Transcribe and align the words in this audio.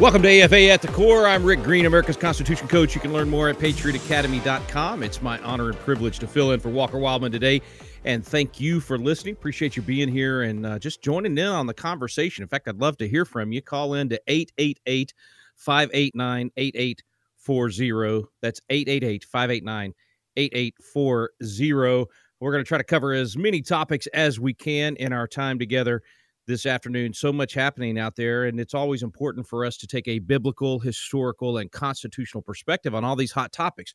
Welcome 0.00 0.22
to 0.22 0.40
AFA 0.40 0.70
at 0.70 0.80
the 0.80 0.88
Core. 0.88 1.26
I'm 1.26 1.44
Rick 1.44 1.62
Green, 1.62 1.84
America's 1.84 2.16
Constitution 2.16 2.66
Coach. 2.68 2.94
You 2.94 3.02
can 3.02 3.12
learn 3.12 3.28
more 3.28 3.50
at 3.50 3.58
patriotacademy.com. 3.58 5.02
It's 5.02 5.20
my 5.20 5.38
honor 5.40 5.68
and 5.68 5.78
privilege 5.80 6.18
to 6.20 6.26
fill 6.26 6.52
in 6.52 6.60
for 6.60 6.70
Walker 6.70 6.96
Wildmon 6.96 7.30
today. 7.30 7.60
And 8.06 8.24
thank 8.24 8.58
you 8.58 8.80
for 8.80 8.96
listening. 8.96 9.34
Appreciate 9.34 9.76
you 9.76 9.82
being 9.82 10.08
here 10.08 10.40
and 10.40 10.64
uh, 10.64 10.78
just 10.78 11.02
joining 11.02 11.36
in 11.36 11.44
on 11.44 11.66
the 11.66 11.74
conversation. 11.74 12.40
In 12.40 12.48
fact, 12.48 12.66
I'd 12.66 12.80
love 12.80 12.96
to 12.96 13.06
hear 13.06 13.26
from 13.26 13.52
you. 13.52 13.60
Call 13.60 13.92
in 13.92 14.08
to 14.08 14.18
888 14.26 15.12
589 15.56 16.50
8840. 16.56 18.26
That's 18.40 18.60
888 18.70 19.24
589 19.24 19.94
8840. 20.38 22.10
We're 22.40 22.52
going 22.52 22.64
to 22.64 22.68
try 22.68 22.78
to 22.78 22.84
cover 22.84 23.12
as 23.12 23.36
many 23.36 23.60
topics 23.60 24.06
as 24.14 24.40
we 24.40 24.54
can 24.54 24.96
in 24.96 25.12
our 25.12 25.28
time 25.28 25.58
together 25.58 26.02
this 26.50 26.66
afternoon. 26.66 27.14
So 27.14 27.32
much 27.32 27.54
happening 27.54 27.98
out 27.98 28.16
there, 28.16 28.44
and 28.44 28.60
it's 28.60 28.74
always 28.74 29.02
important 29.02 29.46
for 29.46 29.64
us 29.64 29.76
to 29.78 29.86
take 29.86 30.06
a 30.08 30.18
biblical, 30.18 30.78
historical, 30.78 31.58
and 31.58 31.70
constitutional 31.70 32.42
perspective 32.42 32.94
on 32.94 33.04
all 33.04 33.16
these 33.16 33.32
hot 33.32 33.52
topics. 33.52 33.94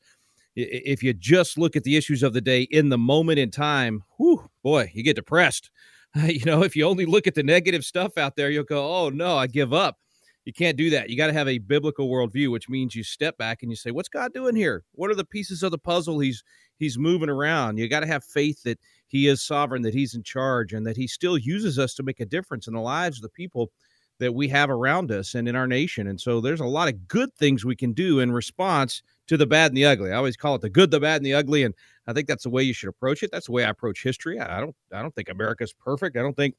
If 0.55 1.03
you 1.03 1.13
just 1.13 1.57
look 1.57 1.75
at 1.75 1.83
the 1.83 1.97
issues 1.97 2.23
of 2.23 2.33
the 2.33 2.41
day 2.41 2.61
in 2.63 2.89
the 2.89 2.97
moment 2.97 3.39
in 3.39 3.51
time, 3.51 4.03
whew, 4.17 4.49
boy, 4.63 4.91
you 4.93 5.03
get 5.03 5.15
depressed. 5.15 5.69
You 6.15 6.45
know, 6.45 6.63
if 6.63 6.77
you 6.77 6.85
only 6.85 7.05
look 7.05 7.27
at 7.27 7.35
the 7.35 7.43
negative 7.43 7.83
stuff 7.83 8.17
out 8.17 8.37
there, 8.37 8.49
you'll 8.49 8.63
go, 8.63 8.89
oh 8.89 9.09
no, 9.09 9.37
I 9.37 9.47
give 9.47 9.73
up. 9.73 9.97
You 10.45 10.53
can't 10.53 10.77
do 10.77 10.91
that. 10.91 11.09
You 11.09 11.17
got 11.17 11.27
to 11.27 11.33
have 11.33 11.47
a 11.47 11.57
biblical 11.57 12.07
worldview, 12.07 12.51
which 12.51 12.69
means 12.69 12.95
you 12.95 13.03
step 13.03 13.37
back 13.37 13.63
and 13.63 13.71
you 13.71 13.75
say, 13.75 13.89
"What's 13.89 14.09
God 14.09 14.31
doing 14.31 14.55
here? 14.55 14.83
What 14.91 15.09
are 15.09 15.15
the 15.15 15.25
pieces 15.25 15.63
of 15.63 15.71
the 15.71 15.79
puzzle 15.79 16.19
He's 16.19 16.43
He's 16.77 16.99
moving 16.99 17.29
around?" 17.29 17.79
You 17.79 17.89
got 17.89 18.01
to 18.01 18.07
have 18.07 18.23
faith 18.23 18.61
that 18.63 18.79
He 19.15 19.27
is 19.27 19.41
sovereign, 19.41 19.81
that 19.83 19.93
He's 19.93 20.13
in 20.13 20.23
charge, 20.23 20.73
and 20.73 20.85
that 20.85 20.97
He 20.97 21.07
still 21.07 21.37
uses 21.37 21.79
us 21.79 21.93
to 21.95 22.03
make 22.03 22.19
a 22.19 22.25
difference 22.25 22.67
in 22.67 22.73
the 22.73 22.81
lives 22.81 23.19
of 23.19 23.21
the 23.21 23.29
people 23.29 23.71
that 24.19 24.35
we 24.35 24.49
have 24.49 24.69
around 24.69 25.09
us 25.11 25.35
and 25.35 25.47
in 25.47 25.55
our 25.55 25.67
nation. 25.67 26.07
And 26.07 26.19
so, 26.19 26.41
there's 26.41 26.59
a 26.59 26.65
lot 26.65 26.89
of 26.89 27.07
good 27.07 27.33
things 27.35 27.63
we 27.63 27.77
can 27.77 27.93
do 27.93 28.19
in 28.19 28.33
response 28.33 29.01
to 29.27 29.37
the 29.37 29.47
bad 29.47 29.71
and 29.71 29.77
the 29.77 29.85
ugly. 29.85 30.11
I 30.11 30.17
always 30.17 30.35
call 30.35 30.55
it 30.55 30.61
the 30.61 30.69
good, 30.69 30.91
the 30.91 30.99
bad, 30.99 31.17
and 31.17 31.25
the 31.25 31.33
ugly, 31.33 31.63
and 31.63 31.73
I 32.07 32.13
think 32.13 32.27
that's 32.27 32.43
the 32.43 32.49
way 32.49 32.63
you 32.63 32.73
should 32.73 32.89
approach 32.89 33.23
it. 33.23 33.31
That's 33.31 33.45
the 33.45 33.53
way 33.53 33.63
I 33.63 33.69
approach 33.69 34.03
history. 34.03 34.37
I 34.37 34.59
don't 34.59 34.75
I 34.93 35.01
don't 35.01 35.15
think 35.15 35.29
America's 35.29 35.71
perfect. 35.71 36.17
I 36.17 36.21
don't 36.21 36.35
think 36.35 36.55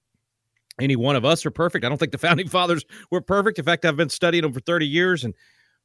any 0.80 0.96
one 0.96 1.16
of 1.16 1.26
us 1.26 1.44
are 1.44 1.50
perfect. 1.50 1.84
I 1.84 1.90
don't 1.90 1.98
think 1.98 2.12
the 2.12 2.18
founding 2.26 2.48
fathers 2.48 2.84
were 3.10 3.20
perfect. 3.20 3.58
In 3.58 3.66
fact, 3.66 3.84
I've 3.84 3.96
been 3.96 4.08
studying 4.08 4.42
them 4.42 4.54
for 4.54 4.60
30 4.60 4.86
years 4.86 5.24
and 5.24 5.34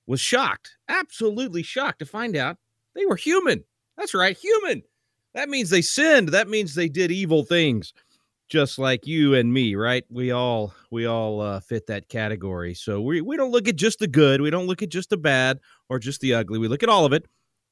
was 0.08 0.22
shocked, 0.22 0.78
absolutely 0.88 1.64
shocked 1.64 2.00
to 2.00 2.06
find 2.06 2.38
out 2.38 2.58
they 2.96 3.06
were 3.06 3.18
human. 3.18 3.66
That's 3.98 4.14
right, 4.14 4.38
human. 4.38 4.84
That 5.34 5.50
means 5.50 5.70
they 5.70 5.82
sinned. 5.82 6.30
That 6.30 6.50
means 6.50 6.76
they 6.76 6.90
did 6.90 7.12
evil 7.12 7.44
things 7.44 7.94
just 8.50 8.78
like 8.78 9.08
you 9.08 9.34
and 9.34 9.54
me, 9.54 9.76
right? 9.76 10.04
We 10.10 10.32
all 10.32 10.74
we 10.92 11.06
all 11.06 11.40
uh, 11.40 11.62
fit 11.62 11.88
that 11.88 12.10
category. 12.10 12.74
So 12.74 13.02
we 13.02 13.22
we 13.22 13.38
don't 13.38 13.52
look 13.52 13.68
at 13.68 13.78
just 13.78 14.00
the 14.00 14.08
good, 14.08 14.42
we 14.42 14.50
don't 14.50 14.68
look 14.68 14.84
at 14.84 14.90
just 14.90 15.10
the 15.10 15.18
bad 15.18 15.60
or 15.90 16.00
just 16.00 16.20
the 16.20 16.34
ugly. 16.34 16.60
We 16.60 16.68
look 16.68 16.84
at 16.84 16.90
all 16.90 17.06
of 17.06 17.14
it 17.14 17.26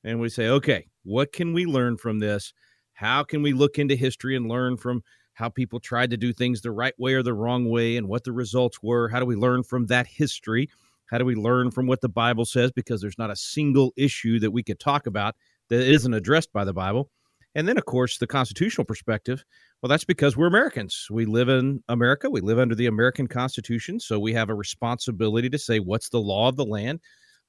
and 0.03 0.21
we 0.21 0.29
say, 0.29 0.47
"Okay, 0.47 0.87
what 1.03 1.33
can 1.33 1.53
we 1.53 1.65
learn 1.65 1.97
from 1.97 2.19
this? 2.19 2.53
How 2.93 3.23
can 3.23 3.41
we 3.41 3.51
look 3.53 3.77
into 3.77 3.95
history 3.95 4.35
and 4.37 4.47
learn 4.47 4.77
from 4.77 5.03
how 5.39 5.47
people 5.47 5.79
tried 5.79 6.09
to 6.09 6.17
do 6.17 6.33
things 6.33 6.59
the 6.59 6.69
right 6.69 6.93
way 6.99 7.13
or 7.13 7.23
the 7.23 7.33
wrong 7.33 7.69
way 7.69 7.95
and 7.95 8.09
what 8.09 8.25
the 8.25 8.31
results 8.31 8.83
were. 8.83 9.07
How 9.07 9.21
do 9.21 9.25
we 9.25 9.37
learn 9.37 9.63
from 9.63 9.85
that 9.85 10.05
history? 10.05 10.69
How 11.05 11.17
do 11.17 11.23
we 11.23 11.33
learn 11.33 11.71
from 11.71 11.87
what 11.87 12.01
the 12.01 12.09
Bible 12.09 12.43
says? 12.43 12.73
Because 12.73 12.99
there's 12.99 13.17
not 13.17 13.31
a 13.31 13.37
single 13.37 13.93
issue 13.95 14.37
that 14.41 14.51
we 14.51 14.63
could 14.63 14.81
talk 14.81 15.07
about 15.07 15.35
that 15.69 15.79
isn't 15.79 16.13
addressed 16.13 16.51
by 16.51 16.65
the 16.65 16.73
Bible. 16.73 17.09
And 17.59 17.67
then, 17.67 17.77
of 17.77 17.83
course, 17.83 18.17
the 18.17 18.25
constitutional 18.25 18.85
perspective. 18.85 19.43
Well, 19.81 19.89
that's 19.89 20.05
because 20.05 20.37
we're 20.37 20.47
Americans. 20.47 21.07
We 21.11 21.25
live 21.25 21.49
in 21.49 21.83
America. 21.89 22.29
We 22.29 22.39
live 22.39 22.57
under 22.57 22.73
the 22.73 22.85
American 22.85 23.27
Constitution. 23.27 23.99
So 23.99 24.17
we 24.17 24.31
have 24.31 24.49
a 24.49 24.55
responsibility 24.55 25.49
to 25.49 25.57
say 25.57 25.79
what's 25.79 26.07
the 26.07 26.21
law 26.21 26.47
of 26.47 26.55
the 26.55 26.63
land. 26.63 27.01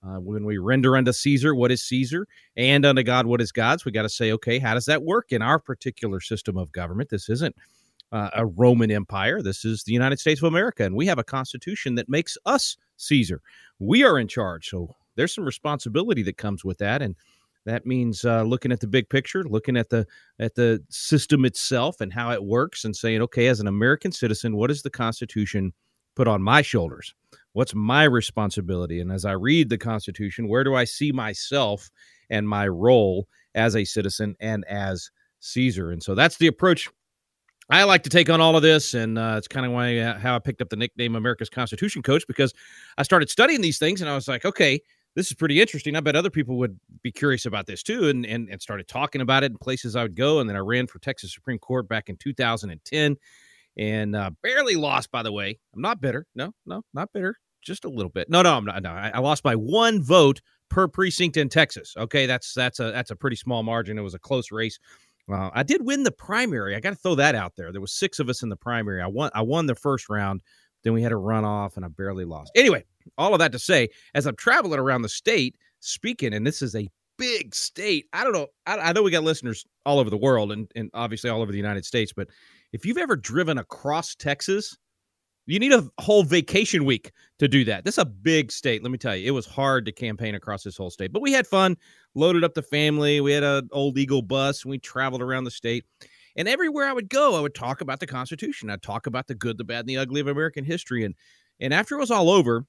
Uh, 0.04 0.16
when 0.16 0.44
we 0.44 0.59
render 0.59 0.97
unto 0.97 1.12
Caesar 1.12 1.54
what 1.54 1.71
is 1.71 1.84
Caesar 1.84 2.26
and 2.56 2.84
unto 2.84 3.04
God 3.04 3.26
what 3.26 3.41
is 3.41 3.53
God's, 3.53 3.84
we 3.84 3.93
got 3.93 4.03
to 4.03 4.09
say, 4.09 4.32
okay, 4.32 4.59
how 4.59 4.75
does 4.75 4.87
that 4.87 5.04
work 5.04 5.31
in 5.31 5.43
our 5.43 5.60
particular 5.60 6.21
system 6.21 6.56
of 6.56 6.72
government? 6.72 7.10
This 7.10 7.28
isn't 7.28 7.54
uh, 8.10 8.31
a 8.34 8.47
Roman 8.47 8.91
Empire. 8.91 9.41
This 9.42 9.65
is 9.65 9.84
the 9.84 9.92
United 9.92 10.19
States 10.19 10.42
of 10.42 10.48
America, 10.48 10.82
and 10.82 10.97
we 10.97 11.06
have 11.06 11.19
a 11.21 11.25
constitution 11.25 11.94
that 11.94 12.09
makes 12.09 12.37
us 12.47 12.77
Caesar. 12.97 13.42
We 13.78 14.03
are 14.03 14.19
in 14.19 14.27
charge, 14.27 14.71
so 14.71 14.97
there's 15.15 15.32
some 15.32 15.44
responsibility 15.44 16.25
that 16.25 16.37
comes 16.37 16.65
with 16.65 16.78
that, 16.78 17.00
and 17.00 17.15
that 17.66 17.87
means 17.87 18.25
uh, 18.25 18.43
looking 18.43 18.72
at 18.72 18.81
the 18.81 18.87
big 18.87 19.09
picture, 19.09 19.44
looking 19.44 19.76
at 19.76 19.88
the 19.91 20.06
at 20.38 20.54
the 20.54 20.82
system 20.88 21.44
itself 21.44 22.00
and 22.00 22.12
how 22.12 22.32
it 22.32 22.43
works, 22.43 22.84
and 22.84 22.94
saying, 22.94 23.22
okay, 23.22 23.48
as 23.48 23.60
an 23.60 23.66
American 23.66 24.12
citizen, 24.12 24.56
what 24.56 24.69
does 24.69 24.82
the 24.82 24.91
Constitution 24.91 25.72
put 26.16 26.28
on 26.28 26.43
my 26.43 26.62
shoulders? 26.62 27.15
What's 27.53 27.75
my 27.75 28.04
responsibility? 28.04 29.00
And 29.00 29.12
as 29.12 29.25
I 29.25 29.32
read 29.32 29.69
the 29.69 29.78
Constitution, 29.78 30.48
where 30.48 30.65
do 30.65 30.75
I 30.75 30.84
see 30.84 31.12
myself 31.12 31.91
and 32.31 32.48
my 32.48 32.69
role 32.69 33.26
as 33.54 33.77
a 33.77 33.84
citizen 33.84 34.37
and 34.41 34.65
as 34.66 35.10
Caesar? 35.41 35.91
And 35.91 36.03
so 36.03 36.15
that's 36.15 36.38
the 36.38 36.47
approach 36.47 36.88
I 37.71 37.84
like 37.84 38.03
to 38.03 38.10
take 38.10 38.28
on 38.28 38.41
all 38.41 38.56
of 38.56 38.62
this, 38.62 38.94
and 38.94 39.16
uh, 39.16 39.37
it's 39.38 39.47
kind 39.47 39.65
of 39.65 39.71
why 39.71 39.98
uh, 39.98 40.19
how 40.19 40.34
I 40.34 40.41
picked 40.41 40.60
up 40.60 40.71
the 40.71 40.77
nickname 40.77 41.15
America's 41.15 41.48
Constitution 41.48 42.03
Coach 42.03 42.27
because 42.27 42.53
I 42.98 43.04
started 43.04 43.31
studying 43.31 43.60
these 43.60 43.78
things, 43.78 44.00
and 44.00 44.10
I 44.10 44.15
was 44.16 44.27
like, 44.27 44.44
okay, 44.44 44.81
this 45.16 45.26
is 45.26 45.34
pretty 45.34 45.60
interesting. 45.60 45.97
I 45.97 46.00
bet 46.00 46.16
other 46.16 46.31
people 46.31 46.56
would 46.59 46.78
be 47.03 47.10
curious 47.10 47.47
about 47.47 47.66
this 47.66 47.82
too, 47.82 48.09
and 48.09 48.25
and, 48.25 48.48
and 48.48 48.60
started 48.60 48.88
talking 48.88 49.21
about 49.21 49.43
it 49.43 49.50
in 49.50 49.59
places 49.59 49.97
I 49.97 50.03
would 50.03 50.16
go. 50.16 50.41
And 50.41 50.48
then 50.48 50.56
I 50.56 50.60
ran 50.60 50.87
for 50.87 50.98
Texas 50.98 51.34
Supreme 51.34 51.59
Court 51.59 51.88
back 51.88 52.09
in 52.09 52.16
2010, 52.16 53.16
and 53.76 54.16
uh, 54.16 54.31
barely 54.43 54.76
lost. 54.76 55.10
By 55.10 55.22
the 55.22 55.32
way, 55.32 55.59
I'm 55.75 55.82
not 55.82 56.00
bitter. 56.00 56.26
No, 56.34 56.53
no, 56.66 56.82
not 56.94 57.12
bitter. 57.12 57.37
Just 57.62 57.84
a 57.84 57.91
little 57.91 58.10
bit. 58.10 58.31
No, 58.31 58.43
no, 58.43 58.54
I'm 58.54 58.65
not. 58.65 58.82
No, 58.82 58.91
I, 58.91 59.10
I 59.15 59.19
lost 59.19 59.43
by 59.43 59.54
one 59.54 60.03
vote 60.03 60.41
per 60.71 60.88
precinct 60.88 61.37
in 61.37 61.48
Texas. 61.48 61.94
Okay, 61.97 62.27
that's 62.27 62.54
that's 62.54 62.81
a 62.81 62.91
that's 62.91 63.10
a 63.10 63.16
pretty 63.16 63.37
small 63.37 63.62
margin. 63.62 63.98
It 63.98 64.03
was 64.03 64.15
a 64.15 64.19
close 64.19 64.50
race. 64.50 64.78
Uh, 65.31 65.50
I 65.53 65.62
did 65.62 65.84
win 65.84 66.03
the 66.03 66.12
primary. 66.12 66.75
I 66.75 66.81
got 66.81 66.91
to 66.91 66.97
throw 66.97 67.15
that 67.16 67.34
out 67.34 67.54
there. 67.56 67.71
There 67.71 67.81
was 67.81 67.92
six 67.92 68.19
of 68.19 68.28
us 68.28 68.42
in 68.42 68.48
the 68.48 68.56
primary. 68.56 69.03
I 69.03 69.06
won. 69.06 69.31
I 69.34 69.42
won 69.42 69.66
the 69.66 69.75
first 69.75 70.09
round. 70.09 70.42
Then 70.82 70.94
we 70.94 71.03
had 71.03 71.12
a 71.12 71.16
runoff, 71.16 71.77
and 71.77 71.84
I 71.84 71.88
barely 71.88 72.25
lost. 72.25 72.53
Anyway, 72.56 72.84
all 73.19 73.32
of 73.34 73.38
that 73.41 73.53
to 73.53 73.59
say, 73.59 73.88
as 74.15 74.26
I'm 74.26 74.37
traveling 74.37 74.78
around 74.81 75.03
the 75.03 75.09
state 75.09 75.56
speaking, 75.81 76.34
and 76.34 76.47
this 76.47 76.62
is 76.62 76.75
a 76.75 76.88
big 77.19 77.54
state. 77.54 78.06
I 78.12 78.25
don't 78.25 78.32
know. 78.32 78.48
I, 78.66 78.78
I 78.78 78.93
know 78.93 79.03
we 79.03 79.10
got 79.10 79.25
listeners 79.25 79.65
all 79.84 79.98
over 79.98 80.10
the 80.10 80.16
world, 80.16 80.53
and 80.53 80.71
and 80.75 80.91
obviously 80.94 81.31
all 81.31 81.43
over 81.43 81.53
the 81.53 81.59
United 81.59 81.84
States. 81.84 82.12
But 82.12 82.28
if 82.72 82.84
you've 82.84 82.98
ever 82.98 83.16
driven 83.16 83.59
across 83.59 84.15
Texas, 84.15 84.76
you 85.47 85.59
need 85.59 85.72
a 85.72 85.88
whole 86.00 86.22
vacation 86.22 86.84
week 86.84 87.12
to 87.38 87.48
do 87.48 87.65
that. 87.65 87.84
This 87.84 87.94
is 87.94 88.03
a 88.03 88.06
big 88.06 88.53
state. 88.53 88.82
Let 88.82 88.93
me 88.93 88.98
tell 88.98 89.16
you, 89.16 89.27
it 89.27 89.32
was 89.32 89.47
hard 89.47 89.84
to 89.87 89.92
campaign 89.92 90.34
across 90.34 90.62
this 90.62 90.77
whole 90.77 90.91
state, 90.91 91.12
but 91.12 91.22
we 91.22 91.32
had 91.32 91.47
fun. 91.47 91.77
Loaded 92.15 92.42
up 92.42 92.54
the 92.54 92.62
family. 92.62 93.21
We 93.21 93.32
had 93.32 93.44
an 93.44 93.69
old 93.71 93.97
Eagle 93.97 94.22
bus. 94.22 94.65
And 94.65 94.71
we 94.71 94.78
traveled 94.78 95.22
around 95.22 95.45
the 95.45 95.51
state, 95.51 95.84
and 96.36 96.48
everywhere 96.48 96.86
I 96.86 96.92
would 96.92 97.09
go, 97.09 97.36
I 97.36 97.41
would 97.41 97.54
talk 97.54 97.80
about 97.80 98.01
the 98.01 98.06
Constitution. 98.06 98.71
I'd 98.71 98.83
talk 98.83 99.06
about 99.06 99.27
the 99.27 99.34
good, 99.34 99.59
the 99.59 99.65
bad, 99.65 99.80
and 99.80 99.89
the 99.89 99.98
ugly 99.98 100.21
of 100.21 100.27
American 100.27 100.65
history. 100.65 101.04
And 101.04 101.15
and 101.60 101.74
after 101.74 101.97
it 101.97 102.01
was 102.01 102.10
all 102.10 102.30
over, 102.30 102.65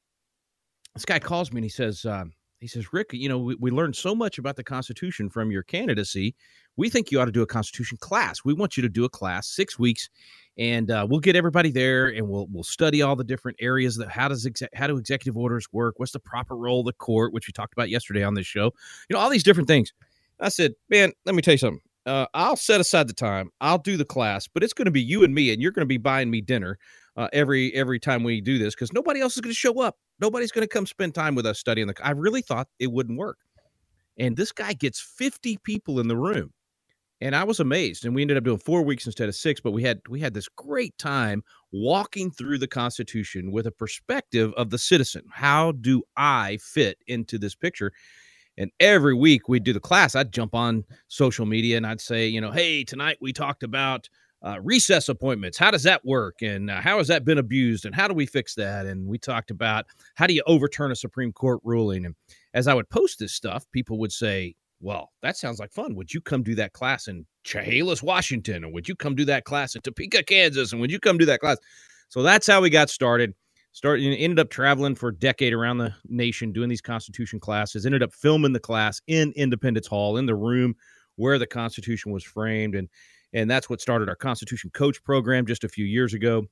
this 0.93 1.05
guy 1.05 1.19
calls 1.19 1.51
me 1.51 1.59
and 1.59 1.65
he 1.65 1.69
says, 1.69 2.05
um, 2.05 2.33
he 2.59 2.67
says, 2.67 2.93
Rick, 2.93 3.13
you 3.13 3.27
know, 3.27 3.39
we, 3.39 3.55
we 3.55 3.71
learned 3.71 3.95
so 3.95 4.13
much 4.13 4.37
about 4.37 4.55
the 4.55 4.63
Constitution 4.63 5.29
from 5.29 5.51
your 5.51 5.63
candidacy. 5.63 6.35
We 6.77 6.89
think 6.89 7.11
you 7.11 7.19
ought 7.19 7.25
to 7.25 7.31
do 7.31 7.41
a 7.41 7.47
Constitution 7.47 7.97
class. 7.99 8.45
We 8.45 8.53
want 8.53 8.77
you 8.77 8.83
to 8.83 8.89
do 8.89 9.03
a 9.03 9.09
class, 9.09 9.47
six 9.47 9.79
weeks, 9.79 10.09
and 10.57 10.91
uh, 10.91 11.07
we'll 11.09 11.19
get 11.19 11.35
everybody 11.35 11.71
there, 11.71 12.07
and 12.07 12.29
we'll 12.29 12.47
we'll 12.51 12.63
study 12.63 13.01
all 13.01 13.15
the 13.15 13.23
different 13.23 13.57
areas 13.59 13.95
that 13.97 14.09
how 14.09 14.27
does 14.27 14.45
exe- 14.45 14.69
how 14.75 14.87
do 14.87 14.97
executive 14.97 15.35
orders 15.35 15.65
work? 15.71 15.95
What's 15.97 16.11
the 16.11 16.19
proper 16.19 16.55
role 16.55 16.81
of 16.81 16.85
the 16.85 16.93
court, 16.93 17.33
which 17.33 17.47
we 17.47 17.51
talked 17.51 17.73
about 17.73 17.89
yesterday 17.89 18.23
on 18.23 18.35
this 18.35 18.45
show? 18.45 18.65
You 19.09 19.15
know, 19.15 19.19
all 19.19 19.29
these 19.29 19.43
different 19.43 19.67
things. 19.67 19.91
I 20.39 20.49
said, 20.49 20.73
man, 20.89 21.11
let 21.25 21.35
me 21.35 21.41
tell 21.41 21.53
you 21.53 21.57
something. 21.57 21.81
Uh, 22.05 22.25
I'll 22.33 22.55
set 22.55 22.81
aside 22.81 23.07
the 23.07 23.13
time. 23.13 23.51
I'll 23.59 23.77
do 23.77 23.97
the 23.97 24.05
class, 24.05 24.47
but 24.47 24.63
it's 24.63 24.73
going 24.73 24.85
to 24.85 24.91
be 24.91 25.01
you 25.01 25.23
and 25.23 25.33
me, 25.33 25.51
and 25.51 25.61
you're 25.61 25.71
going 25.71 25.83
to 25.83 25.87
be 25.87 25.97
buying 25.97 26.29
me 26.29 26.41
dinner 26.41 26.77
uh, 27.17 27.27
every 27.33 27.73
every 27.73 27.99
time 27.99 28.23
we 28.23 28.41
do 28.41 28.57
this 28.57 28.73
because 28.73 28.93
nobody 28.93 29.21
else 29.21 29.35
is 29.35 29.41
going 29.41 29.51
to 29.51 29.57
show 29.57 29.81
up. 29.81 29.97
Nobody's 30.19 30.51
going 30.51 30.67
to 30.67 30.73
come 30.73 30.85
spend 30.85 31.15
time 31.15 31.35
with 31.35 31.45
us 31.45 31.59
studying 31.59 31.87
the. 31.87 31.95
I 32.03 32.11
really 32.11 32.41
thought 32.41 32.67
it 32.79 32.91
wouldn't 32.91 33.17
work, 33.17 33.37
and 34.17 34.35
this 34.37 34.51
guy 34.51 34.73
gets 34.73 34.99
50 34.99 35.57
people 35.63 35.99
in 35.99 36.07
the 36.07 36.15
room, 36.15 36.53
and 37.19 37.35
I 37.35 37.43
was 37.43 37.59
amazed. 37.59 38.05
And 38.05 38.15
we 38.15 38.21
ended 38.21 38.37
up 38.37 38.43
doing 38.43 38.57
four 38.59 38.81
weeks 38.81 39.05
instead 39.05 39.29
of 39.29 39.35
six, 39.35 39.59
but 39.59 39.71
we 39.71 39.83
had 39.83 40.01
we 40.09 40.19
had 40.19 40.33
this 40.33 40.47
great 40.49 40.97
time 40.97 41.43
walking 41.71 42.31
through 42.31 42.57
the 42.57 42.67
Constitution 42.67 43.51
with 43.51 43.67
a 43.67 43.71
perspective 43.71 44.53
of 44.55 44.69
the 44.69 44.77
citizen. 44.77 45.23
How 45.31 45.73
do 45.73 46.03
I 46.17 46.57
fit 46.61 46.97
into 47.07 47.37
this 47.37 47.55
picture? 47.55 47.91
And 48.57 48.69
every 48.79 49.13
week 49.13 49.47
we'd 49.47 49.63
do 49.63 49.73
the 49.73 49.79
class, 49.79 50.15
I'd 50.15 50.33
jump 50.33 50.53
on 50.53 50.83
social 51.07 51.45
media 51.45 51.77
and 51.77 51.87
I'd 51.87 52.01
say, 52.01 52.27
you 52.27 52.41
know, 52.41 52.51
hey, 52.51 52.83
tonight 52.83 53.17
we 53.21 53.31
talked 53.31 53.63
about 53.63 54.09
uh, 54.43 54.59
recess 54.61 55.09
appointments. 55.09 55.57
How 55.57 55.71
does 55.71 55.83
that 55.83 56.03
work? 56.03 56.41
And 56.41 56.69
uh, 56.69 56.81
how 56.81 56.97
has 56.97 57.07
that 57.07 57.25
been 57.25 57.37
abused? 57.37 57.85
And 57.85 57.93
how 57.93 58.07
do 58.07 58.13
we 58.13 58.25
fix 58.25 58.55
that? 58.55 58.85
And 58.85 59.07
we 59.07 59.17
talked 59.17 59.51
about 59.51 59.85
how 60.15 60.27
do 60.27 60.33
you 60.33 60.43
overturn 60.47 60.91
a 60.91 60.95
Supreme 60.95 61.31
Court 61.31 61.59
ruling? 61.63 62.05
And 62.05 62.15
as 62.53 62.67
I 62.67 62.73
would 62.73 62.89
post 62.89 63.19
this 63.19 63.33
stuff, 63.33 63.65
people 63.71 63.99
would 63.99 64.11
say, 64.11 64.55
well, 64.79 65.11
that 65.21 65.37
sounds 65.37 65.59
like 65.59 65.71
fun. 65.71 65.95
Would 65.95 66.13
you 66.13 66.21
come 66.21 66.41
do 66.41 66.55
that 66.55 66.73
class 66.73 67.07
in 67.07 67.25
Chehalis, 67.43 68.01
Washington? 68.01 68.63
Or 68.63 68.71
would 68.71 68.87
you 68.87 68.95
come 68.95 69.13
do 69.13 69.25
that 69.25 69.45
class 69.45 69.75
in 69.75 69.81
Topeka, 69.81 70.23
Kansas? 70.23 70.71
And 70.71 70.81
would 70.81 70.91
you 70.91 70.99
come 70.99 71.19
do 71.19 71.25
that 71.25 71.39
class? 71.39 71.57
So 72.09 72.23
that's 72.23 72.47
how 72.47 72.61
we 72.61 72.71
got 72.71 72.89
started. 72.89 73.35
Started 73.73 74.03
ended 74.17 74.39
up 74.39 74.49
traveling 74.49 74.95
for 74.95 75.09
a 75.09 75.15
decade 75.15 75.53
around 75.53 75.77
the 75.77 75.93
nation 76.09 76.51
doing 76.51 76.67
these 76.67 76.81
Constitution 76.81 77.39
classes. 77.39 77.85
Ended 77.85 78.03
up 78.03 78.11
filming 78.11 78.51
the 78.51 78.59
class 78.59 79.01
in 79.07 79.31
Independence 79.37 79.87
Hall 79.87 80.17
in 80.17 80.25
the 80.25 80.35
room 80.35 80.75
where 81.15 81.37
the 81.37 81.47
Constitution 81.47 82.11
was 82.11 82.23
framed, 82.23 82.75
and 82.75 82.89
and 83.33 83.49
that's 83.49 83.69
what 83.69 83.81
started 83.81 84.09
our 84.09 84.15
Constitution 84.15 84.69
Coach 84.71 85.03
program 85.03 85.45
just 85.45 85.63
a 85.63 85.69
few 85.69 85.85
years 85.85 86.13
ago. 86.13 86.45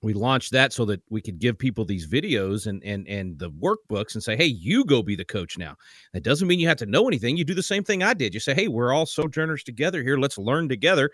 We 0.00 0.14
launched 0.14 0.52
that 0.52 0.72
so 0.72 0.84
that 0.84 1.02
we 1.10 1.20
could 1.20 1.40
give 1.40 1.58
people 1.58 1.84
these 1.84 2.06
videos 2.06 2.66
and 2.66 2.82
and 2.84 3.06
and 3.08 3.38
the 3.38 3.50
workbooks 3.50 4.14
and 4.14 4.22
say 4.22 4.36
hey 4.36 4.46
you 4.46 4.84
go 4.84 5.02
be 5.02 5.16
the 5.16 5.24
coach 5.24 5.58
now. 5.58 5.74
That 6.12 6.22
doesn't 6.22 6.46
mean 6.46 6.60
you 6.60 6.68
have 6.68 6.76
to 6.78 6.86
know 6.86 7.08
anything. 7.08 7.36
You 7.36 7.44
do 7.44 7.54
the 7.54 7.62
same 7.62 7.82
thing 7.82 8.02
i 8.02 8.14
did. 8.14 8.32
You 8.32 8.40
say 8.40 8.54
hey 8.54 8.68
we're 8.68 8.92
all 8.92 9.06
sojourners 9.06 9.64
together 9.64 10.02
here. 10.02 10.16
Let's 10.16 10.38
learn 10.38 10.68
together. 10.68 11.10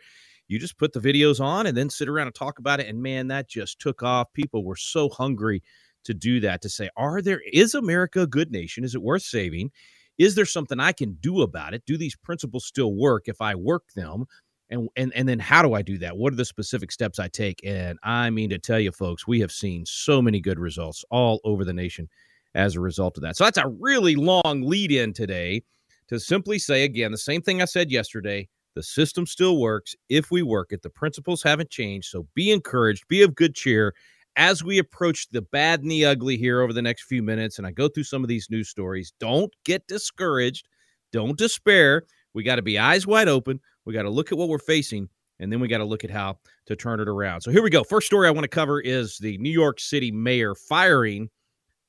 You 0.49 0.59
just 0.59 0.77
put 0.77 0.93
the 0.93 1.01
videos 1.01 1.41
on 1.41 1.67
and 1.67 1.75
then 1.75 1.89
sit 1.89 2.09
around 2.09 2.27
and 2.27 2.35
talk 2.35 2.59
about 2.59 2.79
it 2.81 2.87
and 2.87 3.03
man 3.03 3.29
that 3.29 3.49
just 3.49 3.81
took 3.81 4.03
off. 4.03 4.33
People 4.35 4.65
were 4.65 4.77
so 4.77 5.09
hungry 5.09 5.63
to 6.05 6.13
do 6.13 6.39
that 6.41 6.61
to 6.61 6.69
say 6.69 6.91
are 6.97 7.23
there 7.23 7.41
is 7.53 7.75
america 7.75 8.23
a 8.23 8.27
good 8.27 8.51
nation? 8.51 8.85
Is 8.85 8.95
it 8.95 9.03
worth 9.03 9.23
saving? 9.23 9.71
Is 10.19 10.35
there 10.35 10.45
something 10.45 10.79
i 10.79 10.93
can 10.93 11.15
do 11.21 11.41
about 11.41 11.73
it? 11.73 11.85
Do 11.87 11.97
these 11.97 12.17
principles 12.17 12.67
still 12.67 12.95
work 12.95 13.29
if 13.29 13.41
i 13.41 13.55
work 13.55 13.85
them 13.97 14.27
and 14.71 14.89
and 14.97 15.13
and 15.15 15.29
then 15.29 15.39
how 15.39 15.63
do 15.63 15.75
I 15.75 15.83
do 15.83 15.99
that? 15.99 16.17
What 16.17 16.33
are 16.33 16.37
the 16.37 16.45
specific 16.45 16.91
steps 16.93 17.19
I 17.19 17.29
take? 17.29 17.61
And 17.65 17.99
I 18.03 18.31
mean 18.31 18.51
to 18.51 18.59
tell 18.59 18.81
you, 18.81 18.93
folks, 18.93 19.27
we 19.27 19.41
have 19.41 19.53
seen 19.53 19.85
so 19.87 20.23
many 20.23 20.41
good 20.41 20.59
results 20.59 21.05
all 21.11 21.41
over 21.45 21.65
the 21.65 21.73
nation 21.73 22.09
as 22.55 22.77
a 22.77 22.81
result 22.81 23.17
of 23.17 23.23
that. 23.23 23.37
So 23.37 23.45
that's 23.45 23.59
a 23.59 23.69
really 23.69 24.15
long 24.15 24.63
lead 24.63 24.93
in 24.93 25.13
today 25.13 25.63
to 26.09 26.21
simply 26.21 26.59
say 26.59 26.85
again 26.85 27.13
the 27.13 27.19
same 27.19 27.43
thing 27.43 27.61
I 27.61 27.67
said 27.67 27.91
yesterday. 27.91 28.49
The 28.75 28.83
system 28.83 29.27
still 29.27 29.59
works 29.59 29.95
if 30.09 30.31
we 30.31 30.43
work 30.43 30.73
it. 30.73 30.83
The 30.83 30.91
principles 30.91 31.43
haven't 31.43 31.71
changed. 31.71 32.09
So 32.09 32.27
be 32.35 32.51
encouraged, 32.51 33.07
be 33.07 33.23
of 33.23 33.35
good 33.35 33.55
cheer 33.55 33.95
as 34.37 34.65
we 34.65 34.79
approach 34.79 35.29
the 35.31 35.43
bad 35.43 35.83
and 35.83 35.91
the 35.91 36.05
ugly 36.05 36.37
here 36.37 36.61
over 36.61 36.73
the 36.73 36.83
next 36.83 37.05
few 37.05 37.23
minutes. 37.23 37.59
And 37.59 37.67
I 37.67 37.71
go 37.71 37.89
through 37.89 38.05
some 38.05 38.25
of 38.25 38.29
these 38.29 38.51
news 38.51 38.69
stories. 38.69 39.13
Don't 39.21 39.53
get 39.65 39.87
discouraged. 39.87 40.67
Don't 41.13 41.39
despair. 41.39 42.03
We 42.33 42.43
got 42.43 42.57
to 42.57 42.63
be 42.63 42.79
eyes 42.79 43.07
wide 43.07 43.29
open. 43.29 43.61
We 43.85 43.95
got 43.95 44.03
to 44.03 44.11
look 44.11 44.33
at 44.33 44.39
what 44.39 44.49
we're 44.49 44.59
facing, 44.59 45.09
and 45.41 45.53
then 45.53 45.61
we 45.61 45.69
got 45.69 45.79
to 45.79 45.85
look 45.85 46.05
at 46.05 46.11
how 46.11 46.39
to 46.67 46.77
turn 46.77 47.01
it 47.01 47.09
around. 47.09 47.43
So 47.43 47.51
here 47.51 47.63
we 47.63 47.71
go. 47.71 47.85
First 47.85 48.07
story 48.07 48.29
I 48.29 48.31
want 48.31 48.45
to 48.45 48.49
cover 48.49 48.81
is 48.81 49.19
the 49.19 49.37
New 49.39 49.51
York 49.51 49.81
City 49.81 50.11
mayor 50.11 50.55
firing 50.55 51.29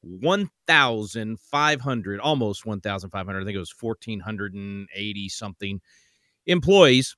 1,500, 0.06 2.19
almost 2.19 2.65
1,500. 2.65 3.42
I 3.42 3.45
think 3.45 3.56
it 3.56 3.59
was 3.59 3.74
1,480 3.80 5.30
something 5.30 5.81
employees. 6.45 7.15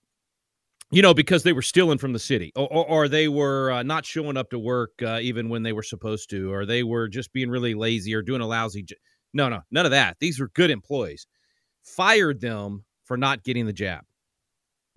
You 0.89 1.01
know, 1.01 1.13
because 1.13 1.43
they 1.43 1.51
were 1.51 1.61
stealing 1.61 1.97
from 1.97 2.13
the 2.13 2.19
city, 2.19 2.53
or, 2.55 2.65
or, 2.71 2.87
or 2.87 3.07
they 3.09 3.27
were 3.27 3.71
uh, 3.71 3.83
not 3.83 4.05
showing 4.05 4.37
up 4.37 4.49
to 4.51 4.59
work 4.59 4.91
uh, 5.01 5.19
even 5.21 5.49
when 5.49 5.61
they 5.61 5.73
were 5.73 5.83
supposed 5.83 6.29
to, 6.29 6.53
or 6.53 6.65
they 6.65 6.81
were 6.81 7.09
just 7.09 7.33
being 7.33 7.49
really 7.49 7.73
lazy 7.73 8.15
or 8.15 8.21
doing 8.21 8.39
a 8.39 8.47
lousy. 8.47 8.83
J- 8.83 8.95
no, 9.33 9.49
no, 9.49 9.59
none 9.69 9.83
of 9.83 9.91
that. 9.91 10.15
These 10.21 10.39
were 10.39 10.47
good 10.47 10.71
employees. 10.71 11.27
Fired 11.83 12.39
them 12.39 12.85
for 13.03 13.17
not 13.17 13.43
getting 13.43 13.65
the 13.65 13.73
jab. 13.73 14.05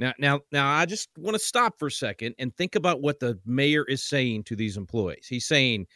Now, 0.00 0.14
now, 0.18 0.40
now, 0.50 0.68
I 0.72 0.86
just 0.86 1.10
want 1.18 1.34
to 1.34 1.38
stop 1.38 1.78
for 1.78 1.88
a 1.88 1.92
second 1.92 2.34
and 2.38 2.56
think 2.56 2.74
about 2.74 3.02
what 3.02 3.20
the 3.20 3.38
mayor 3.44 3.84
is 3.84 4.02
saying 4.02 4.44
to 4.44 4.56
these 4.56 4.78
employees. 4.78 5.26
He's 5.28 5.46
saying, 5.46 5.86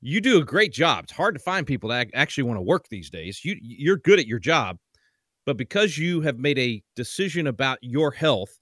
"You 0.00 0.20
do 0.20 0.40
a 0.40 0.44
great 0.44 0.72
job. 0.72 1.04
It's 1.04 1.12
hard 1.12 1.36
to 1.36 1.40
find 1.40 1.66
people 1.66 1.90
that 1.90 2.08
actually 2.14 2.44
want 2.44 2.58
to 2.58 2.62
work 2.62 2.88
these 2.88 3.08
days. 3.10 3.44
You, 3.44 3.56
you're 3.60 3.98
good 3.98 4.18
at 4.18 4.26
your 4.26 4.40
job, 4.40 4.78
but 5.46 5.56
because 5.56 5.96
you 5.96 6.20
have 6.22 6.38
made 6.38 6.58
a 6.58 6.82
decision 6.96 7.46
about 7.46 7.78
your 7.82 8.10
health, 8.10 8.58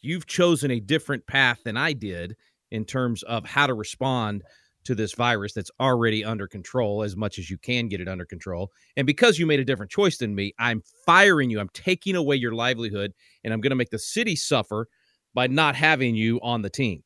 you've 0.00 0.26
chosen 0.26 0.70
a 0.70 0.80
different 0.80 1.26
path 1.26 1.60
than 1.64 1.76
I 1.76 1.92
did 1.92 2.36
in 2.70 2.86
terms 2.86 3.22
of 3.24 3.44
how 3.44 3.66
to 3.66 3.74
respond 3.74 4.42
to 4.84 4.94
this 4.94 5.14
virus 5.14 5.52
that's 5.52 5.70
already 5.80 6.24
under 6.24 6.46
control 6.46 7.02
as 7.02 7.16
much 7.16 7.38
as 7.38 7.50
you 7.50 7.58
can 7.58 7.88
get 7.88 8.00
it 8.00 8.08
under 8.08 8.24
control. 8.24 8.70
And 8.96 9.06
because 9.06 9.38
you 9.38 9.46
made 9.46 9.60
a 9.60 9.64
different 9.64 9.92
choice 9.92 10.18
than 10.18 10.34
me, 10.34 10.52
I'm 10.58 10.82
firing 11.06 11.50
you. 11.50 11.60
I'm 11.60 11.70
taking 11.72 12.16
away 12.16 12.36
your 12.36 12.52
livelihood 12.52 13.12
and 13.44 13.52
I'm 13.52 13.60
going 13.60 13.70
to 13.70 13.76
make 13.76 13.90
the 13.90 13.98
city 13.98 14.36
suffer 14.36 14.88
by 15.34 15.46
not 15.46 15.74
having 15.74 16.14
you 16.14 16.40
on 16.42 16.62
the 16.62 16.70
team. 16.70 17.02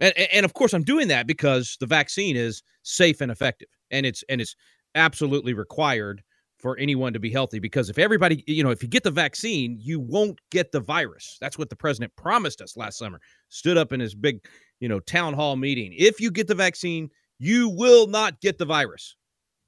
And, 0.00 0.16
and 0.32 0.44
of 0.44 0.54
course, 0.54 0.72
I'm 0.72 0.84
doing 0.84 1.08
that 1.08 1.26
because 1.26 1.76
the 1.80 1.86
vaccine 1.86 2.36
is 2.36 2.62
safe 2.82 3.20
and 3.20 3.32
effective, 3.32 3.68
and 3.90 4.06
it's 4.06 4.22
and 4.28 4.40
it's 4.40 4.54
absolutely 4.94 5.54
required 5.54 6.22
for 6.58 6.76
anyone 6.78 7.12
to 7.12 7.20
be 7.20 7.30
healthy. 7.30 7.58
Because 7.58 7.88
if 7.88 7.98
everybody, 7.98 8.42
you 8.46 8.64
know, 8.64 8.70
if 8.70 8.82
you 8.82 8.88
get 8.88 9.04
the 9.04 9.10
vaccine, 9.10 9.78
you 9.80 10.00
won't 10.00 10.40
get 10.50 10.72
the 10.72 10.80
virus. 10.80 11.38
That's 11.40 11.58
what 11.58 11.70
the 11.70 11.76
president 11.76 12.14
promised 12.16 12.60
us 12.60 12.76
last 12.76 12.98
summer. 12.98 13.20
Stood 13.48 13.78
up 13.78 13.92
in 13.92 14.00
his 14.00 14.14
big 14.14 14.40
you 14.80 14.88
know, 14.88 15.00
town 15.00 15.34
hall 15.34 15.56
meeting. 15.56 15.92
If 15.96 16.20
you 16.20 16.30
get 16.30 16.46
the 16.46 16.54
vaccine, 16.54 17.10
you 17.38 17.68
will 17.68 18.06
not 18.06 18.40
get 18.40 18.58
the 18.58 18.64
virus. 18.64 19.16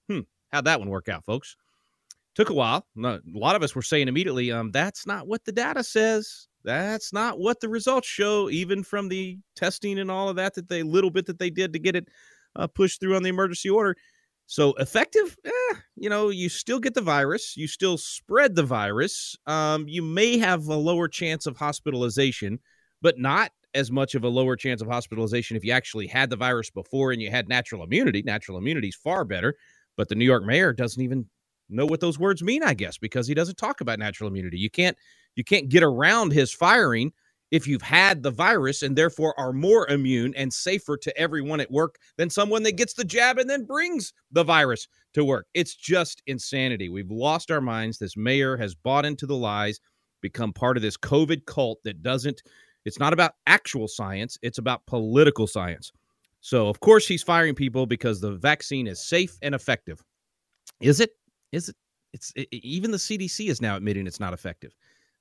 Hmm. 0.08 0.20
How'd 0.52 0.64
that 0.64 0.78
one 0.78 0.88
work 0.88 1.08
out, 1.08 1.24
folks? 1.24 1.56
Took 2.34 2.50
a 2.50 2.54
while. 2.54 2.86
a 2.96 3.20
lot 3.26 3.56
of 3.56 3.62
us 3.62 3.74
were 3.74 3.82
saying 3.82 4.08
immediately, 4.08 4.52
um, 4.52 4.70
that's 4.70 5.06
not 5.06 5.26
what 5.26 5.44
the 5.44 5.52
data 5.52 5.82
says. 5.82 6.46
That's 6.62 7.12
not 7.12 7.38
what 7.38 7.60
the 7.60 7.68
results 7.68 8.06
show, 8.06 8.50
even 8.50 8.84
from 8.84 9.08
the 9.08 9.38
testing 9.56 9.98
and 9.98 10.10
all 10.10 10.28
of 10.28 10.36
that, 10.36 10.54
that 10.54 10.68
they 10.68 10.82
little 10.82 11.10
bit 11.10 11.26
that 11.26 11.38
they 11.38 11.50
did 11.50 11.72
to 11.72 11.78
get 11.78 11.96
it 11.96 12.08
uh, 12.54 12.66
pushed 12.66 13.00
through 13.00 13.16
on 13.16 13.22
the 13.22 13.30
emergency 13.30 13.70
order. 13.70 13.96
So 14.50 14.72
effective, 14.80 15.36
eh, 15.44 15.74
you 15.94 16.10
know, 16.10 16.28
you 16.28 16.48
still 16.48 16.80
get 16.80 16.94
the 16.94 17.00
virus, 17.00 17.56
you 17.56 17.68
still 17.68 17.96
spread 17.96 18.56
the 18.56 18.64
virus. 18.64 19.36
Um, 19.46 19.86
you 19.86 20.02
may 20.02 20.38
have 20.38 20.66
a 20.66 20.74
lower 20.74 21.06
chance 21.06 21.46
of 21.46 21.56
hospitalization, 21.56 22.58
but 23.00 23.16
not 23.16 23.52
as 23.76 23.92
much 23.92 24.16
of 24.16 24.24
a 24.24 24.28
lower 24.28 24.56
chance 24.56 24.82
of 24.82 24.88
hospitalization 24.88 25.56
if 25.56 25.64
you 25.64 25.70
actually 25.70 26.08
had 26.08 26.30
the 26.30 26.36
virus 26.36 26.68
before 26.68 27.12
and 27.12 27.22
you 27.22 27.30
had 27.30 27.48
natural 27.48 27.84
immunity. 27.84 28.22
Natural 28.22 28.58
immunity 28.58 28.88
is 28.88 28.96
far 28.96 29.24
better, 29.24 29.54
but 29.96 30.08
the 30.08 30.16
New 30.16 30.24
York 30.24 30.44
mayor 30.44 30.72
doesn't 30.72 31.00
even 31.00 31.26
know 31.68 31.86
what 31.86 32.00
those 32.00 32.18
words 32.18 32.42
mean, 32.42 32.64
I 32.64 32.74
guess, 32.74 32.98
because 32.98 33.28
he 33.28 33.34
doesn't 33.34 33.56
talk 33.56 33.80
about 33.80 34.00
natural 34.00 34.28
immunity. 34.28 34.58
You 34.58 34.68
can't 34.70 34.96
you 35.36 35.44
can't 35.44 35.68
get 35.68 35.84
around 35.84 36.32
his 36.32 36.52
firing 36.52 37.12
if 37.50 37.66
you've 37.66 37.82
had 37.82 38.22
the 38.22 38.30
virus 38.30 38.82
and 38.82 38.96
therefore 38.96 39.38
are 39.38 39.52
more 39.52 39.88
immune 39.88 40.34
and 40.36 40.52
safer 40.52 40.96
to 40.96 41.16
everyone 41.18 41.60
at 41.60 41.70
work 41.70 41.96
than 42.16 42.30
someone 42.30 42.62
that 42.62 42.76
gets 42.76 42.94
the 42.94 43.04
jab 43.04 43.38
and 43.38 43.50
then 43.50 43.64
brings 43.64 44.12
the 44.30 44.44
virus 44.44 44.86
to 45.14 45.24
work. 45.24 45.46
It's 45.54 45.74
just 45.74 46.22
insanity. 46.26 46.88
We've 46.88 47.10
lost 47.10 47.50
our 47.50 47.60
minds. 47.60 47.98
This 47.98 48.16
mayor 48.16 48.56
has 48.56 48.74
bought 48.74 49.04
into 49.04 49.26
the 49.26 49.36
lies, 49.36 49.80
become 50.20 50.52
part 50.52 50.76
of 50.76 50.82
this 50.82 50.96
COVID 50.96 51.44
cult 51.46 51.78
that 51.84 52.02
doesn't 52.02 52.42
it's 52.84 52.98
not 52.98 53.12
about 53.12 53.32
actual 53.46 53.88
science, 53.88 54.38
it's 54.42 54.58
about 54.58 54.86
political 54.86 55.46
science. 55.46 55.92
So, 56.40 56.68
of 56.68 56.80
course, 56.80 57.06
he's 57.06 57.22
firing 57.22 57.54
people 57.54 57.86
because 57.86 58.20
the 58.20 58.32
vaccine 58.32 58.86
is 58.86 59.06
safe 59.06 59.36
and 59.42 59.54
effective. 59.54 60.02
Is 60.80 61.00
it? 61.00 61.10
Is 61.52 61.68
it? 61.68 61.76
It's 62.12 62.32
it, 62.34 62.48
even 62.52 62.90
the 62.90 62.96
CDC 62.96 63.50
is 63.50 63.60
now 63.60 63.76
admitting 63.76 64.06
it's 64.06 64.20
not 64.20 64.32
effective 64.32 64.74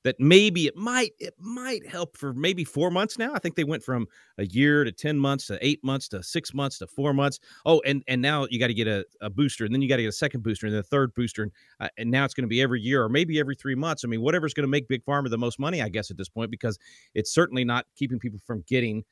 that 0.03 0.15
maybe 0.20 0.65
it 0.65 0.75
might 0.75 1.12
it 1.20 1.34
might 1.38 1.86
help 1.86 2.18
for 2.18 2.34
maybe 2.34 2.63
four 2.63 2.89
months 2.89 3.18
now. 3.18 3.32
I 3.34 3.39
think 3.39 3.56
they 3.56 3.63
went 3.63 3.84
from 3.84 4.08
a 4.38 4.46
year 4.46 4.84
to 4.84 4.91
ten 4.91 5.18
months 5.20 5.48
to 5.48 5.58
eight 5.65 5.84
months 5.84 6.08
to 6.10 6.24
six 6.24 6.53
months 6.53 6.77
to 6.79 6.88
four 6.88 7.13
months. 7.13 7.39
Oh, 7.65 7.82
and 7.86 8.03
and 8.08 8.22
now 8.22 8.48
you 8.50 8.60
got 8.60 8.68
to 8.68 8.74
get 8.74 8.88
a, 8.88 9.06
a 9.22 9.29
booster, 9.29 9.65
and 9.65 9.74
then 9.74 9.82
you 9.82 9.89
got 9.89 9.98
to 9.98 10.03
get 10.03 10.10
a 10.10 10.13
second 10.13 10.44
booster, 10.44 10.68
and 10.68 10.74
then 10.74 10.79
a 10.79 10.84
third 10.84 11.13
booster, 11.13 11.44
and 11.44 11.51
uh, 11.79 11.89
and 11.98 12.10
now 12.10 12.25
it's 12.25 12.34
going 12.34 12.44
to 12.44 12.50
be 12.50 12.62
every 12.62 12.82
year 12.82 13.03
or 13.03 13.10
maybe 13.10 13.39
every 13.39 13.56
three 13.56 13.75
months. 13.75 14.03
I 14.03 14.08
mean, 14.08 14.22
whatever's 14.22 14.53
going 14.53 14.63
to 14.63 14.70
make 14.70 14.88
big 14.88 15.03
pharma 15.06 15.29
the 15.29 15.38
most 15.38 15.60
money, 15.60 15.82
I 15.82 15.89
guess, 15.89 16.12
at 16.12 16.18
this 16.18 16.29
point, 16.29 16.51
because 16.51 16.77
it's 17.13 17.34
certainly 17.34 17.65
not 17.65 17.86
keeping 17.96 18.20
people 18.20 18.39
from 18.46 18.63
getting 18.68 19.03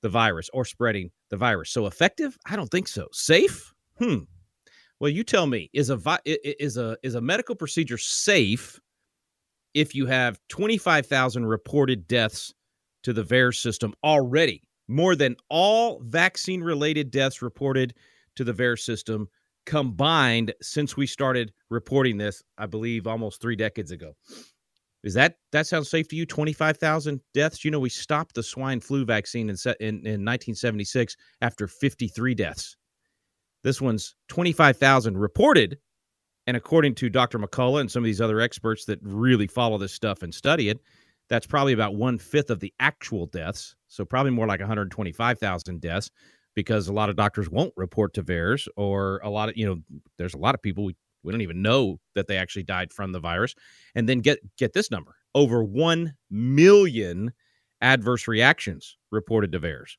the 0.00 0.08
virus 0.08 0.48
or 0.52 0.64
spreading 0.64 1.10
the 1.30 1.36
virus. 1.36 1.70
So 1.70 1.86
effective? 1.86 2.38
I 2.46 2.56
don't 2.56 2.70
think 2.70 2.88
so. 2.88 3.08
Safe? 3.12 3.72
Hmm. 3.98 4.18
Well, 5.00 5.10
you 5.10 5.24
tell 5.24 5.46
me. 5.46 5.70
Is 5.72 5.90
a 5.90 5.96
vi- 5.96 6.20
is 6.24 6.76
a 6.76 6.96
is 7.02 7.14
a 7.14 7.20
medical 7.20 7.54
procedure 7.54 7.98
safe? 7.98 8.80
If 9.78 9.94
you 9.94 10.06
have 10.06 10.40
25,000 10.48 11.46
reported 11.46 12.08
deaths 12.08 12.52
to 13.04 13.12
the 13.12 13.22
VAERS 13.22 13.60
system 13.60 13.94
already, 14.02 14.62
more 14.88 15.14
than 15.14 15.36
all 15.48 16.00
vaccine 16.04 16.62
related 16.62 17.10
deaths 17.10 17.42
reported 17.42 17.94
to 18.34 18.42
the 18.42 18.52
VAERS 18.52 18.80
system 18.80 19.28
combined 19.66 20.52
since 20.60 20.96
we 20.96 21.06
started 21.06 21.52
reporting 21.70 22.16
this, 22.16 22.42
I 22.56 22.66
believe 22.66 23.06
almost 23.06 23.40
three 23.40 23.54
decades 23.54 23.92
ago. 23.92 24.14
Is 25.04 25.14
that 25.14 25.36
that 25.52 25.68
sounds 25.68 25.88
safe 25.88 26.08
to 26.08 26.16
you? 26.16 26.26
Twenty 26.26 26.52
five 26.52 26.78
thousand 26.78 27.20
deaths. 27.32 27.64
You 27.64 27.70
know, 27.70 27.78
we 27.78 27.88
stopped 27.88 28.34
the 28.34 28.42
swine 28.42 28.80
flu 28.80 29.04
vaccine 29.04 29.48
in, 29.48 29.56
in 29.78 29.94
in 29.94 30.24
1976 30.24 31.16
after 31.40 31.68
53 31.68 32.34
deaths. 32.34 32.76
This 33.62 33.80
one's 33.80 34.16
25,000 34.28 35.18
reported, 35.18 35.78
and 36.48 36.56
according 36.56 36.94
to 36.94 37.10
Dr. 37.10 37.38
McCullough 37.38 37.82
and 37.82 37.90
some 37.90 38.02
of 38.02 38.06
these 38.06 38.22
other 38.22 38.40
experts 38.40 38.86
that 38.86 38.98
really 39.02 39.46
follow 39.46 39.76
this 39.76 39.92
stuff 39.92 40.22
and 40.22 40.34
study 40.34 40.70
it, 40.70 40.80
that's 41.28 41.46
probably 41.46 41.74
about 41.74 41.94
one 41.94 42.16
fifth 42.16 42.48
of 42.48 42.58
the 42.58 42.72
actual 42.80 43.26
deaths. 43.26 43.76
So 43.88 44.02
probably 44.06 44.30
more 44.30 44.46
like 44.46 44.60
125,000 44.60 45.78
deaths 45.82 46.10
because 46.54 46.88
a 46.88 46.92
lot 46.94 47.10
of 47.10 47.16
doctors 47.16 47.50
won't 47.50 47.74
report 47.76 48.14
to 48.14 48.22
VAERS 48.22 48.66
or 48.78 49.20
a 49.22 49.28
lot 49.28 49.50
of, 49.50 49.58
you 49.58 49.66
know, 49.66 49.76
there's 50.16 50.32
a 50.32 50.38
lot 50.38 50.54
of 50.54 50.62
people 50.62 50.86
we, 50.86 50.96
we 51.22 51.32
don't 51.32 51.42
even 51.42 51.60
know 51.60 52.00
that 52.14 52.28
they 52.28 52.38
actually 52.38 52.62
died 52.62 52.94
from 52.94 53.12
the 53.12 53.20
virus. 53.20 53.54
And 53.94 54.08
then 54.08 54.20
get 54.20 54.38
get 54.56 54.72
this 54.72 54.90
number 54.90 55.16
over 55.34 55.62
1 55.62 56.14
million 56.30 57.30
adverse 57.82 58.26
reactions 58.26 58.96
reported 59.10 59.52
to 59.52 59.60
VAERS. 59.60 59.98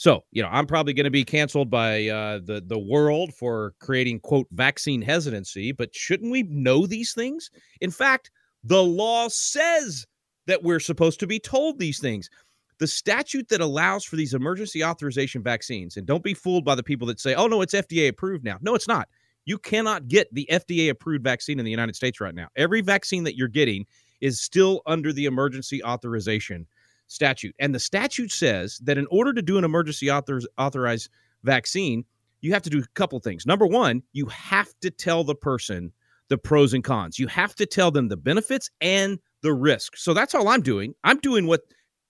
So, 0.00 0.24
you 0.32 0.42
know, 0.42 0.48
I'm 0.50 0.64
probably 0.64 0.94
going 0.94 1.04
to 1.04 1.10
be 1.10 1.26
canceled 1.26 1.68
by 1.68 2.08
uh, 2.08 2.38
the 2.42 2.62
the 2.66 2.78
world 2.78 3.34
for 3.34 3.74
creating 3.80 4.20
quote 4.20 4.46
vaccine 4.50 5.02
hesitancy, 5.02 5.72
but 5.72 5.94
shouldn't 5.94 6.32
we 6.32 6.42
know 6.44 6.86
these 6.86 7.12
things? 7.12 7.50
In 7.82 7.90
fact, 7.90 8.30
the 8.64 8.82
law 8.82 9.28
says 9.28 10.06
that 10.46 10.62
we're 10.62 10.80
supposed 10.80 11.20
to 11.20 11.26
be 11.26 11.38
told 11.38 11.78
these 11.78 11.98
things 11.98 12.30
the 12.78 12.86
statute 12.86 13.50
that 13.50 13.60
allows 13.60 14.02
for 14.02 14.16
these 14.16 14.32
emergency 14.32 14.82
authorization 14.82 15.42
vaccines, 15.42 15.98
and 15.98 16.06
don't 16.06 16.24
be 16.24 16.32
fooled 16.32 16.64
by 16.64 16.74
the 16.74 16.82
people 16.82 17.06
that 17.08 17.20
say, 17.20 17.34
oh, 17.34 17.46
no, 17.46 17.60
it's 17.60 17.74
FDA 17.74 18.08
approved 18.08 18.42
now. 18.42 18.56
No, 18.62 18.74
it's 18.74 18.88
not. 18.88 19.06
You 19.44 19.58
cannot 19.58 20.08
get 20.08 20.32
the 20.32 20.48
FDA 20.50 20.88
approved 20.88 21.24
vaccine 21.24 21.58
in 21.58 21.66
the 21.66 21.70
United 21.70 21.94
States 21.94 22.22
right 22.22 22.34
now. 22.34 22.48
Every 22.56 22.80
vaccine 22.80 23.24
that 23.24 23.36
you're 23.36 23.48
getting 23.48 23.84
is 24.22 24.40
still 24.40 24.80
under 24.86 25.12
the 25.12 25.26
emergency 25.26 25.84
authorization 25.84 26.66
statute. 27.10 27.54
And 27.58 27.74
the 27.74 27.80
statute 27.80 28.30
says 28.30 28.78
that 28.84 28.98
in 28.98 29.06
order 29.10 29.32
to 29.32 29.42
do 29.42 29.58
an 29.58 29.64
emergency 29.64 30.10
author- 30.10 30.40
authorized 30.56 31.10
vaccine, 31.42 32.04
you 32.40 32.52
have 32.52 32.62
to 32.62 32.70
do 32.70 32.78
a 32.78 32.86
couple 32.94 33.18
things. 33.18 33.46
Number 33.46 33.66
one, 33.66 34.02
you 34.12 34.26
have 34.26 34.72
to 34.80 34.90
tell 34.90 35.24
the 35.24 35.34
person 35.34 35.92
the 36.28 36.38
pros 36.38 36.72
and 36.72 36.84
cons. 36.84 37.18
You 37.18 37.26
have 37.26 37.54
to 37.56 37.66
tell 37.66 37.90
them 37.90 38.08
the 38.08 38.16
benefits 38.16 38.70
and 38.80 39.18
the 39.42 39.52
risk. 39.52 39.96
So 39.96 40.14
that's 40.14 40.34
all 40.34 40.48
I'm 40.48 40.62
doing. 40.62 40.94
I'm 41.02 41.18
doing 41.18 41.46
what 41.46 41.62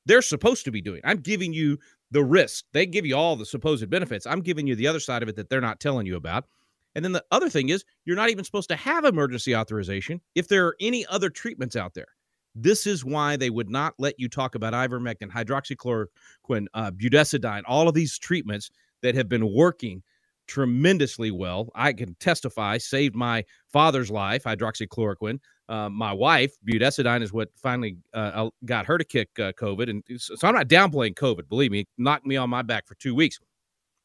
they're 0.05 0.23
supposed 0.23 0.65
to 0.67 0.71
be 0.71 0.83
doing. 0.83 1.01
I'm 1.05 1.19
giving 1.19 1.53
you 1.53 1.79
the 2.11 2.23
risk. 2.23 2.67
They 2.73 2.85
give 2.85 3.07
you 3.07 3.17
all 3.17 3.37
the 3.37 3.47
supposed 3.47 3.89
benefits. 3.89 4.27
I'm 4.27 4.41
giving 4.41 4.67
you 4.67 4.75
the 4.75 4.87
other 4.87 5.01
side 5.01 5.23
of 5.23 5.29
it 5.29 5.37
that 5.37 5.49
they're 5.49 5.61
not 5.61 5.81
telling 5.81 6.07
you 6.07 6.17
about. 6.17 6.45
And 6.95 7.05
then 7.05 7.13
the 7.13 7.25
other 7.31 7.49
thing 7.49 7.69
is, 7.71 7.85
you're 8.05 8.17
not 8.17 8.31
even 8.31 8.45
supposed 8.45 8.69
to 8.71 8.77
have 8.77 9.05
emergency 9.05 9.57
authorization 9.57 10.21
if 10.35 10.49
there 10.49 10.67
are 10.67 10.77
any 10.81 11.07
other 11.07 11.31
treatments 11.31 11.77
out 11.77 11.95
there. 11.95 12.09
This 12.55 12.87
is 12.87 13.05
why 13.05 13.37
they 13.37 13.51
would 13.51 13.71
not 13.71 13.95
let 13.99 14.19
you 14.19 14.29
talk 14.29 14.55
about 14.55 14.73
ivermectin, 14.73 15.31
hydroxychloroquine, 15.31 16.67
uh, 16.75 16.91
budesonide, 16.91 17.63
all 17.67 17.89
of 17.89 17.95
these 17.95 18.19
treatments 18.19 18.71
that 19.03 19.15
have 19.15 19.29
been 19.29 19.53
working 19.53 20.03
tremendously 20.47 21.31
well. 21.31 21.71
I 21.75 21.93
can 21.93 22.17
testify, 22.19 22.79
saved 22.79 23.15
my 23.15 23.45
father's 23.73 24.11
life, 24.11 24.45
hydroxychloroquine. 24.45 25.39
Uh, 25.69 25.89
my 25.89 26.13
wife, 26.13 26.53
budesonide, 26.69 27.23
is 27.23 27.33
what 27.33 27.51
finally 27.57 27.97
uh, 28.13 28.51
got 28.65 28.87
her 28.87 28.99
to 28.99 29.05
kick 29.05 29.29
uh, 29.39 29.53
COVID. 29.53 29.89
And 29.89 30.03
so 30.21 30.35
I'm 30.43 30.55
not 30.55 30.69
downplaying 30.69 31.15
COVID. 31.15 31.49
Believe 31.49 31.71
me, 31.71 31.87
knocked 31.97 32.27
me 32.27 32.37
on 32.37 32.51
my 32.51 32.63
back 32.63 32.89
for 32.89 32.97
two 32.97 33.15
weeks. 33.15 33.39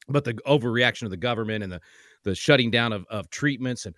But 0.07 0.23
the 0.23 0.33
overreaction 0.45 1.03
of 1.03 1.09
the 1.09 1.17
government 1.17 1.63
and 1.63 1.71
the 1.71 1.81
the 2.23 2.35
shutting 2.35 2.71
down 2.71 2.91
of, 2.91 3.05
of 3.09 3.29
treatments 3.29 3.85
and 3.85 3.95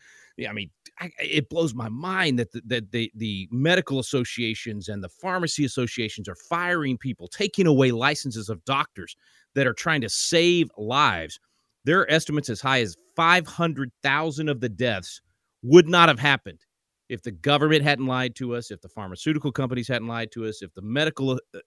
I 0.48 0.54
mean, 0.54 0.70
I, 1.00 1.10
it 1.20 1.50
blows 1.50 1.74
my 1.74 1.90
mind 1.90 2.38
that 2.40 2.52
the, 2.52 2.62
that 2.68 2.92
the, 2.92 3.12
the 3.16 3.48
medical 3.52 4.00
associations 4.00 4.88
and 4.88 5.04
the 5.04 5.10
pharmacy 5.10 5.66
associations 5.66 6.28
are 6.28 6.36
firing 6.36 6.98
people, 6.98 7.28
taking 7.28 7.66
away 7.66 7.92
licenses 7.92 8.50
of 8.50 8.64
doctors 8.66 9.16
that 9.56 9.66
are 9.66 9.74
trying 9.74 10.02
to 10.02 10.10
save 10.10 10.70
lives. 10.78 11.40
There 11.86 12.02
are 12.02 12.12
estimates 12.12 12.50
as 12.50 12.62
high 12.62 12.82
as 12.82 12.96
500,000 13.16 14.50
of 14.50 14.60
the 14.60 14.70
deaths 14.70 15.22
would 15.64 15.88
not 15.88 16.10
have 16.10 16.20
happened 16.20 16.60
if 17.10 17.24
the 17.24 17.32
government 17.32 17.84
hadn't 17.84 18.06
lied 18.06 18.36
to 18.36 18.56
us, 18.56 18.70
if 18.70 18.82
the 18.82 18.90
pharmaceutical 18.90 19.52
companies 19.52 19.88
hadn't 19.88 20.08
lied 20.08 20.32
to 20.34 20.46
us, 20.46 20.62
if 20.62 20.74
the 20.74 20.82
medical 20.82 21.32
uh, 21.32 21.60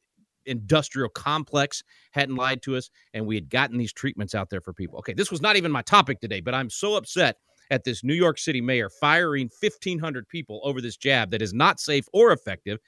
industrial 0.46 1.08
complex 1.08 1.82
hadn't 2.12 2.36
lied 2.36 2.62
to 2.62 2.76
us, 2.76 2.90
and 3.14 3.26
we 3.26 3.34
had 3.34 3.50
gotten 3.50 3.78
these 3.78 3.92
treatments 3.92 4.34
out 4.34 4.50
there 4.50 4.60
for 4.60 4.72
people. 4.72 4.98
Okay, 4.98 5.12
this 5.12 5.30
was 5.30 5.40
not 5.40 5.56
even 5.56 5.72
my 5.72 5.82
topic 5.82 6.20
today, 6.20 6.40
but 6.40 6.54
I'm 6.54 6.70
so 6.70 6.96
upset 6.96 7.36
at 7.70 7.84
this 7.84 8.02
New 8.02 8.14
York 8.14 8.38
City 8.38 8.60
mayor 8.60 8.90
firing 8.90 9.48
1,500 9.60 10.28
people 10.28 10.60
over 10.64 10.80
this 10.80 10.96
jab 10.96 11.30
that 11.30 11.42
is 11.42 11.54
not 11.54 11.80
safe 11.80 12.06
or 12.12 12.32
effective. 12.32 12.78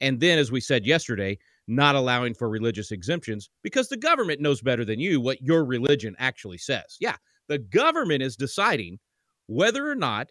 And 0.00 0.18
then, 0.18 0.38
as 0.38 0.50
we 0.50 0.60
said 0.60 0.84
yesterday, 0.84 1.38
not 1.68 1.94
allowing 1.94 2.34
for 2.34 2.48
religious 2.48 2.90
exemptions 2.90 3.48
because 3.62 3.88
the 3.88 3.96
government 3.96 4.40
knows 4.40 4.60
better 4.60 4.84
than 4.84 4.98
you 4.98 5.20
what 5.20 5.40
your 5.40 5.64
religion 5.64 6.16
actually 6.18 6.58
says. 6.58 6.96
Yeah, 7.00 7.16
the 7.48 7.58
government 7.58 8.22
is 8.22 8.36
deciding 8.36 8.98
whether 9.46 9.88
or 9.88 9.94
not 9.94 10.30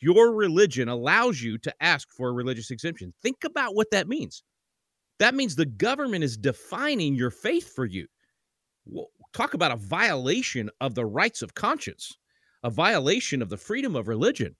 your 0.00 0.34
religion 0.34 0.88
allows 0.88 1.40
you 1.40 1.56
to 1.58 1.72
ask 1.80 2.08
for 2.10 2.28
a 2.28 2.32
religious 2.32 2.72
exemption. 2.72 3.14
Think 3.22 3.44
about 3.44 3.76
what 3.76 3.92
that 3.92 4.08
means. 4.08 4.42
That 5.22 5.36
means 5.36 5.54
the 5.54 5.66
government 5.66 6.24
is 6.24 6.36
defining 6.36 7.14
your 7.14 7.30
faith 7.30 7.72
for 7.72 7.84
you. 7.86 8.08
Well, 8.84 9.06
talk 9.32 9.54
about 9.54 9.70
a 9.70 9.76
violation 9.76 10.68
of 10.80 10.96
the 10.96 11.06
rights 11.06 11.42
of 11.42 11.54
conscience, 11.54 12.18
a 12.64 12.70
violation 12.70 13.40
of 13.40 13.48
the 13.48 13.56
freedom 13.56 13.94
of 13.94 14.08
religion. 14.08 14.56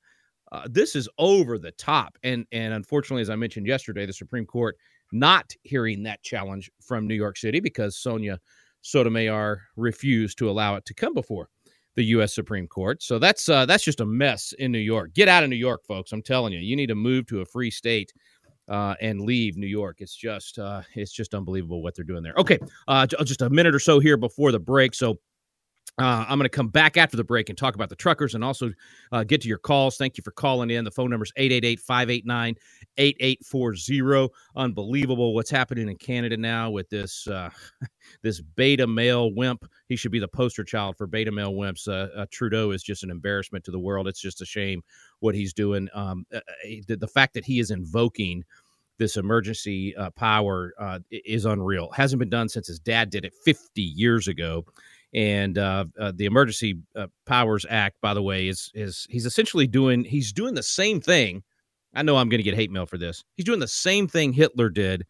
Uh, 0.52 0.68
this 0.70 0.94
is 0.94 1.08
over 1.18 1.58
the 1.58 1.72
top, 1.72 2.16
and 2.22 2.46
and 2.52 2.74
unfortunately, 2.74 3.22
as 3.22 3.28
I 3.28 3.34
mentioned 3.34 3.66
yesterday, 3.66 4.06
the 4.06 4.12
Supreme 4.12 4.46
Court 4.46 4.76
not 5.10 5.52
hearing 5.64 6.04
that 6.04 6.22
challenge 6.22 6.70
from 6.80 7.08
New 7.08 7.16
York 7.16 7.38
City 7.38 7.58
because 7.58 7.98
Sonia 7.98 8.38
Sotomayor 8.82 9.62
refused 9.74 10.38
to 10.38 10.48
allow 10.48 10.76
it 10.76 10.84
to 10.84 10.94
come 10.94 11.12
before 11.12 11.48
the 11.96 12.04
U.S. 12.04 12.36
Supreme 12.36 12.68
Court. 12.68 13.02
So 13.02 13.18
that's 13.18 13.48
uh, 13.48 13.66
that's 13.66 13.82
just 13.82 14.00
a 14.00 14.06
mess 14.06 14.54
in 14.60 14.70
New 14.70 14.78
York. 14.78 15.12
Get 15.12 15.26
out 15.26 15.42
of 15.42 15.50
New 15.50 15.56
York, 15.56 15.84
folks. 15.88 16.12
I'm 16.12 16.22
telling 16.22 16.52
you, 16.52 16.60
you 16.60 16.76
need 16.76 16.86
to 16.86 16.94
move 16.94 17.26
to 17.26 17.40
a 17.40 17.44
free 17.44 17.72
state 17.72 18.12
uh, 18.68 18.94
and 19.00 19.20
leave 19.20 19.56
New 19.56 19.66
York. 19.66 19.96
It's 20.00 20.14
just 20.14 20.58
uh, 20.58 20.82
it's 20.94 21.12
just 21.12 21.34
unbelievable 21.34 21.82
what 21.82 21.94
they're 21.94 22.04
doing 22.04 22.22
there. 22.22 22.34
Okay, 22.36 22.58
uh, 22.88 23.06
just 23.06 23.42
a 23.42 23.50
minute 23.50 23.74
or 23.74 23.80
so 23.80 24.00
here 24.00 24.16
before 24.16 24.52
the 24.52 24.58
break. 24.58 24.94
So 24.94 25.18
uh, 25.98 26.24
I'm 26.26 26.38
going 26.38 26.44
to 26.44 26.48
come 26.48 26.68
back 26.68 26.96
after 26.96 27.18
the 27.18 27.24
break 27.24 27.50
and 27.50 27.58
talk 27.58 27.74
about 27.74 27.90
the 27.90 27.96
truckers 27.96 28.34
and 28.34 28.42
also 28.42 28.72
uh, 29.12 29.24
get 29.24 29.42
to 29.42 29.48
your 29.48 29.58
calls. 29.58 29.98
Thank 29.98 30.16
you 30.16 30.22
for 30.24 30.30
calling 30.30 30.70
in. 30.70 30.84
The 30.84 30.90
phone 30.90 31.10
number 31.10 31.24
is 31.24 31.32
888 31.36 31.80
589 31.80 32.54
8840. 32.96 34.32
Unbelievable 34.56 35.34
what's 35.34 35.50
happening 35.50 35.90
in 35.90 35.96
Canada 35.96 36.38
now 36.38 36.70
with 36.70 36.88
this 36.88 37.28
uh, 37.28 37.50
this 38.22 38.40
beta 38.40 38.86
male 38.86 39.34
wimp. 39.34 39.66
He 39.88 39.96
should 39.96 40.12
be 40.12 40.18
the 40.18 40.28
poster 40.28 40.64
child 40.64 40.96
for 40.96 41.06
beta 41.06 41.30
male 41.30 41.52
wimps. 41.52 41.86
Uh, 41.86 42.08
uh, 42.18 42.26
Trudeau 42.30 42.70
is 42.70 42.82
just 42.82 43.04
an 43.04 43.10
embarrassment 43.10 43.62
to 43.66 43.70
the 43.70 43.78
world. 43.78 44.08
It's 44.08 44.20
just 44.20 44.40
a 44.40 44.46
shame 44.46 44.82
what 45.20 45.34
he's 45.34 45.52
doing. 45.52 45.88
Um, 45.92 46.24
uh, 46.34 46.40
the, 46.88 46.96
the, 46.96 47.08
fact 47.08 47.34
that 47.34 47.44
he 47.44 47.60
is 47.60 47.70
invoking 47.70 48.44
this 48.98 49.18
emergency 49.18 49.94
power 50.16 50.72
is 51.10 51.44
unreal. 51.44 51.90
Hasn't 51.90 52.20
been 52.20 52.30
done 52.30 52.48
since 52.48 52.68
his 52.68 52.78
dad 52.78 53.10
did 53.10 53.24
it 53.24 53.34
50 53.44 53.82
years 53.82 54.28
ago 54.28 54.64
and 55.14 55.58
uh, 55.58 55.84
uh, 55.98 56.12
the 56.14 56.24
Emergency 56.24 56.78
uh, 56.96 57.06
Powers 57.26 57.66
Act, 57.68 57.96
by 58.00 58.14
the 58.14 58.22
way, 58.22 58.48
is 58.48 58.70
is 58.74 59.06
he's 59.10 59.26
essentially 59.26 59.66
doing 59.66 60.04
he's 60.04 60.32
doing 60.32 60.54
the 60.54 60.62
same 60.62 61.00
thing. 61.00 61.42
I 61.94 62.02
know 62.02 62.16
I'm 62.16 62.28
going 62.28 62.38
to 62.38 62.44
get 62.44 62.54
hate 62.54 62.70
mail 62.70 62.86
for 62.86 62.96
this. 62.96 63.22
He's 63.36 63.44
doing 63.44 63.60
the 63.60 63.68
same 63.68 64.08
thing 64.08 64.32
Hitler 64.32 64.70
did 64.70 65.04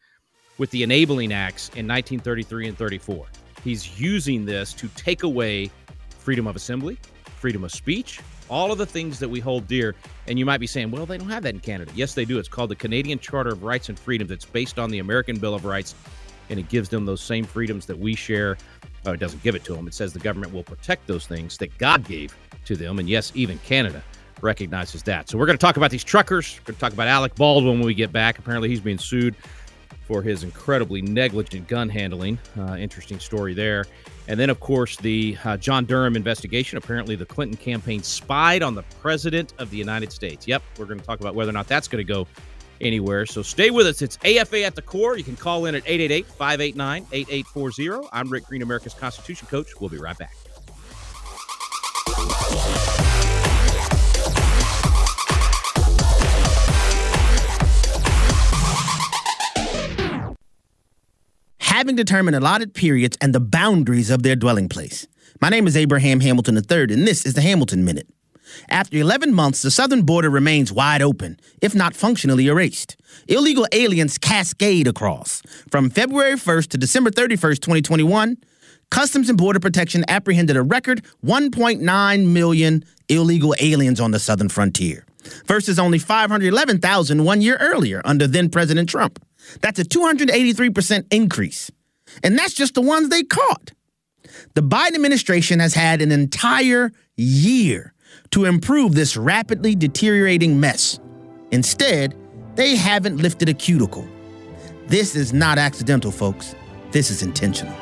with 0.58 0.70
the 0.70 0.82
enabling 0.82 1.32
acts 1.32 1.68
in 1.70 1.86
1933 1.86 2.68
and 2.68 2.76
34. 2.76 3.26
He's 3.62 4.00
using 4.00 4.44
this 4.44 4.72
to 4.74 4.88
take 4.88 5.22
away 5.22 5.70
freedom 6.18 6.48
of 6.48 6.56
assembly, 6.56 6.98
freedom 7.38 7.62
of 7.62 7.70
speech, 7.70 8.20
all 8.50 8.72
of 8.72 8.78
the 8.78 8.86
things 8.86 9.20
that 9.20 9.28
we 9.28 9.38
hold 9.38 9.68
dear. 9.68 9.94
And 10.26 10.38
you 10.38 10.44
might 10.44 10.58
be 10.58 10.66
saying, 10.66 10.90
well, 10.90 11.06
they 11.06 11.18
don't 11.18 11.28
have 11.28 11.44
that 11.44 11.54
in 11.54 11.60
Canada. 11.60 11.92
Yes, 11.94 12.14
they 12.14 12.24
do. 12.24 12.38
It's 12.38 12.48
called 12.48 12.70
the 12.70 12.76
Canadian 12.76 13.20
Charter 13.20 13.50
of 13.50 13.62
Rights 13.62 13.88
and 13.88 13.98
Freedoms. 13.98 14.32
It's 14.32 14.44
based 14.44 14.78
on 14.78 14.90
the 14.90 14.98
American 14.98 15.38
Bill 15.38 15.54
of 15.54 15.64
Rights, 15.64 15.94
and 16.50 16.58
it 16.58 16.68
gives 16.68 16.88
them 16.88 17.06
those 17.06 17.20
same 17.20 17.44
freedoms 17.44 17.86
that 17.86 17.98
we 17.98 18.16
share 18.16 18.56
Oh, 19.04 19.12
it 19.12 19.20
doesn't 19.20 19.42
give 19.42 19.54
it 19.54 19.64
to 19.64 19.74
them. 19.74 19.86
It 19.86 19.94
says 19.94 20.12
the 20.12 20.18
government 20.18 20.52
will 20.52 20.62
protect 20.62 21.06
those 21.06 21.26
things 21.26 21.58
that 21.58 21.76
God 21.78 22.06
gave 22.06 22.36
to 22.66 22.76
them. 22.76 22.98
And 22.98 23.08
yes, 23.08 23.32
even 23.34 23.58
Canada 23.58 24.02
recognizes 24.40 25.02
that. 25.04 25.28
So 25.28 25.38
we're 25.38 25.46
going 25.46 25.58
to 25.58 25.60
talk 25.62 25.76
about 25.76 25.90
these 25.90 26.04
truckers. 26.04 26.58
We're 26.60 26.66
going 26.66 26.74
to 26.74 26.80
talk 26.80 26.92
about 26.92 27.08
Alec 27.08 27.34
Baldwin 27.34 27.78
when 27.78 27.86
we 27.86 27.94
get 27.94 28.12
back. 28.12 28.38
Apparently, 28.38 28.68
he's 28.68 28.80
being 28.80 28.98
sued 28.98 29.34
for 30.06 30.22
his 30.22 30.42
incredibly 30.42 31.00
negligent 31.00 31.68
gun 31.68 31.88
handling. 31.88 32.38
Uh, 32.58 32.76
interesting 32.76 33.18
story 33.18 33.54
there. 33.54 33.86
And 34.28 34.38
then, 34.38 34.50
of 34.50 34.60
course, 34.60 34.96
the 34.96 35.36
uh, 35.44 35.56
John 35.56 35.84
Durham 35.84 36.14
investigation. 36.14 36.78
Apparently, 36.78 37.16
the 37.16 37.26
Clinton 37.26 37.56
campaign 37.56 38.02
spied 38.02 38.62
on 38.62 38.74
the 38.74 38.82
president 39.00 39.52
of 39.58 39.70
the 39.70 39.76
United 39.76 40.12
States. 40.12 40.46
Yep, 40.46 40.62
we're 40.78 40.86
going 40.86 41.00
to 41.00 41.06
talk 41.06 41.20
about 41.20 41.34
whether 41.34 41.50
or 41.50 41.54
not 41.54 41.66
that's 41.66 41.88
going 41.88 42.04
to 42.04 42.12
go 42.12 42.26
anywhere. 42.80 43.26
So 43.26 43.42
stay 43.42 43.70
with 43.70 43.86
us. 43.86 44.02
It's 44.02 44.18
AFA 44.24 44.64
at 44.64 44.74
the 44.74 44.82
core. 44.82 45.16
You 45.16 45.24
can 45.24 45.36
call 45.36 45.66
in 45.66 45.74
at 45.74 45.82
888 45.86 46.26
589 46.26 47.06
8840. 47.12 48.08
I'm 48.12 48.28
Rick 48.28 48.46
Green, 48.46 48.62
America's 48.62 48.94
Constitution 48.94 49.46
Coach. 49.48 49.68
We'll 49.80 49.90
be 49.90 49.98
right 49.98 50.16
back. 50.16 50.34
Having 61.58 61.96
determined 61.96 62.36
allotted 62.36 62.74
periods 62.74 63.18
and 63.20 63.34
the 63.34 63.40
boundaries 63.40 64.10
of 64.10 64.22
their 64.22 64.36
dwelling 64.36 64.68
place. 64.68 65.06
My 65.40 65.48
name 65.48 65.66
is 65.66 65.76
Abraham 65.76 66.20
Hamilton 66.20 66.56
III, 66.56 66.94
and 66.94 67.08
this 67.08 67.26
is 67.26 67.34
the 67.34 67.40
Hamilton 67.40 67.84
Minute. 67.84 68.06
After 68.68 68.96
11 68.96 69.32
months, 69.34 69.62
the 69.62 69.70
southern 69.70 70.02
border 70.02 70.30
remains 70.30 70.72
wide 70.72 71.02
open, 71.02 71.38
if 71.60 71.74
not 71.74 71.94
functionally 71.94 72.46
erased. 72.46 72.96
Illegal 73.28 73.66
aliens 73.72 74.18
cascade 74.18 74.86
across. 74.86 75.42
From 75.70 75.90
February 75.90 76.34
1st 76.34 76.68
to 76.68 76.78
December 76.78 77.10
31st, 77.10 77.60
2021, 77.60 78.36
Customs 78.90 79.28
and 79.30 79.38
Border 79.38 79.60
Protection 79.60 80.04
apprehended 80.06 80.56
a 80.56 80.62
record 80.62 81.02
1.9 81.24 82.26
million 82.26 82.84
illegal 83.08 83.54
aliens 83.58 84.00
on 84.00 84.10
the 84.10 84.18
southern 84.18 84.48
frontier, 84.48 85.06
versus 85.46 85.78
only 85.78 85.98
511,000 85.98 87.24
one 87.24 87.40
year 87.40 87.56
earlier 87.58 88.02
under 88.04 88.26
then 88.26 88.50
President 88.50 88.88
Trump. 88.88 89.24
That's 89.60 89.78
a 89.78 89.84
283% 89.84 91.06
increase. 91.10 91.70
And 92.22 92.38
that's 92.38 92.54
just 92.54 92.74
the 92.74 92.82
ones 92.82 93.08
they 93.08 93.22
caught. 93.22 93.72
The 94.54 94.62
Biden 94.62 94.94
administration 94.94 95.60
has 95.60 95.74
had 95.74 96.02
an 96.02 96.12
entire 96.12 96.92
year 97.16 97.91
to 98.32 98.46
improve 98.46 98.94
this 98.94 99.16
rapidly 99.16 99.74
deteriorating 99.74 100.58
mess. 100.58 100.98
Instead, 101.50 102.16
they 102.54 102.76
haven't 102.76 103.18
lifted 103.18 103.48
a 103.48 103.54
cuticle. 103.54 104.06
This 104.86 105.14
is 105.14 105.32
not 105.32 105.58
accidental, 105.58 106.10
folks. 106.10 106.54
This 106.90 107.10
is 107.10 107.22
intentional. 107.22 107.74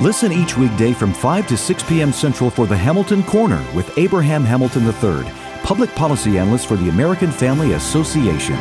Listen 0.00 0.32
each 0.32 0.56
weekday 0.56 0.92
from 0.92 1.12
5 1.12 1.46
to 1.48 1.56
6 1.56 1.82
p.m. 1.84 2.12
Central 2.12 2.50
for 2.50 2.66
the 2.66 2.76
Hamilton 2.76 3.22
Corner 3.22 3.64
with 3.74 3.96
Abraham 3.98 4.44
Hamilton 4.44 4.84
III, 4.86 5.30
public 5.62 5.90
policy 5.94 6.38
analyst 6.38 6.66
for 6.66 6.76
the 6.76 6.88
American 6.88 7.30
Family 7.30 7.72
Association. 7.72 8.56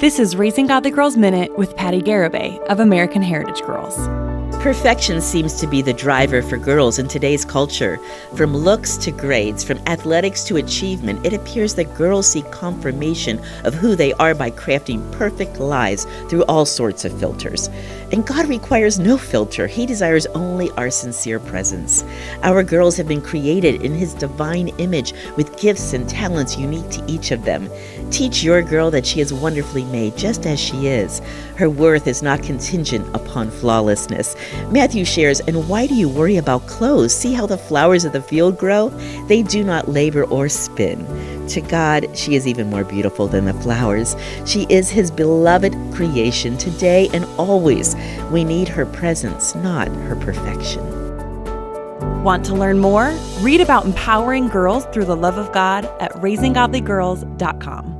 This 0.00 0.18
is 0.18 0.34
Raising 0.34 0.66
Godly 0.66 0.90
Girls 0.90 1.16
Minute 1.16 1.56
with 1.58 1.76
Patti 1.76 2.00
Garibay 2.00 2.58
of 2.66 2.80
American 2.80 3.22
Heritage 3.22 3.60
Girls. 3.62 4.29
Perfection 4.60 5.22
seems 5.22 5.58
to 5.58 5.66
be 5.66 5.80
the 5.80 5.94
driver 5.94 6.42
for 6.42 6.58
girls 6.58 6.98
in 6.98 7.08
today's 7.08 7.46
culture. 7.46 7.98
From 8.36 8.54
looks 8.54 8.98
to 8.98 9.10
grades, 9.10 9.64
from 9.64 9.78
athletics 9.86 10.44
to 10.44 10.58
achievement, 10.58 11.24
it 11.24 11.32
appears 11.32 11.74
that 11.76 11.94
girls 11.94 12.30
seek 12.30 12.50
confirmation 12.50 13.40
of 13.64 13.72
who 13.72 13.96
they 13.96 14.12
are 14.14 14.34
by 14.34 14.50
crafting 14.50 15.10
perfect 15.12 15.60
lives 15.60 16.06
through 16.28 16.44
all 16.44 16.66
sorts 16.66 17.06
of 17.06 17.18
filters. 17.18 17.70
And 18.12 18.26
God 18.26 18.50
requires 18.50 18.98
no 18.98 19.16
filter, 19.16 19.66
He 19.66 19.86
desires 19.86 20.26
only 20.26 20.70
our 20.72 20.90
sincere 20.90 21.40
presence. 21.40 22.04
Our 22.42 22.62
girls 22.62 22.98
have 22.98 23.08
been 23.08 23.22
created 23.22 23.80
in 23.80 23.94
His 23.94 24.12
divine 24.12 24.68
image 24.76 25.14
with 25.36 25.58
gifts 25.58 25.94
and 25.94 26.06
talents 26.06 26.58
unique 26.58 26.90
to 26.90 27.04
each 27.06 27.30
of 27.30 27.46
them. 27.46 27.70
Teach 28.10 28.42
your 28.42 28.60
girl 28.60 28.90
that 28.90 29.06
she 29.06 29.20
is 29.20 29.32
wonderfully 29.32 29.84
made 29.84 30.18
just 30.18 30.44
as 30.44 30.60
she 30.60 30.88
is. 30.88 31.22
Her 31.56 31.70
worth 31.70 32.06
is 32.06 32.22
not 32.22 32.42
contingent 32.42 33.06
upon 33.14 33.50
flawlessness. 33.50 34.36
Matthew 34.70 35.04
shares, 35.04 35.40
And 35.40 35.68
why 35.68 35.86
do 35.86 35.94
you 35.94 36.08
worry 36.08 36.36
about 36.36 36.66
clothes? 36.66 37.14
See 37.14 37.32
how 37.32 37.46
the 37.46 37.58
flowers 37.58 38.04
of 38.04 38.12
the 38.12 38.22
field 38.22 38.58
grow? 38.58 38.88
They 39.28 39.42
do 39.42 39.64
not 39.64 39.88
labor 39.88 40.24
or 40.24 40.48
spin. 40.48 41.06
To 41.48 41.60
God, 41.60 42.06
she 42.16 42.34
is 42.34 42.46
even 42.46 42.70
more 42.70 42.84
beautiful 42.84 43.26
than 43.26 43.44
the 43.44 43.54
flowers. 43.54 44.16
She 44.46 44.66
is 44.68 44.90
His 44.90 45.10
beloved 45.10 45.74
creation 45.92 46.56
today 46.56 47.08
and 47.12 47.24
always. 47.38 47.96
We 48.30 48.44
need 48.44 48.68
her 48.68 48.86
presence, 48.86 49.54
not 49.56 49.88
her 49.88 50.16
perfection. 50.16 51.00
Want 52.22 52.44
to 52.46 52.54
learn 52.54 52.78
more? 52.78 53.14
Read 53.40 53.60
about 53.60 53.86
empowering 53.86 54.48
girls 54.48 54.84
through 54.86 55.06
the 55.06 55.16
love 55.16 55.38
of 55.38 55.52
God 55.52 55.86
at 56.00 56.12
raisinggodlygirls.com. 56.12 57.99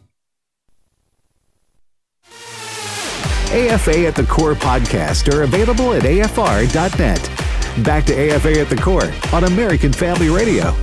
AFA 3.51 4.07
at 4.07 4.15
the 4.15 4.23
Core 4.23 4.53
podcast 4.53 5.33
are 5.33 5.43
available 5.43 5.93
at 5.93 6.03
afr.net. 6.03 7.83
Back 7.83 8.05
to 8.05 8.13
AFA 8.13 8.61
at 8.61 8.69
the 8.69 8.77
Core 8.77 9.11
on 9.33 9.43
American 9.43 9.91
Family 9.91 10.29
Radio. 10.29 10.73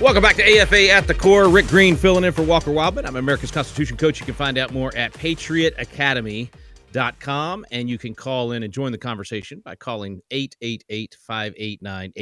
Welcome 0.00 0.22
back 0.22 0.36
to 0.36 0.44
AFA 0.44 0.90
at 0.90 1.08
the 1.08 1.14
Core. 1.14 1.48
Rick 1.48 1.66
Green 1.66 1.96
filling 1.96 2.22
in 2.22 2.32
for 2.32 2.42
Walker 2.42 2.70
Wildmon. 2.70 3.06
I'm 3.06 3.16
America's 3.16 3.50
Constitution 3.50 3.96
coach. 3.96 4.20
You 4.20 4.26
can 4.26 4.36
find 4.36 4.56
out 4.56 4.72
more 4.72 4.96
at 4.96 5.12
patriotacademy.com 5.12 7.66
and 7.72 7.90
you 7.90 7.98
can 7.98 8.14
call 8.14 8.52
in 8.52 8.62
and 8.62 8.72
join 8.72 8.92
the 8.92 8.98
conversation 8.98 9.60
by 9.64 9.74
calling 9.74 10.22
888 10.30 11.16
589 11.20 12.12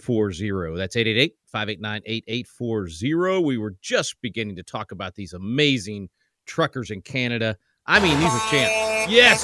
8840. 0.00 0.76
That's 0.78 0.96
888 0.96 1.34
589 1.46 2.02
8840. 2.06 3.44
We 3.44 3.58
were 3.58 3.74
just 3.80 4.20
beginning 4.20 4.56
to 4.56 4.62
talk 4.62 4.92
about 4.92 5.14
these 5.14 5.32
amazing 5.32 6.08
truckers 6.46 6.90
in 6.90 7.02
Canada. 7.02 7.56
I 7.86 8.00
mean, 8.00 8.18
these 8.18 8.32
are 8.32 8.50
champs. 8.50 9.12
Yes. 9.12 9.42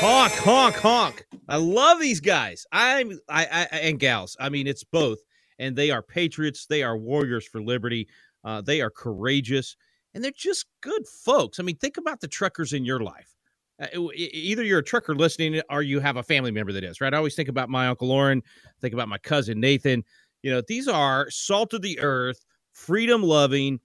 Honk, 0.00 0.32
honk, 0.34 0.76
honk. 0.76 1.26
I 1.48 1.56
love 1.56 2.00
these 2.00 2.20
guys. 2.20 2.66
I'm 2.72 3.18
I, 3.28 3.44
I 3.46 3.78
and 3.78 3.98
gals. 3.98 4.36
I 4.38 4.48
mean, 4.48 4.66
it's 4.66 4.84
both. 4.84 5.18
And 5.58 5.74
they 5.74 5.90
are 5.90 6.02
patriots. 6.02 6.66
They 6.66 6.82
are 6.82 6.96
warriors 6.96 7.46
for 7.46 7.60
liberty. 7.60 8.08
Uh, 8.44 8.60
they 8.60 8.80
are 8.80 8.90
courageous, 8.90 9.76
and 10.14 10.22
they're 10.22 10.30
just 10.30 10.66
good 10.80 11.06
folks. 11.06 11.58
I 11.58 11.64
mean, 11.64 11.76
think 11.76 11.96
about 11.96 12.20
the 12.20 12.28
truckers 12.28 12.72
in 12.72 12.84
your 12.84 13.00
life. 13.00 13.34
Uh, 13.80 14.08
either 14.14 14.64
you're 14.64 14.80
a 14.80 14.84
trucker 14.84 15.14
listening, 15.14 15.60
or 15.70 15.82
you 15.82 16.00
have 16.00 16.16
a 16.16 16.22
family 16.22 16.50
member 16.50 16.72
that 16.72 16.84
is. 16.84 17.00
Right. 17.00 17.14
I 17.14 17.16
always 17.16 17.34
think 17.34 17.48
about 17.48 17.68
my 17.68 17.86
uncle 17.88 18.08
Lauren. 18.08 18.42
Think 18.80 18.94
about 18.94 19.08
my 19.08 19.18
cousin 19.18 19.60
Nathan. 19.60 20.04
You 20.42 20.50
know, 20.50 20.62
these 20.66 20.88
are 20.88 21.30
salt 21.30 21.74
of 21.74 21.82
the 21.82 21.98
earth, 22.00 22.44
freedom 22.72 23.22
loving, 23.22 23.80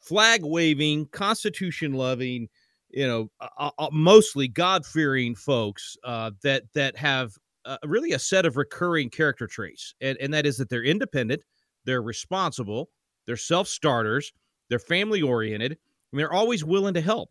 flag 0.00 0.44
waving, 0.44 1.06
constitution 1.06 1.92
loving, 1.92 2.48
you 2.90 3.06
know, 3.06 3.30
uh, 3.40 3.70
uh, 3.78 3.88
mostly 3.92 4.48
God 4.48 4.86
fearing 4.86 5.34
folks 5.34 5.96
uh, 6.04 6.30
that 6.42 6.64
that 6.74 6.96
have 6.96 7.32
uh, 7.64 7.76
really 7.84 8.12
a 8.12 8.18
set 8.18 8.46
of 8.46 8.56
recurring 8.56 9.10
character 9.10 9.46
traits, 9.46 9.94
and, 10.00 10.16
and 10.18 10.32
that 10.32 10.46
is 10.46 10.56
that 10.56 10.70
they're 10.70 10.84
independent, 10.84 11.42
they're 11.84 12.02
responsible, 12.02 12.88
they're 13.26 13.36
self 13.36 13.68
starters, 13.68 14.32
they're 14.68 14.78
family 14.78 15.20
oriented, 15.22 15.76
and 16.12 16.18
they're 16.18 16.32
always 16.32 16.64
willing 16.64 16.94
to 16.94 17.00
help. 17.00 17.30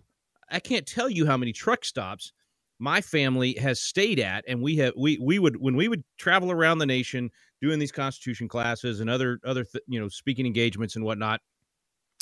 I 0.50 0.60
can't 0.60 0.86
tell 0.86 1.10
you 1.10 1.26
how 1.26 1.38
many 1.38 1.54
truck 1.54 1.86
stops 1.86 2.32
my 2.80 3.02
family 3.02 3.54
has 3.56 3.80
stayed 3.80 4.20
at 4.20 4.44
and 4.48 4.62
we 4.62 4.76
have 4.78 4.94
we 4.96 5.18
we 5.20 5.40
would 5.40 5.58
when 5.60 5.76
we 5.76 5.88
would 5.88 6.04
travel 6.18 6.52
around 6.52 6.78
the 6.78 6.86
nation 6.86 7.30
doing 7.62 7.80
these 7.80 7.92
constitution 7.92 8.48
classes 8.48 9.00
and 9.00 9.10
other 9.10 9.40
other 9.46 9.64
th- 9.64 9.84
you 9.88 10.00
know 10.00 10.08
speaking 10.08 10.46
engagements 10.46 10.96
and 10.96 11.04
whatnot 11.04 11.42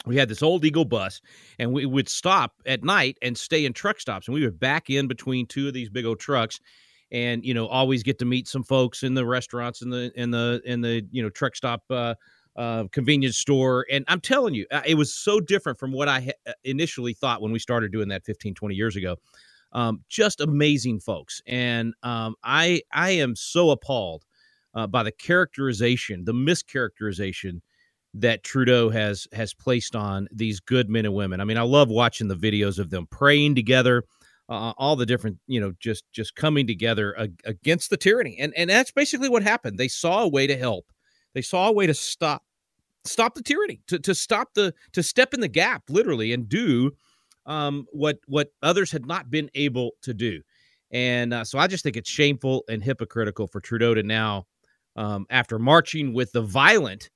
we 0.06 0.16
had 0.16 0.30
this 0.30 0.44
old 0.44 0.64
eagle 0.64 0.86
bus 0.86 1.20
and 1.60 1.74
we 1.74 1.86
would 1.86 2.08
stop 2.08 2.54
at 2.66 2.84
night 2.84 3.18
and 3.22 3.38
stay 3.38 3.66
in 3.66 3.74
truck 3.74 4.00
stops 4.00 4.28
and 4.28 4.36
we 4.36 4.44
would 4.44 4.60
back 4.60 4.90
in 4.90 5.08
between 5.08 5.46
two 5.46 5.68
of 5.68 5.74
these 5.74 5.90
big 5.90 6.06
old 6.06 6.20
trucks 6.20 6.60
and 7.12 7.44
you 7.44 7.54
know 7.54 7.68
always 7.68 8.02
get 8.02 8.18
to 8.20 8.26
meet 8.26 8.48
some 8.48 8.64
folks 8.64 9.04
in 9.04 9.14
the 9.14 9.26
restaurants 9.26 9.82
and 9.82 9.92
the 9.92 10.12
in 10.16 10.32
the 10.32 10.62
in 10.66 10.80
the 10.80 11.06
you 11.12 11.22
know 11.22 11.30
truck 11.30 11.56
stop 11.56 11.84
uh, 11.90 12.16
uh, 12.56 12.86
convenience 12.92 13.38
store 13.38 13.86
and 13.92 14.06
i'm 14.08 14.22
telling 14.22 14.54
you 14.54 14.66
uh, 14.72 14.82
it 14.86 14.96
was 14.96 15.14
so 15.14 15.40
different 15.40 15.78
from 15.78 15.92
what 15.92 16.08
i 16.08 16.22
ha- 16.22 16.54
initially 16.64 17.14
thought 17.14 17.42
when 17.42 17.52
we 17.52 17.60
started 17.60 17.92
doing 17.92 18.08
that 18.08 18.24
15 18.26 18.54
20 18.54 18.76
years 18.76 18.96
ago 18.96 19.16
um, 19.74 20.02
just 20.08 20.40
amazing 20.40 21.00
folks 21.00 21.42
and 21.48 21.94
um, 22.04 22.36
i 22.44 22.82
i 22.92 23.12
am 23.12 23.36
so 23.36 23.72
appalled 23.72 24.26
uh, 24.76 24.86
by 24.86 25.04
the 25.04 25.12
characterization, 25.12 26.26
the 26.26 26.34
mischaracterization 26.34 27.62
that 28.14 28.44
Trudeau 28.44 28.90
has 28.90 29.28
has 29.34 29.54
placed 29.54 29.96
on 29.96 30.28
these 30.32 30.60
good 30.60 30.90
men 30.90 31.06
and 31.06 31.16
women. 31.16 31.42
I 31.42 31.46
mean, 31.46 31.58
I 31.58 31.64
love 31.64 31.90
watching 31.90 32.28
the 32.28 32.36
videos 32.36 32.78
of 32.78 32.90
them 32.90 33.08
praying 33.10 33.56
together, 33.56 34.04
uh, 34.48 34.74
all 34.78 34.96
the 34.96 35.06
different, 35.06 35.40
you 35.48 35.60
know, 35.60 35.74
just 35.80 36.04
just 36.12 36.36
coming 36.36 36.68
together 36.68 37.18
ag- 37.18 37.42
against 37.46 37.90
the 37.90 37.98
tyranny, 37.98 38.38
and 38.40 38.54
and 38.56 38.70
that's 38.70 38.92
basically 38.92 39.30
what 39.30 39.44
happened. 39.44 39.78
They 39.78 39.88
saw 39.88 40.24
a 40.24 40.28
way 40.28 40.48
to 40.48 40.58
help. 40.58 40.86
They 41.36 41.44
saw 41.44 41.68
a 41.68 41.72
way 41.72 41.86
to 41.86 41.94
stop 41.94 42.44
stop 43.04 43.36
the 43.36 43.44
tyranny, 43.44 43.82
to 43.88 44.00
to 44.00 44.16
stop 44.16 44.56
the 44.56 44.74
to 44.94 45.04
step 45.04 45.36
in 45.36 45.42
the 45.42 45.48
gap, 45.48 45.84
literally, 45.90 46.34
and 46.34 46.50
do 46.50 46.92
um, 47.46 47.86
what 47.92 48.18
what 48.26 48.50
others 48.64 48.92
had 48.92 49.06
not 49.06 49.30
been 49.30 49.52
able 49.54 49.92
to 50.02 50.14
do. 50.16 50.42
And 50.92 51.34
uh, 51.34 51.44
so 51.44 51.60
I 51.60 51.68
just 51.68 51.84
think 51.84 51.98
it's 51.98 52.10
shameful 52.10 52.64
and 52.70 52.84
hypocritical 52.84 53.48
for 53.48 53.60
Trudeau 53.60 53.94
to 53.94 54.02
now, 54.04 54.48
um, 54.96 55.26
after 55.30 55.60
marching 55.60 56.14
with 56.14 56.32
the 56.32 56.42
violent 56.42 57.10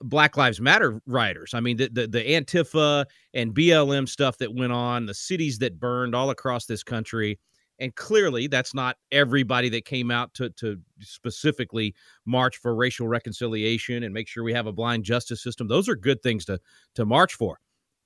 Black 0.00 0.36
Lives 0.36 0.60
Matter 0.60 1.00
rioters. 1.06 1.54
I 1.54 1.60
mean, 1.60 1.76
the, 1.76 1.88
the, 1.88 2.06
the 2.06 2.20
Antifa 2.20 3.04
and 3.32 3.54
BLM 3.54 4.08
stuff 4.08 4.38
that 4.38 4.54
went 4.54 4.72
on, 4.72 5.06
the 5.06 5.14
cities 5.14 5.58
that 5.58 5.78
burned 5.78 6.14
all 6.14 6.30
across 6.30 6.66
this 6.66 6.82
country, 6.82 7.38
and 7.78 7.94
clearly 7.94 8.46
that's 8.46 8.74
not 8.74 8.96
everybody 9.12 9.68
that 9.70 9.84
came 9.84 10.10
out 10.10 10.32
to 10.34 10.50
to 10.50 10.78
specifically 11.00 11.94
march 12.24 12.58
for 12.58 12.74
racial 12.74 13.08
reconciliation 13.08 14.02
and 14.04 14.14
make 14.14 14.28
sure 14.28 14.44
we 14.44 14.52
have 14.52 14.66
a 14.66 14.72
blind 14.72 15.04
justice 15.04 15.42
system. 15.42 15.68
Those 15.68 15.88
are 15.88 15.96
good 15.96 16.22
things 16.22 16.44
to 16.46 16.60
to 16.94 17.04
march 17.04 17.34
for. 17.34 17.58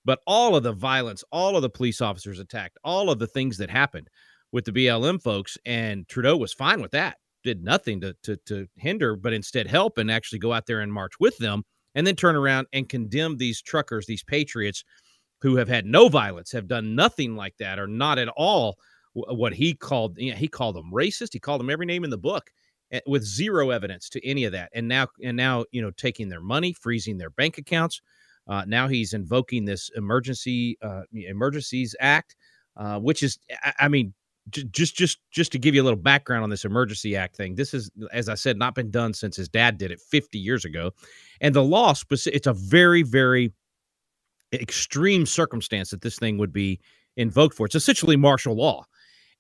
But 0.05 0.21
all 0.27 0.57
of 0.57 0.63
the 0.63 0.73
violence, 0.73 1.23
all 1.33 1.57
of 1.57 1.63
the 1.63 1.71
police 1.71 2.01
officers 2.01 2.39
attacked, 2.39 2.79
all 2.83 3.11
of 3.11 3.19
the 3.19 3.27
things 3.27 3.59
that 3.59 3.71
happened 3.71 4.09
with 4.53 4.65
the 4.65 4.73
BLM 4.73 5.23
folks, 5.23 5.59
and 5.67 6.09
Trudeau 6.09 6.37
was 6.37 6.55
fine 6.55 6.81
with 6.81 6.93
that. 6.93 7.19
Did 7.45 7.63
nothing 7.63 8.01
to 8.01 8.15
to 8.23 8.37
to 8.47 8.67
hinder, 8.77 9.17
but 9.17 9.33
instead 9.33 9.67
help 9.67 9.99
and 9.99 10.11
actually 10.11 10.39
go 10.39 10.53
out 10.53 10.67
there 10.67 10.81
and 10.81 10.93
march 10.93 11.13
with 11.21 11.37
them 11.39 11.65
and 11.95 12.07
then 12.07 12.17
turn 12.17 12.37
around 12.37 12.67
and 12.73 12.89
condemn 12.89 13.37
these 13.37 13.61
truckers, 13.61 14.07
these 14.07 14.23
patriots 14.23 14.85
who 15.41 15.57
have 15.57 15.69
had 15.69 15.87
no 15.87 16.09
violence, 16.09 16.51
have 16.53 16.67
done 16.67 16.95
nothing 16.95 17.37
like 17.37 17.57
that, 17.59 17.79
or 17.79 17.87
not 17.87 18.19
at 18.19 18.29
all 18.29 18.77
what 19.29 19.55
he 19.55 19.75
called 19.75 20.19
you 20.19 20.33
know, 20.33 20.37
he 20.37 20.49
called 20.49 20.77
them 20.77 20.91
racist. 20.93 21.33
He 21.33 21.39
called 21.39 21.61
them 21.61 21.71
every 21.71 21.87
name 21.87 22.05
in 22.05 22.11
the 22.11 22.19
book 22.19 22.51
eh, 22.93 23.01
with 23.07 23.25
zero 23.25 23.71
evidence 23.71 24.09
to 24.11 24.27
any 24.27 24.45
of 24.45 24.53
that. 24.53 24.71
And 24.75 24.89
now 24.89 25.09
and 25.23 25.37
now 25.37 25.65
you 25.73 25.83
know 25.83 25.91
taking 25.93 26.29
their 26.29 26.41
money, 26.41 26.73
freezing 26.73 27.19
their 27.19 27.31
bank 27.31 27.59
accounts. 27.59 28.01
Uh, 28.47 28.65
now 28.67 28.89
he's 28.89 29.13
invoking 29.13 29.67
this 29.67 29.91
emergency 29.95 30.79
uh, 30.81 31.03
emergencies 31.13 31.95
act, 32.01 32.35
uh, 32.77 32.99
which 32.99 33.23
is 33.23 33.39
I, 33.63 33.73
I 33.81 33.89
mean 33.89 34.15
just 34.51 34.97
just 34.97 35.19
just 35.31 35.53
to 35.53 35.59
give 35.59 35.75
you 35.75 35.83
a 35.83 35.85
little 35.85 35.99
background 35.99 36.43
on 36.43 36.51
this 36.51 36.65
emergency 36.65 37.17
act 37.17 37.37
thing 37.37 37.55
this 37.55 37.75
is 37.75 37.91
as 38.13 38.29
i 38.29 38.35
said 38.35 38.57
not 38.57 38.75
been 38.75 38.91
done 38.91 39.13
since 39.13 39.37
his 39.37 39.49
dad 39.49 39.79
did 39.79 39.91
it 39.91 40.01
50 40.01 40.39
years 40.39 40.65
ago 40.65 40.91
and 41.41 41.55
the 41.55 41.63
law 41.63 41.95
it's 42.11 42.47
a 42.47 42.53
very 42.53 43.03
very 43.03 43.53
extreme 44.53 45.27
circumstance 45.27 45.91
that 45.91 46.01
this 46.01 46.19
thing 46.19 46.39
would 46.39 46.53
be 46.53 46.81
invoked 47.17 47.55
for 47.55 47.67
it's 47.67 47.75
essentially 47.75 48.17
martial 48.17 48.55
law 48.55 48.85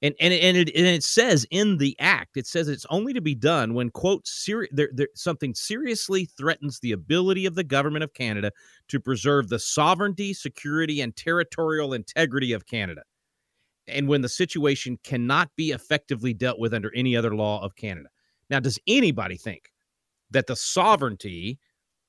and 0.02 0.14
and 0.20 0.32
and 0.34 0.56
it, 0.56 0.70
and 0.74 0.86
it 0.86 1.02
says 1.02 1.46
in 1.50 1.78
the 1.78 1.96
act 1.98 2.36
it 2.36 2.46
says 2.46 2.68
it's 2.68 2.86
only 2.90 3.12
to 3.12 3.20
be 3.20 3.34
done 3.34 3.74
when 3.74 3.90
quote 3.90 4.26
seri- 4.26 4.68
there, 4.70 4.90
there, 4.92 5.08
something 5.14 5.54
seriously 5.54 6.24
threatens 6.24 6.78
the 6.80 6.92
ability 6.92 7.46
of 7.46 7.54
the 7.54 7.64
government 7.64 8.04
of 8.04 8.14
canada 8.14 8.52
to 8.86 9.00
preserve 9.00 9.48
the 9.48 9.58
sovereignty 9.58 10.32
security 10.32 11.00
and 11.00 11.16
territorial 11.16 11.92
integrity 11.92 12.52
of 12.52 12.66
canada 12.66 13.02
and 13.88 14.08
when 14.08 14.20
the 14.20 14.28
situation 14.28 14.98
cannot 15.02 15.50
be 15.56 15.70
effectively 15.70 16.34
dealt 16.34 16.58
with 16.58 16.74
under 16.74 16.94
any 16.94 17.16
other 17.16 17.34
law 17.34 17.62
of 17.62 17.76
Canada. 17.76 18.08
Now, 18.50 18.60
does 18.60 18.78
anybody 18.86 19.36
think 19.36 19.72
that 20.30 20.46
the 20.46 20.56
sovereignty 20.56 21.58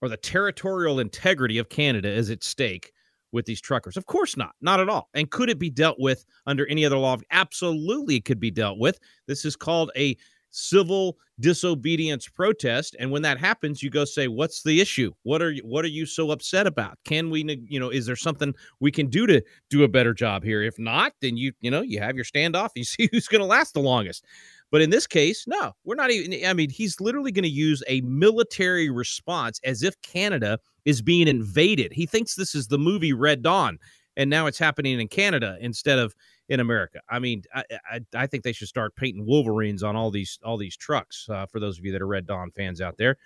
or 0.02 0.10
the 0.10 0.18
territorial 0.18 1.00
integrity 1.00 1.58
of 1.58 1.70
Canada 1.70 2.10
is 2.10 2.30
at 2.30 2.44
stake 2.44 2.92
with 3.32 3.46
these 3.46 3.62
truckers? 3.62 3.98
Of 3.98 4.06
course 4.06 4.38
not. 4.38 4.56
Not 4.62 4.80
at 4.80 4.90
all. 4.90 5.10
And 5.14 5.30
could 5.30 5.50
it 5.50 5.60
be 5.60 5.70
dealt 5.70 5.98
with 6.00 6.26
under 6.46 6.66
any 6.68 6.86
other 6.86 6.98
law? 6.98 7.18
Absolutely, 7.32 8.16
it 8.16 8.26
could 8.26 8.40
be 8.40 8.52
dealt 8.52 8.80
with. 8.80 9.00
This 9.28 9.46
is 9.46 9.56
called 9.56 9.92
a 9.96 10.18
civil 10.52 11.18
disobedience 11.40 12.28
protest 12.28 12.96
and 13.00 13.12
when 13.12 13.22
that 13.22 13.38
happens 13.38 13.84
you 13.84 13.90
go 13.90 14.04
say 14.04 14.28
what's 14.28 14.64
the 14.64 14.82
issue 14.82 15.12
what 15.24 15.42
are 15.42 15.52
you 15.52 15.62
what 15.62 15.86
are 15.86 15.90
you 15.90 16.06
so 16.06 16.32
upset 16.32 16.66
about 16.66 16.98
can 17.06 17.30
we 17.30 17.44
you 17.70 17.80
know 17.80 17.90
is 17.90 18.06
there 18.06 18.16
something 18.16 18.54
we 18.80 18.92
can 18.92 19.08
do 19.08 19.28
to 19.28 19.42
do 19.70 19.84
a 19.84 19.88
better 19.88 20.14
job 20.14 20.44
here 20.44 20.62
if 20.64 20.78
not 20.80 21.14
then 21.22 21.38
you 21.38 21.54
you 21.62 21.70
know 21.70 21.82
you 21.82 22.00
have 22.00 22.16
your 22.16 22.26
standoff 22.26 22.70
you 22.76 22.84
see 22.84 23.08
who's 23.12 23.28
going 23.28 23.42
to 23.42 23.46
last 23.46 23.74
the 23.74 23.80
longest 23.80 24.26
but 24.72 24.82
in 24.82 24.90
this 24.90 25.08
case 25.08 25.46
no 25.48 25.74
we're 25.84 25.96
not 25.96 26.12
even 26.12 26.46
i 26.46 26.54
mean 26.54 26.70
he's 26.70 27.00
literally 27.00 27.32
going 27.32 27.44
to 27.44 27.50
use 27.50 27.84
a 27.88 28.02
military 28.02 28.90
response 28.90 29.60
as 29.64 29.84
if 29.84 30.00
canada 30.02 30.60
is 30.86 31.02
being 31.02 31.28
invaded 31.28 31.92
he 31.94 32.06
thinks 32.06 32.36
this 32.36 32.56
is 32.56 32.68
the 32.68 32.80
movie 32.80 33.14
red 33.14 33.42
dawn 33.42 33.78
and 34.18 34.30
now 34.30 34.46
it's 34.46 34.60
happening 34.60 35.00
in 35.00 35.08
canada 35.08 35.58
instead 35.62 36.00
of 36.00 36.14
in 36.50 36.60
America. 36.60 37.00
I 37.10 37.20
mean, 37.20 37.44
I, 37.54 37.64
I, 37.90 38.00
I 38.16 38.28
think 38.28 38.44
they 38.44 38.54
should 38.54 38.68
start 38.68 38.96
painting 38.96 39.26
Wolverines 39.26 39.84
on 39.84 39.96
all 39.96 40.12
these 40.12 40.40
all 40.44 40.58
these 40.58 40.76
trucks. 40.76 41.28
Uh, 41.30 41.46
for 41.46 41.60
those 41.60 41.78
of 41.78 41.86
you 41.86 41.92
that 41.92 42.02
are 42.02 42.08
Red 42.08 42.26
Dawn 42.26 42.52
fans 42.52 42.82
out 42.82 42.98
there, 42.98 43.18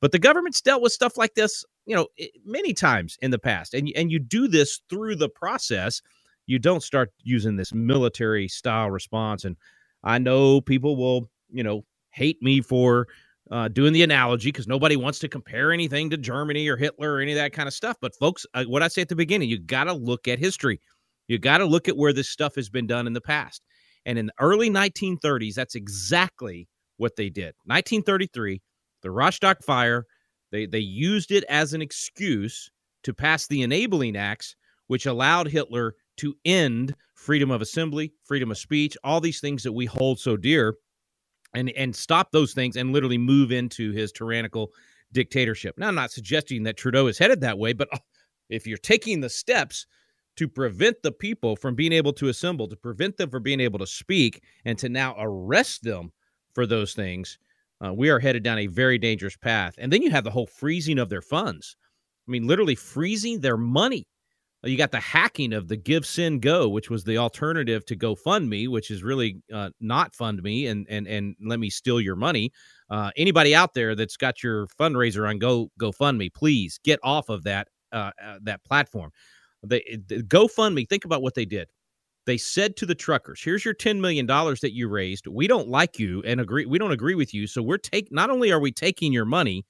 but 0.00 0.12
the 0.12 0.18
government's 0.18 0.60
dealt 0.60 0.80
with 0.80 0.92
stuff 0.92 1.16
like 1.16 1.34
this, 1.34 1.64
you 1.86 1.94
know, 1.94 2.06
many 2.44 2.72
times 2.72 3.18
in 3.20 3.30
the 3.32 3.38
past, 3.38 3.74
and 3.74 3.90
and 3.96 4.10
you 4.10 4.18
do 4.18 4.48
this 4.48 4.80
through 4.88 5.16
the 5.16 5.28
process. 5.28 6.00
You 6.46 6.58
don't 6.58 6.82
start 6.82 7.12
using 7.24 7.56
this 7.56 7.74
military 7.74 8.48
style 8.48 8.90
response. 8.90 9.44
And 9.44 9.56
I 10.04 10.18
know 10.18 10.60
people 10.60 10.96
will, 10.96 11.30
you 11.50 11.62
know, 11.62 11.84
hate 12.10 12.42
me 12.42 12.60
for 12.60 13.08
uh, 13.50 13.68
doing 13.68 13.92
the 13.92 14.02
analogy 14.02 14.48
because 14.48 14.68
nobody 14.68 14.96
wants 14.96 15.18
to 15.20 15.28
compare 15.28 15.72
anything 15.72 16.10
to 16.10 16.16
Germany 16.16 16.68
or 16.68 16.76
Hitler 16.76 17.14
or 17.14 17.20
any 17.20 17.32
of 17.32 17.36
that 17.36 17.52
kind 17.52 17.66
of 17.66 17.74
stuff. 17.74 17.96
But 18.00 18.14
folks, 18.16 18.46
uh, 18.54 18.64
what 18.64 18.82
I 18.82 18.88
say 18.88 19.02
at 19.02 19.08
the 19.08 19.16
beginning, 19.16 19.48
you 19.48 19.58
got 19.58 19.84
to 19.84 19.92
look 19.92 20.28
at 20.28 20.38
history. 20.38 20.80
You 21.28 21.38
got 21.38 21.58
to 21.58 21.64
look 21.64 21.88
at 21.88 21.96
where 21.96 22.12
this 22.12 22.28
stuff 22.28 22.54
has 22.56 22.68
been 22.68 22.86
done 22.86 23.06
in 23.06 23.12
the 23.12 23.20
past. 23.20 23.62
And 24.06 24.18
in 24.18 24.26
the 24.26 24.32
early 24.40 24.70
1930s, 24.70 25.54
that's 25.54 25.74
exactly 25.74 26.68
what 26.96 27.16
they 27.16 27.28
did. 27.28 27.54
1933, 27.66 28.60
the 29.02 29.10
Reichstag 29.10 29.62
fire, 29.62 30.06
they, 30.50 30.66
they 30.66 30.78
used 30.78 31.30
it 31.30 31.44
as 31.48 31.74
an 31.74 31.82
excuse 31.82 32.70
to 33.04 33.14
pass 33.14 33.46
the 33.46 33.62
enabling 33.62 34.16
acts, 34.16 34.56
which 34.86 35.06
allowed 35.06 35.48
Hitler 35.48 35.94
to 36.18 36.34
end 36.44 36.94
freedom 37.18 37.50
of 37.50 37.60
assembly, 37.60 38.12
freedom 38.24 38.50
of 38.50 38.56
speech, 38.56 38.96
all 39.02 39.20
these 39.20 39.40
things 39.40 39.64
that 39.64 39.72
we 39.72 39.84
hold 39.86 40.20
so 40.20 40.36
dear, 40.36 40.76
and, 41.52 41.68
and 41.70 41.94
stop 41.94 42.30
those 42.30 42.54
things 42.54 42.76
and 42.76 42.92
literally 42.92 43.18
move 43.18 43.50
into 43.50 43.90
his 43.90 44.12
tyrannical 44.12 44.70
dictatorship. 45.12 45.76
Now, 45.78 45.88
I'm 45.88 45.96
not 45.96 46.12
suggesting 46.12 46.62
that 46.62 46.76
Trudeau 46.76 47.08
is 47.08 47.18
headed 47.18 47.40
that 47.40 47.58
way, 47.58 47.72
but 47.72 47.88
if 48.48 48.66
you're 48.66 48.78
taking 48.78 49.20
the 49.20 49.28
steps 49.28 49.86
to 50.36 50.46
prevent 50.46 51.02
the 51.02 51.10
people 51.10 51.56
from 51.56 51.74
being 51.74 51.92
able 51.92 52.12
to 52.12 52.28
assemble, 52.28 52.68
to 52.68 52.76
prevent 52.76 53.16
them 53.16 53.30
from 53.30 53.42
being 53.42 53.60
able 53.60 53.80
to 53.80 53.86
speak, 53.86 54.42
and 54.64 54.78
to 54.78 54.88
now 54.88 55.16
arrest 55.18 55.82
them 55.82 56.12
for 56.54 56.66
those 56.66 56.94
things, 56.94 57.36
uh, 57.84 57.92
we 57.92 58.10
are 58.10 58.20
headed 58.20 58.44
down 58.44 58.58
a 58.58 58.68
very 58.68 58.96
dangerous 58.96 59.36
path. 59.36 59.74
And 59.78 59.92
then 59.92 60.02
you 60.02 60.10
have 60.12 60.24
the 60.24 60.30
whole 60.30 60.46
freezing 60.46 61.00
of 61.00 61.08
their 61.08 61.22
funds. 61.22 61.76
I 62.28 62.30
mean, 62.30 62.46
literally 62.46 62.76
freezing 62.76 63.40
their 63.40 63.56
money. 63.56 64.06
You 64.64 64.76
got 64.76 64.90
the 64.90 64.98
hacking 64.98 65.52
of 65.52 65.68
the 65.68 65.76
GiveSendGo, 65.76 66.72
which 66.72 66.90
was 66.90 67.04
the 67.04 67.16
alternative 67.16 67.86
to 67.86 67.96
GoFundMe, 67.96 68.68
which 68.68 68.90
is 68.90 69.04
really 69.04 69.40
uh, 69.54 69.70
not 69.80 70.16
fund 70.16 70.42
me 70.42 70.66
and 70.66 70.84
and 70.90 71.06
and 71.06 71.36
let 71.40 71.60
me 71.60 71.70
steal 71.70 72.00
your 72.00 72.16
money. 72.16 72.50
Uh, 72.90 73.12
anybody 73.16 73.54
out 73.54 73.74
there 73.74 73.94
that's 73.94 74.16
got 74.16 74.42
your 74.42 74.66
fundraiser 74.78 75.28
on 75.28 75.38
Go 75.38 75.70
GoFundMe, 75.80 76.34
please 76.34 76.80
get 76.82 76.98
off 77.04 77.28
of 77.28 77.44
that 77.44 77.68
uh, 77.92 78.10
uh 78.24 78.38
that 78.42 78.64
platform. 78.64 79.12
They, 79.62 80.00
they 80.08 80.18
GoFundMe. 80.22 80.88
Think 80.88 81.04
about 81.04 81.22
what 81.22 81.34
they 81.36 81.44
did. 81.44 81.68
They 82.26 82.36
said 82.36 82.76
to 82.78 82.86
the 82.86 82.96
truckers, 82.96 83.40
"Here's 83.40 83.64
your 83.64 83.74
ten 83.74 84.00
million 84.00 84.26
dollars 84.26 84.60
that 84.60 84.74
you 84.74 84.88
raised. 84.88 85.28
We 85.28 85.46
don't 85.46 85.68
like 85.68 86.00
you 86.00 86.20
and 86.24 86.40
agree. 86.40 86.66
We 86.66 86.78
don't 86.78 86.92
agree 86.92 87.14
with 87.14 87.32
you. 87.32 87.46
So 87.46 87.62
we're 87.62 87.78
take. 87.78 88.10
Not 88.10 88.28
only 88.28 88.50
are 88.50 88.60
we 88.60 88.72
taking 88.72 89.12
your 89.12 89.24
money, 89.24 89.64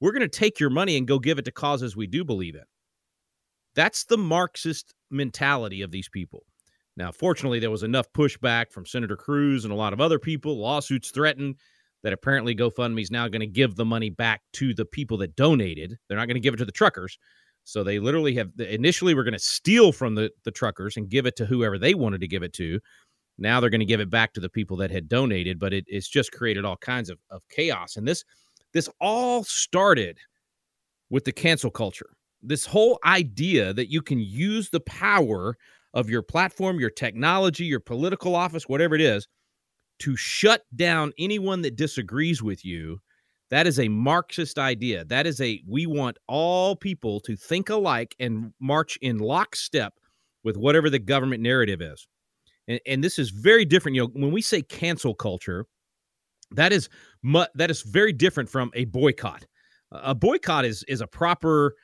we're 0.00 0.12
going 0.12 0.20
to 0.20 0.28
take 0.28 0.60
your 0.60 0.70
money 0.70 0.98
and 0.98 1.08
go 1.08 1.18
give 1.18 1.38
it 1.38 1.46
to 1.46 1.50
causes 1.50 1.96
we 1.96 2.06
do 2.06 2.24
believe 2.26 2.56
in." 2.56 2.64
That's 3.74 4.04
the 4.04 4.18
Marxist 4.18 4.94
mentality 5.10 5.82
of 5.82 5.90
these 5.90 6.08
people. 6.08 6.44
Now, 6.96 7.10
fortunately, 7.10 7.58
there 7.58 7.70
was 7.70 7.82
enough 7.82 8.12
pushback 8.12 8.70
from 8.70 8.86
Senator 8.86 9.16
Cruz 9.16 9.64
and 9.64 9.72
a 9.72 9.76
lot 9.76 9.92
of 9.92 10.00
other 10.00 10.18
people. 10.18 10.58
Lawsuits 10.58 11.10
threatened 11.10 11.56
that 12.04 12.12
apparently 12.12 12.54
GoFundMe 12.54 13.02
is 13.02 13.10
now 13.10 13.26
going 13.28 13.40
to 13.40 13.46
give 13.46 13.74
the 13.74 13.84
money 13.84 14.10
back 14.10 14.42
to 14.52 14.74
the 14.74 14.84
people 14.84 15.16
that 15.18 15.34
donated. 15.34 15.96
They're 16.06 16.18
not 16.18 16.26
going 16.26 16.36
to 16.36 16.40
give 16.40 16.54
it 16.54 16.58
to 16.58 16.64
the 16.64 16.72
truckers. 16.72 17.18
So 17.64 17.82
they 17.82 17.98
literally 17.98 18.34
have 18.34 18.50
initially 18.58 19.14
were 19.14 19.24
going 19.24 19.32
to 19.32 19.38
steal 19.38 19.90
from 19.90 20.14
the, 20.14 20.30
the 20.44 20.50
truckers 20.50 20.96
and 20.96 21.08
give 21.08 21.26
it 21.26 21.34
to 21.36 21.46
whoever 21.46 21.78
they 21.78 21.94
wanted 21.94 22.20
to 22.20 22.28
give 22.28 22.42
it 22.42 22.52
to. 22.54 22.78
Now 23.38 23.58
they're 23.58 23.70
going 23.70 23.80
to 23.80 23.86
give 23.86 24.00
it 24.00 24.10
back 24.10 24.34
to 24.34 24.40
the 24.40 24.50
people 24.50 24.76
that 24.76 24.90
had 24.90 25.08
donated, 25.08 25.58
but 25.58 25.72
it, 25.72 25.84
it's 25.88 26.08
just 26.08 26.30
created 26.30 26.64
all 26.64 26.76
kinds 26.76 27.10
of, 27.10 27.18
of 27.30 27.42
chaos. 27.48 27.96
And 27.96 28.06
this 28.06 28.22
this 28.72 28.88
all 29.00 29.42
started 29.44 30.18
with 31.10 31.24
the 31.24 31.32
cancel 31.32 31.70
culture. 31.70 32.10
This 32.46 32.66
whole 32.66 32.98
idea 33.04 33.72
that 33.74 33.90
you 33.90 34.02
can 34.02 34.20
use 34.20 34.70
the 34.70 34.80
power 34.80 35.56
of 35.94 36.10
your 36.10 36.22
platform, 36.22 36.80
your 36.80 36.90
technology, 36.90 37.64
your 37.64 37.80
political 37.80 38.34
office, 38.36 38.68
whatever 38.68 38.94
it 38.94 39.00
is, 39.00 39.28
to 40.00 40.16
shut 40.16 40.62
down 40.74 41.12
anyone 41.18 41.62
that 41.62 41.76
disagrees 41.76 42.42
with 42.42 42.64
you 42.64 43.00
That 43.50 43.66
is 43.66 43.78
a 43.78 43.88
Marxist 43.88 44.58
idea. 44.58 45.04
That 45.04 45.26
is 45.26 45.40
a 45.40 45.62
we 45.68 45.86
want 45.86 46.16
all 46.26 46.76
people 46.76 47.20
to 47.20 47.36
think 47.36 47.68
alike 47.70 48.14
and 48.18 48.52
march 48.60 48.98
in 49.02 49.18
lockstep 49.18 49.94
with 50.42 50.56
whatever 50.56 50.90
the 50.90 50.98
government 50.98 51.42
narrative 51.42 51.80
is. 51.80 52.06
And, 52.68 52.80
and 52.86 53.04
this 53.04 53.18
is 53.18 53.30
very 53.30 53.64
different. 53.64 53.94
You 53.96 54.02
know, 54.02 54.10
when 54.14 54.32
we 54.32 54.42
say 54.42 54.62
cancel 54.62 55.14
culture, 55.14 55.66
that 56.52 56.72
is 56.72 56.88
mu- 57.22 57.44
that 57.54 57.70
is 57.70 57.82
very 57.82 58.12
different 58.12 58.48
from 58.48 58.70
a 58.74 58.86
boycott. 58.86 59.46
A 59.92 60.14
boycott 60.14 60.64
is 60.64 60.82
is 60.88 61.00
a 61.00 61.06
proper 61.06 61.74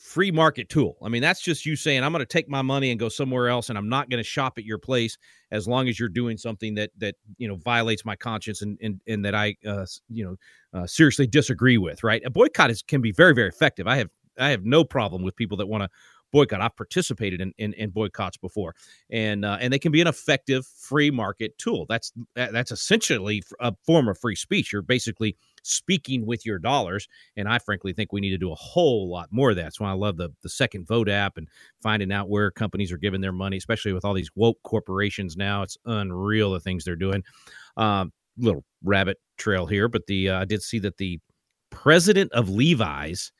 free 0.00 0.30
market 0.30 0.68
tool. 0.70 0.96
I 1.02 1.08
mean, 1.08 1.20
that's 1.20 1.42
just 1.42 1.66
you 1.66 1.76
saying 1.76 2.02
I'm 2.02 2.10
going 2.10 2.20
to 2.20 2.26
take 2.26 2.48
my 2.48 2.62
money 2.62 2.90
and 2.90 2.98
go 2.98 3.10
somewhere 3.10 3.48
else, 3.48 3.68
and 3.68 3.76
I'm 3.76 3.88
not 3.88 4.08
going 4.08 4.18
to 4.18 4.28
shop 4.28 4.54
at 4.56 4.64
your 4.64 4.78
place 4.78 5.18
as 5.50 5.68
long 5.68 5.88
as 5.88 6.00
you're 6.00 6.08
doing 6.08 6.38
something 6.38 6.74
that 6.76 6.90
that 6.98 7.16
you 7.36 7.46
know 7.46 7.56
violates 7.56 8.04
my 8.04 8.16
conscience 8.16 8.62
and 8.62 8.78
and, 8.80 9.00
and 9.06 9.24
that 9.24 9.34
I 9.34 9.56
uh, 9.66 9.84
you 10.08 10.24
know 10.24 10.36
uh, 10.80 10.86
seriously 10.86 11.26
disagree 11.26 11.78
with. 11.78 12.02
Right? 12.02 12.22
A 12.24 12.30
boycott 12.30 12.70
is 12.70 12.82
can 12.82 13.02
be 13.02 13.12
very 13.12 13.34
very 13.34 13.48
effective. 13.48 13.86
I 13.86 13.96
have 13.96 14.08
I 14.38 14.50
have 14.50 14.64
no 14.64 14.84
problem 14.84 15.22
with 15.22 15.36
people 15.36 15.58
that 15.58 15.66
want 15.66 15.82
to 15.82 15.90
boycott. 16.32 16.60
I've 16.60 16.76
participated 16.76 17.40
in, 17.40 17.52
in, 17.58 17.72
in 17.74 17.90
boycotts 17.90 18.36
before, 18.36 18.74
and 19.10 19.44
uh, 19.44 19.58
and 19.60 19.72
they 19.72 19.78
can 19.78 19.92
be 19.92 20.00
an 20.00 20.06
effective 20.06 20.66
free 20.66 21.10
market 21.10 21.58
tool. 21.58 21.86
That's 21.88 22.12
that's 22.34 22.72
essentially 22.72 23.42
a 23.60 23.74
form 23.84 24.08
of 24.08 24.18
free 24.18 24.36
speech. 24.36 24.72
You're 24.72 24.82
basically 24.82 25.36
speaking 25.62 26.26
with 26.26 26.44
your 26.46 26.58
dollars, 26.58 27.08
and 27.36 27.48
I 27.48 27.58
frankly 27.58 27.92
think 27.92 28.12
we 28.12 28.20
need 28.20 28.30
to 28.30 28.38
do 28.38 28.52
a 28.52 28.56
whole 28.56 29.10
lot 29.10 29.28
more 29.30 29.50
of 29.50 29.56
that. 29.56 29.62
That's 29.62 29.80
why 29.80 29.90
I 29.90 29.94
love 29.94 30.16
the 30.16 30.30
the 30.42 30.48
Second 30.48 30.86
Vote 30.86 31.08
app 31.08 31.36
and 31.36 31.48
finding 31.82 32.12
out 32.12 32.28
where 32.28 32.50
companies 32.50 32.92
are 32.92 32.98
giving 32.98 33.20
their 33.20 33.32
money, 33.32 33.56
especially 33.56 33.92
with 33.92 34.04
all 34.04 34.14
these 34.14 34.30
woke 34.34 34.62
corporations 34.62 35.36
now. 35.36 35.62
It's 35.62 35.78
unreal 35.84 36.52
the 36.52 36.60
things 36.60 36.84
they're 36.84 36.96
doing. 36.96 37.22
Um, 37.76 38.12
little 38.38 38.64
rabbit 38.84 39.18
trail 39.36 39.66
here, 39.66 39.88
but 39.88 40.06
the 40.06 40.30
uh, 40.30 40.40
I 40.40 40.44
did 40.44 40.62
see 40.62 40.78
that 40.80 40.96
the 40.96 41.18
president 41.70 42.32
of 42.32 42.48
Levi's 42.48 43.32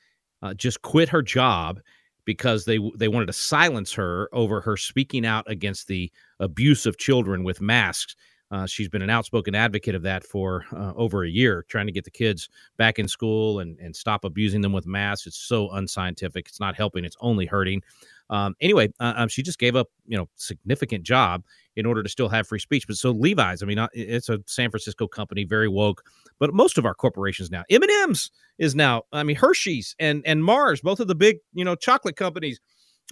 uh, 0.42 0.54
just 0.54 0.82
quit 0.82 1.08
her 1.08 1.22
job 1.22 1.80
because 2.24 2.64
they 2.64 2.78
they 2.96 3.08
wanted 3.08 3.26
to 3.26 3.32
silence 3.32 3.92
her 3.92 4.28
over 4.32 4.60
her 4.60 4.76
speaking 4.76 5.26
out 5.26 5.44
against 5.50 5.88
the 5.88 6.10
abuse 6.38 6.86
of 6.86 6.98
children 6.98 7.44
with 7.44 7.60
masks. 7.60 8.14
Uh, 8.50 8.66
she's 8.66 8.88
been 8.88 9.02
an 9.02 9.10
outspoken 9.10 9.54
advocate 9.54 9.94
of 9.94 10.02
that 10.02 10.24
for 10.24 10.64
uh, 10.72 10.92
over 10.96 11.24
a 11.24 11.28
year, 11.28 11.64
trying 11.68 11.86
to 11.86 11.92
get 11.92 12.04
the 12.04 12.10
kids 12.10 12.48
back 12.76 12.98
in 12.98 13.06
school 13.06 13.60
and, 13.60 13.78
and 13.78 13.94
stop 13.94 14.24
abusing 14.24 14.60
them 14.60 14.72
with 14.72 14.86
masks. 14.86 15.26
It's 15.26 15.38
so 15.38 15.70
unscientific. 15.70 16.48
It's 16.48 16.60
not 16.60 16.74
helping. 16.74 17.04
It's 17.04 17.16
only 17.20 17.46
hurting. 17.46 17.82
Um, 18.28 18.54
anyway, 18.60 18.88
uh, 19.00 19.14
um, 19.16 19.28
she 19.28 19.42
just 19.42 19.58
gave 19.58 19.74
up, 19.76 19.88
you 20.06 20.16
know, 20.16 20.28
significant 20.36 21.04
job 21.04 21.44
in 21.76 21.84
order 21.84 22.02
to 22.02 22.08
still 22.08 22.28
have 22.28 22.46
free 22.46 22.58
speech. 22.60 22.86
But 22.86 22.96
so 22.96 23.10
Levi's, 23.10 23.62
I 23.62 23.66
mean, 23.66 23.78
uh, 23.78 23.88
it's 23.92 24.28
a 24.28 24.40
San 24.46 24.70
Francisco 24.70 25.06
company, 25.08 25.44
very 25.44 25.68
woke. 25.68 26.02
But 26.38 26.54
most 26.54 26.78
of 26.78 26.86
our 26.86 26.94
corporations 26.94 27.50
now, 27.50 27.64
M 27.70 27.82
and 27.82 27.90
M's 27.90 28.30
is 28.58 28.74
now, 28.74 29.02
I 29.12 29.24
mean, 29.24 29.36
Hershey's 29.36 29.94
and 29.98 30.22
and 30.24 30.44
Mars, 30.44 30.80
both 30.80 31.00
of 31.00 31.08
the 31.08 31.14
big, 31.14 31.38
you 31.54 31.64
know, 31.64 31.74
chocolate 31.74 32.16
companies. 32.16 32.60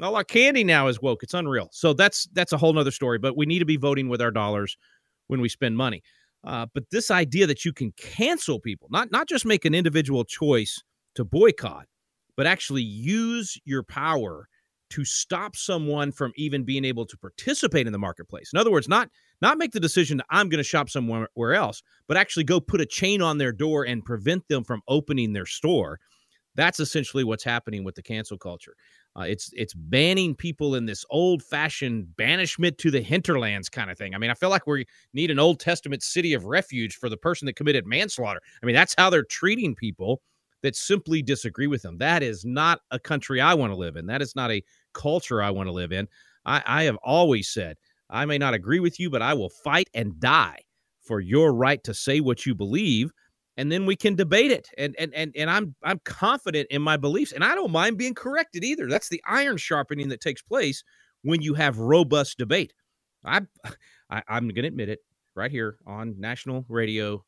All 0.00 0.14
our 0.14 0.22
candy 0.22 0.62
now 0.62 0.86
is 0.86 1.02
woke. 1.02 1.24
It's 1.24 1.34
unreal. 1.34 1.68
So 1.72 1.92
that's 1.92 2.28
that's 2.32 2.52
a 2.52 2.56
whole 2.56 2.72
nother 2.72 2.92
story. 2.92 3.18
But 3.18 3.36
we 3.36 3.46
need 3.46 3.58
to 3.58 3.64
be 3.64 3.76
voting 3.76 4.08
with 4.08 4.22
our 4.22 4.30
dollars 4.30 4.76
when 5.28 5.40
we 5.40 5.48
spend 5.48 5.76
money. 5.76 6.02
Uh, 6.44 6.66
but 6.74 6.84
this 6.90 7.10
idea 7.10 7.46
that 7.46 7.64
you 7.64 7.72
can 7.72 7.92
cancel 7.96 8.60
people, 8.60 8.88
not 8.90 9.10
not 9.10 9.28
just 9.28 9.44
make 9.44 9.64
an 9.64 9.74
individual 9.74 10.24
choice 10.24 10.82
to 11.14 11.24
boycott, 11.24 11.86
but 12.36 12.46
actually 12.46 12.82
use 12.82 13.58
your 13.64 13.82
power 13.82 14.48
to 14.90 15.04
stop 15.04 15.54
someone 15.54 16.12
from 16.12 16.32
even 16.36 16.64
being 16.64 16.84
able 16.84 17.04
to 17.04 17.16
participate 17.18 17.86
in 17.86 17.92
the 17.92 17.98
marketplace. 17.98 18.50
In 18.52 18.58
other 18.58 18.70
words, 18.70 18.88
not 18.88 19.10
not 19.42 19.58
make 19.58 19.72
the 19.72 19.80
decision 19.80 20.16
that 20.18 20.26
I'm 20.30 20.48
going 20.48 20.58
to 20.58 20.64
shop 20.64 20.88
somewhere 20.88 21.54
else, 21.54 21.82
but 22.06 22.16
actually 22.16 22.44
go 22.44 22.60
put 22.60 22.80
a 22.80 22.86
chain 22.86 23.20
on 23.22 23.38
their 23.38 23.52
door 23.52 23.84
and 23.84 24.04
prevent 24.04 24.46
them 24.48 24.64
from 24.64 24.82
opening 24.88 25.32
their 25.32 25.46
store. 25.46 25.98
That's 26.54 26.80
essentially 26.80 27.22
what's 27.22 27.44
happening 27.44 27.84
with 27.84 27.94
the 27.94 28.02
cancel 28.02 28.38
culture. 28.38 28.74
Uh, 29.18 29.22
it's 29.22 29.50
it's 29.54 29.74
banning 29.74 30.34
people 30.34 30.76
in 30.76 30.86
this 30.86 31.04
old-fashioned 31.10 32.16
banishment 32.16 32.78
to 32.78 32.90
the 32.90 33.00
hinterlands 33.00 33.68
kind 33.68 33.90
of 33.90 33.98
thing. 33.98 34.14
I 34.14 34.18
mean, 34.18 34.30
I 34.30 34.34
feel 34.34 34.50
like 34.50 34.66
we 34.66 34.86
need 35.12 35.30
an 35.30 35.40
Old 35.40 35.58
Testament 35.58 36.04
city 36.04 36.34
of 36.34 36.44
refuge 36.44 36.94
for 36.96 37.08
the 37.08 37.16
person 37.16 37.46
that 37.46 37.56
committed 37.56 37.84
manslaughter. 37.84 38.40
I 38.62 38.66
mean, 38.66 38.76
that's 38.76 38.94
how 38.96 39.10
they're 39.10 39.24
treating 39.24 39.74
people 39.74 40.20
that 40.62 40.76
simply 40.76 41.22
disagree 41.22 41.66
with 41.66 41.82
them. 41.82 41.98
That 41.98 42.22
is 42.22 42.44
not 42.44 42.80
a 42.92 42.98
country 42.98 43.40
I 43.40 43.54
want 43.54 43.72
to 43.72 43.76
live 43.76 43.96
in. 43.96 44.06
That 44.06 44.22
is 44.22 44.36
not 44.36 44.52
a 44.52 44.62
culture 44.92 45.42
I 45.42 45.50
want 45.50 45.66
to 45.66 45.72
live 45.72 45.92
in. 45.92 46.06
I, 46.44 46.62
I 46.66 46.82
have 46.84 46.96
always 47.02 47.48
said, 47.48 47.76
I 48.10 48.24
may 48.24 48.38
not 48.38 48.54
agree 48.54 48.80
with 48.80 49.00
you, 49.00 49.10
but 49.10 49.22
I 49.22 49.34
will 49.34 49.50
fight 49.50 49.88
and 49.94 50.18
die 50.20 50.60
for 51.00 51.20
your 51.20 51.52
right 51.54 51.82
to 51.84 51.94
say 51.94 52.20
what 52.20 52.46
you 52.46 52.54
believe 52.54 53.10
and 53.58 53.70
then 53.70 53.84
we 53.84 53.96
can 53.96 54.14
debate 54.14 54.50
it 54.50 54.70
and 54.78 54.94
and 54.98 55.12
and, 55.14 55.32
and 55.36 55.50
i'm 55.50 55.74
i'm 55.82 56.00
confident 56.04 56.66
in 56.70 56.80
my 56.80 56.96
beliefs 56.96 57.32
and 57.32 57.44
i 57.44 57.54
don't 57.54 57.72
mind 57.72 57.98
being 57.98 58.14
corrected 58.14 58.64
either 58.64 58.86
that's 58.88 59.10
the 59.10 59.22
iron 59.26 59.58
sharpening 59.58 60.08
that 60.08 60.22
takes 60.22 60.40
place 60.40 60.82
when 61.22 61.42
you 61.42 61.52
have 61.52 61.78
robust 61.78 62.38
debate 62.38 62.72
i, 63.26 63.42
I 64.10 64.22
i'm 64.28 64.48
gonna 64.48 64.68
admit 64.68 64.88
it 64.88 65.00
right 65.34 65.50
here 65.50 65.76
on 65.86 66.14
national 66.18 66.64
radio 66.68 67.22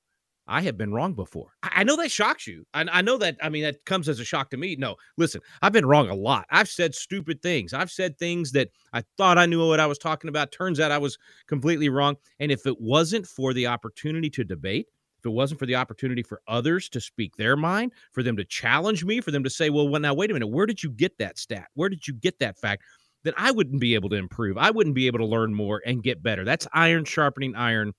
I 0.51 0.63
have 0.63 0.77
been 0.77 0.93
wrong 0.93 1.15
before. 1.15 1.53
I, 1.63 1.85
know 1.85 1.95
that 1.99 2.11
shocks 2.11 2.45
you. 2.45 2.65
I, 2.75 2.85
I 2.91 3.03
know 3.03 3.19
that, 3.19 3.37
I 3.41 3.49
mean, 3.51 3.63
that 3.63 3.85
comes 3.85 4.09
as 4.09 4.19
a 4.19 4.25
shock 4.25 4.51
to 4.51 4.57
me. 4.57 4.75
No, 4.77 4.97
listen, 5.17 5.41
I've 5.63 5.73
been 5.73 5.87
wrong 5.87 6.09
a 6.09 6.15
lot. 6.15 6.45
I've 6.51 6.69
said 6.69 6.93
stupid 6.97 7.41
things. 7.41 7.73
I've 7.73 7.91
said 7.91 8.19
things 8.19 8.51
that 8.53 8.71
I 8.93 9.05
thought 9.17 9.39
I 9.39 9.47
knew 9.47 9.65
what 9.65 9.79
I 9.79 9.87
was 9.87 9.99
talking 9.99 10.29
about. 10.29 10.51
Turns 10.51 10.81
out 10.81 10.91
I 10.91 10.99
was 10.99 11.19
completely 11.47 11.89
wrong. 11.89 12.17
And 12.41 12.51
if 12.51 12.67
it 12.67 12.81
wasn't 12.81 13.29
for 13.29 13.55
the 13.55 13.69
opportunity 13.69 14.29
to 14.31 14.43
debate, 14.43 14.89
if 15.21 15.27
it 15.27 15.31
wasn't 15.31 15.61
for 15.61 15.67
the 15.67 15.77
opportunity 15.77 16.23
for 16.23 16.41
others 16.49 16.89
to 16.89 17.01
speak 17.01 17.37
their 17.37 17.57
mind, 17.57 17.93
for 18.13 18.23
them 18.23 18.37
to 18.37 18.45
challenge 18.45 19.05
me, 19.05 19.21
for 19.21 19.31
them 19.31 19.45
to 19.45 19.51
say, 19.51 19.71
well, 19.71 19.89
well, 19.89 20.01
now, 20.01 20.15
wait 20.15 20.31
a 20.31 20.35
minute, 20.35 20.49
where 20.49 20.67
did 20.67 20.83
you 20.83 20.91
get 20.91 21.17
that 21.19 21.39
stat? 21.39 21.69
Where 21.75 21.89
did 21.89 22.09
you 22.09 22.15
get 22.15 22.39
that 22.39 22.59
fact? 22.59 22.83
Then 23.23 23.35
I 23.37 23.51
wouldn't 23.51 23.81
be 23.81 23.95
able 23.95 24.09
to 24.11 24.17
improve. 24.17 24.57
I 24.57 24.71
wouldn't 24.71 24.95
be 24.95 25.07
able 25.07 25.19
to 25.19 25.27
learn 25.27 25.55
more 25.55 25.83
and 25.85 26.03
get 26.03 26.23
better. 26.23 26.45
That's 26.45 26.67
iron 26.73 27.05
sharpening 27.05 27.55
iron 27.55 27.93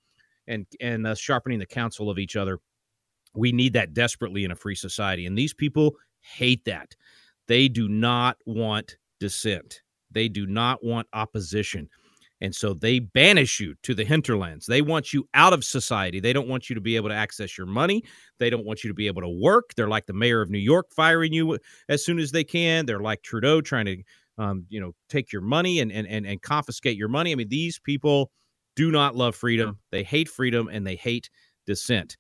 and 0.48 0.66
and 0.80 1.06
uh, 1.06 1.14
sharpening 1.14 1.60
the 1.60 1.68
counsel 1.68 2.10
of 2.10 2.18
each 2.18 2.36
other. 2.36 2.58
We 3.36 3.52
need 3.52 3.74
that 3.74 3.94
desperately 3.94 4.44
in 4.44 4.52
a 4.52 4.56
free 4.56 4.76
society, 4.76 5.28
and 5.28 5.38
these 5.38 5.54
people 5.54 5.96
hate 6.22 6.66
that. 6.66 6.96
They 7.48 7.68
do 7.68 7.88
not 7.88 8.38
want 8.48 8.98
dissent. 9.20 9.84
They 10.10 10.28
do 10.28 10.48
not 10.48 10.84
want 10.84 11.08
opposition. 11.14 11.88
And 12.42 12.56
so 12.56 12.74
they 12.74 13.00
banish 13.00 13.60
you 13.60 13.76
to 13.84 13.94
the 13.94 14.04
hinterlands. 14.04 14.66
They 14.66 14.82
want 14.82 15.14
you 15.14 15.28
out 15.36 15.54
of 15.54 15.64
society. 15.64 16.20
They 16.20 16.34
don't 16.34 16.48
want 16.48 16.70
you 16.70 16.74
to 16.74 16.82
be 16.82 16.96
able 16.96 17.10
to 17.10 17.16
access 17.16 17.56
your 17.58 17.68
money. 17.68 18.04
They 18.40 18.50
don't 18.50 18.66
want 18.66 18.84
you 18.84 18.88
to 18.88 18.96
be 18.96 19.08
able 19.08 19.22
to 19.22 19.30
work. 19.30 19.76
They're 19.76 19.88
like 19.88 20.08
the 20.08 20.14
mayor 20.14 20.42
of 20.42 20.50
New 20.50 20.58
York 20.58 20.88
firing 20.92 21.34
you 21.34 21.60
as 21.88 22.04
soon 22.04 22.18
as 22.18 22.32
they 22.32 22.44
can. 22.44 22.88
They're 22.88 23.00
like 23.00 23.22
Trudeau 23.22 23.62
trying 23.62 23.86
to, 23.86 24.04
um, 24.40 24.66
you 24.70 24.82
know, 24.82 24.94
take 25.08 25.32
your 25.32 25.44
money 25.44 25.80
and, 25.80 25.92
and 25.92 26.08
and 26.08 26.26
and 26.26 26.42
confiscate 26.42 26.98
your 26.98 27.10
money. 27.10 27.32
I 27.32 27.36
mean, 27.36 27.50
these 27.50 27.80
people 27.80 28.32
do 28.76 28.90
not 28.92 29.16
love 29.16 29.36
freedom. 29.36 29.78
They 29.92 30.04
hate 30.04 30.28
freedom 30.28 30.68
and 30.68 30.86
they 30.86 30.96
hate 30.96 31.30
dissent. 31.68 32.18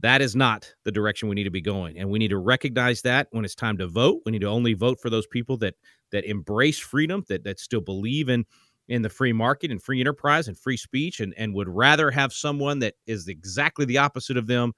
That 0.00 0.22
is 0.22 0.34
not 0.34 0.72
the 0.84 0.92
direction 0.92 1.28
we 1.28 1.34
need 1.34 1.44
to 1.44 1.50
be 1.50 1.60
going. 1.60 1.98
And 1.98 2.08
we 2.08 2.18
need 2.18 2.28
to 2.28 2.38
recognize 2.38 3.02
that 3.02 3.28
when 3.32 3.44
it's 3.44 3.54
time 3.54 3.76
to 3.78 3.86
vote. 3.86 4.22
We 4.24 4.32
need 4.32 4.40
to 4.40 4.46
only 4.46 4.72
vote 4.72 4.98
for 5.02 5.10
those 5.10 5.26
people 5.26 5.58
that 5.58 5.74
that 6.12 6.24
embrace 6.24 6.78
freedom, 6.78 7.24
that 7.28 7.44
that 7.44 7.60
still 7.60 7.82
believe 7.82 8.30
in 8.30 8.46
in 8.90 9.02
the 9.02 9.08
free 9.08 9.32
market 9.32 9.70
and 9.70 9.80
free 9.80 10.00
enterprise 10.00 10.48
and 10.48 10.58
free 10.58 10.76
speech 10.76 11.20
and, 11.20 11.32
and 11.38 11.54
would 11.54 11.68
rather 11.68 12.10
have 12.10 12.32
someone 12.32 12.80
that 12.80 12.94
is 13.06 13.28
exactly 13.28 13.84
the 13.84 13.96
opposite 13.96 14.36
of 14.36 14.48
them 14.48 14.72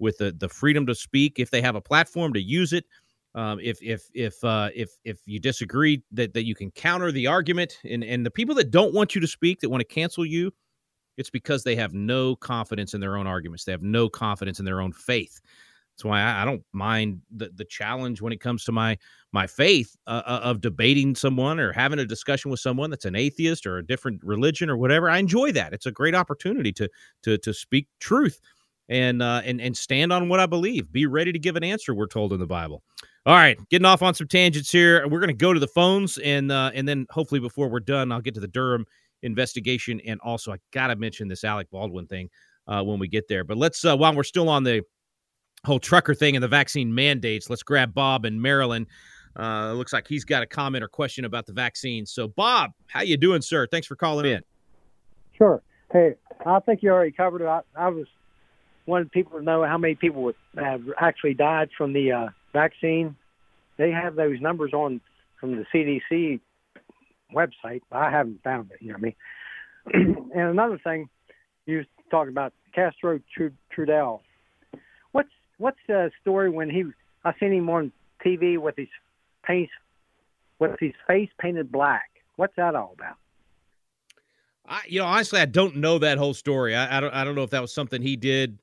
with 0.00 0.18
the, 0.18 0.32
the 0.32 0.48
freedom 0.48 0.84
to 0.84 0.94
speak 0.94 1.38
if 1.38 1.50
they 1.50 1.62
have 1.62 1.76
a 1.76 1.80
platform 1.80 2.32
to 2.32 2.42
use 2.42 2.72
it. 2.72 2.84
Um, 3.34 3.60
if 3.62 3.80
if 3.80 4.10
if 4.12 4.44
uh, 4.44 4.68
if 4.74 4.90
if 5.04 5.20
you 5.24 5.40
disagree 5.40 6.02
that 6.12 6.34
that 6.34 6.44
you 6.44 6.54
can 6.54 6.70
counter 6.72 7.10
the 7.10 7.28
argument 7.28 7.78
and 7.88 8.04
and 8.04 8.26
the 8.26 8.30
people 8.30 8.54
that 8.56 8.70
don't 8.70 8.92
want 8.92 9.14
you 9.14 9.22
to 9.22 9.26
speak 9.26 9.60
that 9.60 9.70
want 9.70 9.80
to 9.80 9.86
cancel 9.94 10.26
you 10.26 10.52
it's 11.16 11.30
because 11.30 11.62
they 11.62 11.76
have 11.76 11.92
no 11.92 12.36
confidence 12.36 12.94
in 12.94 13.00
their 13.00 13.16
own 13.16 13.26
arguments. 13.26 13.64
They 13.64 13.72
have 13.72 13.82
no 13.82 14.08
confidence 14.08 14.58
in 14.58 14.64
their 14.64 14.80
own 14.80 14.92
faith 14.92 15.40
that's 15.94 16.04
why 16.04 16.20
I, 16.20 16.42
I 16.42 16.44
don't 16.44 16.62
mind 16.72 17.20
the, 17.30 17.50
the 17.54 17.64
challenge 17.64 18.20
when 18.20 18.32
it 18.32 18.40
comes 18.40 18.64
to 18.64 18.72
my 18.72 18.96
my 19.32 19.46
faith 19.46 19.96
uh, 20.06 20.22
uh, 20.26 20.40
of 20.42 20.60
debating 20.60 21.14
someone 21.14 21.58
or 21.58 21.72
having 21.72 21.98
a 21.98 22.04
discussion 22.04 22.50
with 22.50 22.60
someone 22.60 22.90
that's 22.90 23.04
an 23.04 23.16
atheist 23.16 23.66
or 23.66 23.78
a 23.78 23.86
different 23.86 24.22
religion 24.24 24.70
or 24.70 24.76
whatever 24.76 25.08
i 25.10 25.18
enjoy 25.18 25.52
that 25.52 25.72
it's 25.72 25.86
a 25.86 25.92
great 25.92 26.14
opportunity 26.14 26.72
to 26.72 26.88
to 27.22 27.38
to 27.38 27.52
speak 27.52 27.86
truth 28.00 28.40
and 28.88 29.22
uh, 29.22 29.40
and 29.44 29.60
and 29.60 29.76
stand 29.76 30.12
on 30.12 30.28
what 30.28 30.40
i 30.40 30.46
believe 30.46 30.90
be 30.92 31.06
ready 31.06 31.32
to 31.32 31.38
give 31.38 31.56
an 31.56 31.64
answer 31.64 31.94
we're 31.94 32.06
told 32.06 32.32
in 32.32 32.40
the 32.40 32.46
bible 32.46 32.82
all 33.24 33.36
right, 33.36 33.56
getting 33.68 33.86
off 33.86 34.02
on 34.02 34.14
some 34.14 34.26
tangents 34.26 34.72
here. 34.72 35.06
We're 35.06 35.20
going 35.20 35.28
to 35.28 35.34
go 35.34 35.52
to 35.52 35.60
the 35.60 35.68
phones, 35.68 36.18
and 36.18 36.50
uh, 36.50 36.72
and 36.74 36.88
then 36.88 37.06
hopefully 37.10 37.40
before 37.40 37.68
we're 37.68 37.78
done, 37.78 38.10
I'll 38.10 38.20
get 38.20 38.34
to 38.34 38.40
the 38.40 38.48
Durham 38.48 38.84
investigation, 39.22 40.00
and 40.00 40.20
also 40.22 40.52
I 40.52 40.56
got 40.72 40.88
to 40.88 40.96
mention 40.96 41.28
this 41.28 41.44
Alec 41.44 41.70
Baldwin 41.70 42.08
thing 42.08 42.28
uh, 42.66 42.82
when 42.82 42.98
we 42.98 43.06
get 43.06 43.28
there. 43.28 43.44
But 43.44 43.58
let's 43.58 43.84
uh, 43.84 43.96
while 43.96 44.14
we're 44.14 44.24
still 44.24 44.48
on 44.48 44.64
the 44.64 44.82
whole 45.64 45.78
trucker 45.78 46.14
thing 46.14 46.36
and 46.36 46.42
the 46.42 46.48
vaccine 46.48 46.94
mandates, 46.94 47.48
let's 47.48 47.62
grab 47.62 47.94
Bob 47.94 48.24
in 48.24 48.40
Maryland. 48.40 48.86
Uh, 49.38 49.72
looks 49.72 49.92
like 49.92 50.06
he's 50.06 50.24
got 50.24 50.42
a 50.42 50.46
comment 50.46 50.84
or 50.84 50.88
question 50.88 51.24
about 51.24 51.46
the 51.46 51.52
vaccine. 51.52 52.04
So, 52.04 52.28
Bob, 52.28 52.72
how 52.88 53.02
you 53.02 53.16
doing, 53.16 53.40
sir? 53.40 53.66
Thanks 53.66 53.86
for 53.86 53.96
calling 53.96 54.26
in. 54.26 54.42
Sure. 55.38 55.62
Hey, 55.90 56.14
I 56.44 56.60
think 56.60 56.82
you 56.82 56.90
already 56.90 57.12
covered 57.12 57.42
it. 57.42 57.46
I, 57.46 57.60
I 57.76 57.88
was 57.88 58.06
wanted 58.86 59.10
people 59.12 59.38
to 59.38 59.44
know 59.44 59.64
how 59.64 59.78
many 59.78 59.94
people 59.94 60.32
have 60.56 60.82
actually 60.98 61.34
died 61.34 61.70
from 61.76 61.92
the 61.92 62.12
uh, 62.12 62.28
vaccine. 62.52 63.16
They 63.78 63.90
have 63.90 64.16
those 64.16 64.40
numbers 64.40 64.72
on 64.72 65.00
from 65.40 65.56
the 65.56 65.64
CDC 65.72 66.40
website. 67.34 67.82
I 67.90 68.10
haven't 68.10 68.42
found 68.42 68.70
it. 68.72 68.78
You 68.80 68.92
know 68.92 68.98
what 68.98 69.14
I 69.94 69.98
mean? 69.98 70.16
and 70.34 70.48
another 70.48 70.78
thing, 70.82 71.08
you 71.66 71.84
talked 72.10 72.28
about 72.28 72.52
Castro 72.74 73.20
Trudeau. 73.70 74.20
What's 75.62 75.78
the 75.86 76.10
story 76.20 76.50
when 76.50 76.68
he? 76.68 76.82
I 77.24 77.32
seen 77.38 77.52
him 77.52 77.70
on 77.70 77.92
TV 78.26 78.58
with 78.58 78.74
his 78.76 78.88
face 79.46 79.70
with 80.58 80.72
his 80.80 80.90
face 81.06 81.28
painted 81.40 81.70
black. 81.70 82.10
What's 82.34 82.56
that 82.56 82.74
all 82.74 82.96
about? 82.98 83.14
I, 84.66 84.80
you 84.88 84.98
know, 84.98 85.06
honestly, 85.06 85.38
I 85.38 85.44
don't 85.44 85.76
know 85.76 86.00
that 86.00 86.18
whole 86.18 86.34
story. 86.34 86.74
I, 86.74 86.98
I 86.98 87.00
don't, 87.00 87.14
I 87.14 87.22
don't 87.22 87.36
know 87.36 87.44
if 87.44 87.50
that 87.50 87.62
was 87.62 87.72
something 87.72 88.02
he 88.02 88.16
did, 88.16 88.58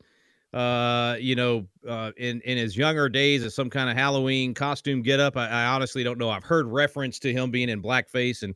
uh, 0.53 1.15
you 1.21 1.35
know, 1.35 1.67
uh, 1.87 2.11
in 2.17 2.41
in 2.41 2.57
his 2.57 2.75
younger 2.75 3.07
days 3.07 3.45
as 3.45 3.55
some 3.55 3.69
kind 3.69 3.89
of 3.89 3.95
Halloween 3.95 4.53
costume 4.53 5.01
get 5.01 5.21
up. 5.21 5.37
I, 5.37 5.47
I 5.47 5.65
honestly 5.67 6.03
don't 6.03 6.17
know. 6.17 6.29
I've 6.29 6.43
heard 6.43 6.67
reference 6.67 7.17
to 7.19 7.31
him 7.31 7.49
being 7.49 7.69
in 7.69 7.81
blackface, 7.81 8.43
and 8.43 8.53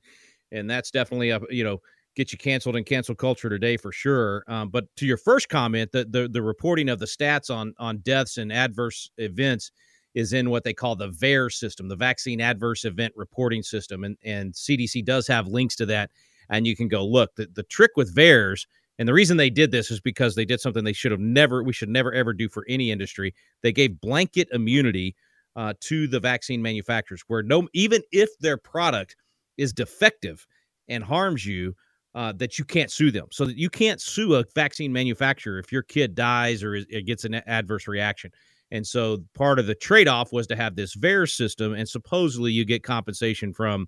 and 0.52 0.70
that's 0.70 0.92
definitely 0.92 1.30
a 1.30 1.40
you 1.50 1.64
know 1.64 1.82
get 2.16 2.32
you 2.32 2.38
canceled 2.38 2.76
in 2.76 2.84
cancel 2.84 3.16
culture 3.16 3.50
today 3.50 3.78
for 3.78 3.92
sure. 3.92 4.44
Um, 4.48 4.70
but 4.70 4.86
to 4.98 5.06
your 5.06 5.18
first 5.18 5.50
comment, 5.50 5.92
the, 5.92 6.06
the 6.06 6.28
the 6.28 6.42
reporting 6.42 6.90
of 6.90 7.00
the 7.00 7.06
stats 7.06 7.54
on 7.54 7.74
on 7.78 7.98
deaths 8.00 8.38
and 8.38 8.52
adverse 8.52 9.10
events 9.18 9.72
is 10.14 10.34
in 10.34 10.50
what 10.50 10.64
they 10.64 10.74
call 10.74 10.96
the 10.96 11.10
VAERS 11.10 11.54
system, 11.54 11.88
the 11.88 11.96
Vaccine 11.96 12.40
Adverse 12.40 12.86
Event 12.86 13.14
Reporting 13.16 13.64
System, 13.64 14.04
and 14.04 14.18
and 14.24 14.54
CDC 14.54 15.04
does 15.06 15.28
have 15.28 15.48
links 15.48 15.76
to 15.78 15.86
that 15.88 16.12
and 16.50 16.68
you 16.68 16.76
can 16.76 16.88
go 16.88 17.06
look. 17.06 17.36
The, 17.36 17.48
the 17.54 17.64
trick 17.64 17.92
with 17.96 18.16
VAERS, 18.16 18.66
and 19.00 19.08
the 19.08 19.14
reason 19.14 19.38
they 19.38 19.50
did 19.50 19.72
this 19.72 19.90
is 19.90 20.00
because 20.00 20.36
they 20.36 20.46
did 20.46 20.62
something 20.62 20.84
they 20.84 20.94
should 20.94 21.12
have 21.12 21.20
never, 21.20 21.64
we 21.64 21.74
should 21.74 21.90
never 21.90 22.14
ever 22.14 22.34
do 22.34 22.48
for 22.48 22.66
any 22.70 22.92
industry. 22.92 23.34
They 23.62 23.72
gave 23.72 24.00
blanket 24.00 24.48
immunity 24.52 25.16
uh, 25.56 25.74
to 25.82 26.08
the 26.08 26.20
vaccine 26.20 26.62
manufacturers, 26.62 27.24
where 27.28 27.44
no, 27.44 27.68
even 27.74 28.02
if 28.12 28.30
their 28.40 28.58
product 28.58 29.16
is 29.58 29.74
defective 29.74 30.46
and 30.88 31.04
harms 31.04 31.46
you, 31.46 31.76
uh, 32.16 32.32
that 32.34 32.60
you 32.60 32.66
can't 32.66 32.92
sue 32.92 33.12
them. 33.12 33.28
So 33.32 33.46
that 33.46 33.58
you 33.58 33.70
can't 33.70 34.02
sue 34.02 34.36
a 34.36 34.46
vaccine 34.56 34.92
manufacturer 34.94 35.60
if 35.60 35.72
your 35.72 35.82
kid 35.82 36.16
dies 36.16 36.64
or 36.64 36.76
is, 36.76 36.86
it 36.90 37.06
gets 37.06 37.26
an 37.26 37.36
adverse 37.36 37.88
reaction. 37.88 38.32
And 38.72 38.86
so 38.86 39.24
part 39.36 39.60
of 39.60 39.68
the 39.68 39.76
trade 39.76 40.08
off 40.08 40.32
was 40.32 40.48
to 40.48 40.56
have 40.56 40.76
this 40.76 40.96
VAERS 40.96 41.36
system, 41.36 41.74
and 41.74 41.88
supposedly 41.88 42.52
you 42.52 42.66
get 42.66 42.84
compensation 42.84 43.54
from 43.54 43.88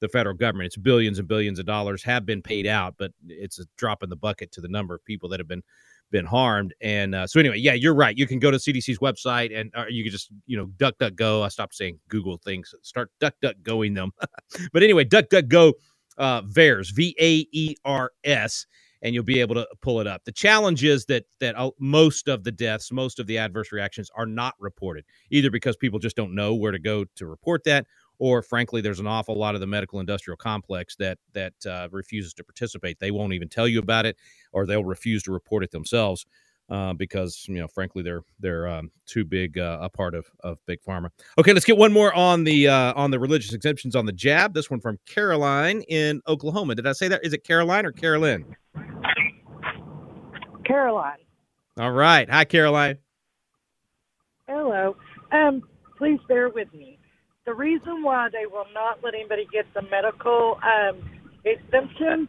the 0.00 0.08
federal 0.08 0.34
government. 0.34 0.66
It's 0.66 0.76
billions 0.76 1.18
and 1.18 1.28
billions 1.28 1.58
of 1.58 1.66
dollars 1.66 2.02
have 2.02 2.26
been 2.26 2.42
paid 2.42 2.66
out, 2.66 2.94
but 2.98 3.12
it's 3.28 3.60
a 3.60 3.64
drop 3.76 4.02
in 4.02 4.10
the 4.10 4.16
bucket 4.16 4.50
to 4.52 4.60
the 4.60 4.68
number 4.68 4.94
of 4.94 5.04
people 5.04 5.28
that 5.30 5.40
have 5.40 5.48
been 5.48 5.62
been 6.10 6.26
harmed. 6.26 6.74
And 6.80 7.14
uh, 7.14 7.26
so 7.26 7.40
anyway, 7.40 7.58
yeah, 7.58 7.72
you're 7.72 7.94
right. 7.94 8.16
You 8.16 8.26
can 8.26 8.38
go 8.38 8.50
to 8.50 8.56
CDC's 8.56 8.98
website 8.98 9.58
and 9.58 9.70
uh, 9.74 9.86
you 9.88 10.04
can 10.04 10.12
just 10.12 10.30
you 10.46 10.56
know 10.56 10.66
duck 10.76 10.94
duck 10.98 11.14
go. 11.14 11.42
I 11.42 11.48
stopped 11.48 11.74
saying 11.74 11.98
Google 12.08 12.36
things. 12.38 12.74
Start 12.82 13.10
duck 13.20 13.34
duck 13.40 13.56
going 13.62 13.94
them. 13.94 14.12
but 14.72 14.82
anyway, 14.82 15.04
duck 15.04 15.28
duck 15.28 15.48
go. 15.48 15.74
Uh, 16.18 16.42
VAERS 16.42 16.94
V 16.94 17.16
A 17.20 17.46
E 17.52 17.74
R 17.84 18.12
S. 18.24 18.66
And 19.02 19.14
you'll 19.14 19.22
be 19.22 19.40
able 19.40 19.54
to 19.56 19.68
pull 19.82 20.00
it 20.00 20.06
up. 20.06 20.24
The 20.24 20.32
challenge 20.32 20.82
is 20.82 21.04
that 21.06 21.24
that 21.38 21.54
most 21.78 22.26
of 22.26 22.42
the 22.42 22.52
deaths, 22.52 22.90
most 22.90 23.18
of 23.18 23.26
the 23.26 23.36
adverse 23.36 23.70
reactions, 23.70 24.10
are 24.16 24.24
not 24.24 24.54
reported, 24.58 25.04
either 25.30 25.50
because 25.50 25.76
people 25.76 25.98
just 25.98 26.16
don't 26.16 26.34
know 26.34 26.54
where 26.54 26.72
to 26.72 26.78
go 26.78 27.04
to 27.16 27.26
report 27.26 27.64
that, 27.64 27.86
or 28.18 28.42
frankly 28.42 28.80
there's 28.80 29.00
an 29.00 29.06
awful 29.06 29.36
lot 29.36 29.54
of 29.54 29.60
the 29.60 29.66
medical 29.66 30.00
industrial 30.00 30.36
complex 30.36 30.96
that 30.96 31.18
that 31.32 31.54
uh, 31.66 31.88
refuses 31.90 32.32
to 32.34 32.44
participate 32.44 32.98
they 32.98 33.10
won't 33.10 33.32
even 33.32 33.48
tell 33.48 33.68
you 33.68 33.78
about 33.78 34.06
it 34.06 34.16
or 34.52 34.66
they'll 34.66 34.84
refuse 34.84 35.22
to 35.22 35.32
report 35.32 35.64
it 35.64 35.70
themselves 35.70 36.26
uh, 36.70 36.92
because 36.94 37.44
you 37.48 37.56
know 37.56 37.68
frankly 37.68 38.02
they're 38.02 38.22
they're 38.40 38.66
um, 38.66 38.90
too 39.06 39.24
big 39.24 39.58
uh, 39.58 39.78
a 39.80 39.88
part 39.88 40.14
of 40.14 40.26
of 40.40 40.58
big 40.66 40.80
pharma. 40.82 41.10
Okay 41.38 41.52
let's 41.52 41.64
get 41.64 41.76
one 41.76 41.92
more 41.92 42.12
on 42.14 42.44
the 42.44 42.68
uh, 42.68 42.92
on 42.94 43.10
the 43.10 43.18
religious 43.18 43.52
exemptions 43.52 43.94
on 43.94 44.06
the 44.06 44.12
jab. 44.12 44.54
This 44.54 44.70
one 44.70 44.80
from 44.80 44.98
caroline 45.06 45.82
in 45.82 46.20
oklahoma. 46.26 46.74
Did 46.74 46.86
i 46.86 46.92
say 46.92 47.08
that? 47.08 47.24
Is 47.24 47.32
it 47.32 47.44
caroline 47.44 47.86
or 47.86 47.92
carolyn? 47.92 48.44
Caroline. 50.64 51.18
All 51.78 51.92
right. 51.92 52.28
Hi 52.30 52.44
caroline. 52.44 52.98
Hello. 54.48 54.96
Um 55.32 55.62
please 55.96 56.20
bear 56.28 56.48
with 56.48 56.72
me. 56.74 56.98
The 57.46 57.54
reason 57.54 58.02
why 58.02 58.28
they 58.32 58.46
will 58.46 58.66
not 58.72 59.00
let 59.02 59.14
anybody 59.14 59.46
get 59.52 59.66
the 59.74 59.82
medical 59.82 60.58
um, 60.62 61.02
exemption, 61.44 62.26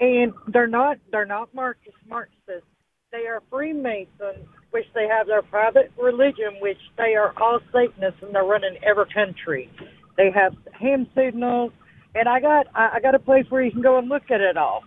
and 0.00 0.32
they're 0.48 0.66
not 0.66 0.98
they're 1.10 1.24
not 1.24 1.54
Marxist 1.54 1.96
Marxists. 2.06 2.69
They 3.12 3.26
are 3.26 3.42
Freemasons, 3.50 4.46
which 4.70 4.86
they 4.94 5.08
have 5.08 5.26
their 5.26 5.42
private 5.42 5.90
religion, 6.00 6.58
which 6.60 6.78
they 6.96 7.16
are 7.16 7.34
all 7.40 7.58
Satanists, 7.72 8.22
and 8.22 8.32
they're 8.32 8.44
running 8.44 8.76
every 8.84 9.06
country. 9.12 9.68
They 10.16 10.30
have 10.30 10.54
hand 10.72 11.08
signals, 11.14 11.72
and 12.14 12.28
I 12.28 12.38
got 12.38 12.68
I, 12.72 13.00
got 13.00 13.16
a 13.16 13.18
place 13.18 13.46
where 13.48 13.62
you 13.62 13.72
can 13.72 13.82
go 13.82 13.98
and 13.98 14.08
look 14.08 14.30
at 14.30 14.40
it 14.40 14.56
all. 14.56 14.84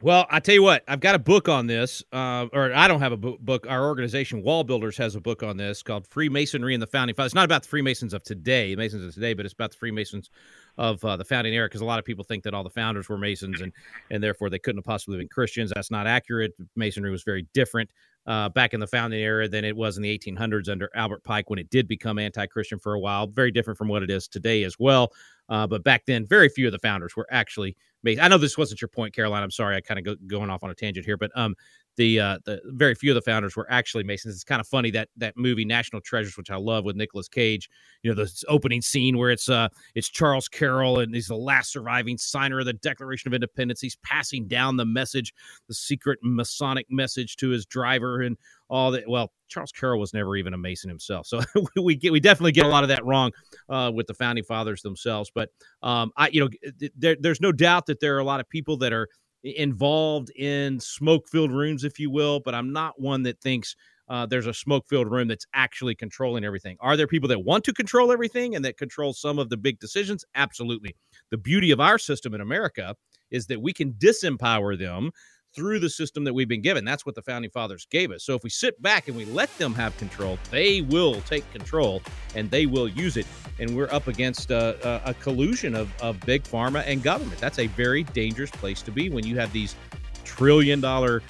Well, 0.00 0.26
I 0.30 0.40
tell 0.40 0.54
you 0.54 0.62
what, 0.62 0.84
I've 0.88 1.00
got 1.00 1.16
a 1.16 1.18
book 1.18 1.48
on 1.48 1.66
this, 1.66 2.04
uh, 2.12 2.46
or 2.52 2.72
I 2.72 2.86
don't 2.88 3.00
have 3.00 3.12
a 3.12 3.16
book. 3.16 3.66
Our 3.68 3.84
organization, 3.86 4.42
Wall 4.42 4.64
Builders, 4.64 4.96
has 4.96 5.16
a 5.16 5.20
book 5.20 5.42
on 5.42 5.56
this 5.56 5.82
called 5.82 6.06
Freemasonry 6.06 6.72
and 6.72 6.80
the 6.80 6.86
Founding 6.86 7.16
Fathers. 7.16 7.30
It's 7.30 7.34
not 7.34 7.44
about 7.44 7.64
the 7.64 7.68
Freemasons 7.68 8.14
of 8.14 8.22
today, 8.22 8.70
the 8.70 8.76
Masons 8.76 9.04
of 9.04 9.12
today, 9.12 9.34
but 9.34 9.44
it's 9.44 9.54
about 9.54 9.72
the 9.72 9.76
Freemasons 9.76 10.30
of 10.78 11.04
uh, 11.04 11.16
the 11.16 11.24
founding 11.24 11.52
era. 11.52 11.66
Because 11.66 11.82
a 11.82 11.84
lot 11.84 11.98
of 11.98 12.04
people 12.04 12.24
think 12.24 12.44
that 12.44 12.54
all 12.54 12.64
the 12.64 12.70
founders 12.70 13.08
were 13.08 13.18
Masons, 13.18 13.60
and 13.60 13.72
and 14.10 14.22
therefore 14.22 14.48
they 14.48 14.58
couldn't 14.58 14.78
have 14.78 14.84
possibly 14.84 15.18
been 15.18 15.28
Christians. 15.28 15.72
That's 15.74 15.90
not 15.90 16.06
accurate. 16.06 16.52
Masonry 16.76 17.10
was 17.10 17.22
very 17.22 17.46
different 17.52 17.90
uh, 18.28 18.48
back 18.50 18.74
in 18.74 18.80
the 18.80 18.86
founding 18.86 19.20
era 19.20 19.48
than 19.48 19.64
it 19.64 19.74
was 19.74 19.96
in 19.96 20.02
the 20.02 20.18
1800s 20.18 20.68
under 20.68 20.90
Albert 20.94 21.24
Pike 21.24 21.48
when 21.48 21.58
it 21.58 21.70
did 21.70 21.88
become 21.88 22.18
anti-Christian 22.18 22.78
for 22.78 22.92
a 22.92 23.00
while. 23.00 23.26
Very 23.26 23.50
different 23.50 23.78
from 23.78 23.88
what 23.88 24.02
it 24.02 24.10
is 24.10 24.28
today 24.28 24.64
as 24.64 24.78
well. 24.78 25.12
Uh, 25.48 25.66
but 25.66 25.82
back 25.82 26.04
then, 26.06 26.26
very 26.26 26.50
few 26.50 26.66
of 26.66 26.72
the 26.72 26.78
founders 26.78 27.16
were 27.16 27.26
actually 27.30 27.74
made. 28.02 28.18
I 28.18 28.28
know 28.28 28.36
this 28.36 28.58
wasn't 28.58 28.82
your 28.82 28.88
point, 28.88 29.14
Caroline. 29.14 29.42
I'm 29.42 29.50
sorry, 29.50 29.76
I 29.76 29.80
kind 29.80 29.98
of 29.98 30.04
go, 30.04 30.16
going 30.26 30.50
off 30.50 30.62
on 30.62 30.68
a 30.68 30.74
tangent 30.74 31.06
here, 31.06 31.16
but 31.16 31.30
um, 31.34 31.54
the 31.98 32.20
uh, 32.20 32.38
the 32.46 32.60
very 32.64 32.94
few 32.94 33.10
of 33.10 33.16
the 33.16 33.22
founders 33.22 33.56
were 33.56 33.66
actually 33.70 34.04
Masons. 34.04 34.34
It's 34.34 34.44
kind 34.44 34.60
of 34.60 34.68
funny 34.68 34.90
that 34.92 35.08
that 35.16 35.36
movie 35.36 35.64
National 35.64 36.00
Treasures, 36.00 36.36
which 36.36 36.50
I 36.50 36.56
love 36.56 36.84
with 36.84 36.96
Nicolas 36.96 37.28
Cage, 37.28 37.68
you 38.02 38.10
know, 38.10 38.14
the 38.14 38.32
opening 38.48 38.80
scene 38.80 39.18
where 39.18 39.30
it's 39.30 39.48
uh 39.48 39.68
it's 39.94 40.08
Charles 40.08 40.48
Carroll 40.48 41.00
and 41.00 41.14
he's 41.14 41.26
the 41.26 41.36
last 41.36 41.72
surviving 41.72 42.16
signer 42.16 42.60
of 42.60 42.66
the 42.66 42.72
Declaration 42.72 43.28
of 43.28 43.34
Independence. 43.34 43.80
He's 43.80 43.96
passing 43.96 44.46
down 44.46 44.76
the 44.76 44.86
message, 44.86 45.34
the 45.66 45.74
secret 45.74 46.20
Masonic 46.22 46.86
message 46.88 47.36
to 47.36 47.48
his 47.48 47.66
driver 47.66 48.22
and 48.22 48.38
all 48.70 48.92
that. 48.92 49.08
Well, 49.08 49.32
Charles 49.48 49.72
Carroll 49.72 49.98
was 49.98 50.14
never 50.14 50.36
even 50.36 50.54
a 50.54 50.58
Mason 50.58 50.88
himself, 50.88 51.26
so 51.26 51.40
we 51.76 51.96
get 51.96 52.12
we 52.12 52.20
definitely 52.20 52.52
get 52.52 52.64
a 52.64 52.68
lot 52.68 52.84
of 52.84 52.88
that 52.90 53.04
wrong 53.04 53.32
uh, 53.68 53.90
with 53.92 54.06
the 54.06 54.14
founding 54.14 54.44
fathers 54.44 54.82
themselves. 54.82 55.32
But 55.34 55.50
um, 55.82 56.12
I, 56.16 56.28
you 56.28 56.44
know, 56.44 56.88
there, 56.96 57.16
there's 57.18 57.40
no 57.40 57.50
doubt 57.50 57.86
that 57.86 57.98
there 57.98 58.14
are 58.14 58.20
a 58.20 58.24
lot 58.24 58.38
of 58.38 58.48
people 58.48 58.76
that 58.78 58.92
are 58.92 59.08
involved 59.42 60.30
in 60.30 60.80
smoke 60.80 61.28
filled 61.28 61.52
rooms, 61.52 61.84
if 61.84 61.98
you 61.98 62.10
will, 62.10 62.40
but 62.40 62.54
I'm 62.54 62.72
not 62.72 63.00
one 63.00 63.22
that 63.24 63.40
thinks 63.40 63.76
uh, 64.08 64.26
there's 64.26 64.46
a 64.46 64.54
smoke 64.54 64.86
filled 64.88 65.10
room 65.10 65.28
that's 65.28 65.46
actually 65.54 65.94
controlling 65.94 66.44
everything. 66.44 66.76
Are 66.80 66.96
there 66.96 67.06
people 67.06 67.28
that 67.28 67.44
want 67.44 67.64
to 67.64 67.72
control 67.72 68.10
everything 68.10 68.54
and 68.56 68.64
that 68.64 68.78
control 68.78 69.12
some 69.12 69.38
of 69.38 69.50
the 69.50 69.56
big 69.56 69.78
decisions? 69.80 70.24
Absolutely. 70.34 70.96
The 71.30 71.36
beauty 71.36 71.70
of 71.70 71.80
our 71.80 71.98
system 71.98 72.34
in 72.34 72.40
America 72.40 72.94
is 73.30 73.46
that 73.46 73.60
we 73.60 73.72
can 73.72 73.92
disempower 73.92 74.78
them 74.78 75.10
through 75.58 75.80
the 75.80 75.90
system 75.90 76.22
that 76.22 76.32
we've 76.32 76.46
been 76.46 76.62
given. 76.62 76.84
That's 76.84 77.04
what 77.04 77.16
the 77.16 77.22
founding 77.22 77.50
fathers 77.50 77.84
gave 77.90 78.12
us. 78.12 78.22
So 78.22 78.36
if 78.36 78.44
we 78.44 78.50
sit 78.50 78.80
back 78.80 79.08
and 79.08 79.16
we 79.16 79.24
let 79.24 79.50
them 79.58 79.74
have 79.74 79.96
control, 79.96 80.38
they 80.52 80.82
will 80.82 81.20
take 81.22 81.50
control 81.50 82.00
and 82.36 82.48
they 82.48 82.66
will 82.66 82.86
use 82.86 83.16
it. 83.16 83.26
And 83.58 83.76
we're 83.76 83.92
up 83.92 84.06
against 84.06 84.52
a, 84.52 84.78
a, 84.88 85.10
a 85.10 85.14
collusion 85.14 85.74
of, 85.74 85.92
of 86.00 86.20
big 86.20 86.44
pharma 86.44 86.84
and 86.86 87.02
government. 87.02 87.40
That's 87.40 87.58
a 87.58 87.66
very 87.66 88.04
dangerous 88.04 88.52
place 88.52 88.82
to 88.82 88.92
be 88.92 89.10
when 89.10 89.26
you 89.26 89.36
have 89.36 89.52
these 89.52 89.74
trillion 90.22 90.80
dollar 90.80 91.24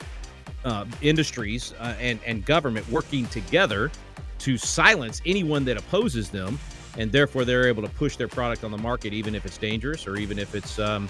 uh, 0.66 0.84
industries 1.00 1.72
uh, 1.80 1.94
and, 1.98 2.20
and 2.26 2.44
government 2.44 2.86
working 2.90 3.24
together 3.28 3.90
to 4.40 4.59
silence 4.59 5.22
anyone 5.24 5.64
that 5.64 5.78
opposes 5.78 6.28
them. 6.28 6.59
And 6.98 7.11
therefore, 7.11 7.46
they're 7.46 7.66
able 7.66 7.82
to 7.82 7.88
push 7.88 8.16
their 8.16 8.28
product 8.28 8.62
on 8.62 8.72
the 8.72 8.78
market, 8.78 9.14
even 9.14 9.34
if 9.34 9.46
it's 9.46 9.57
dangerous 9.57 10.07
or 10.07 10.16
even 10.16 10.38
if 10.38 10.55
it's 10.55 10.78
um, 10.78 11.09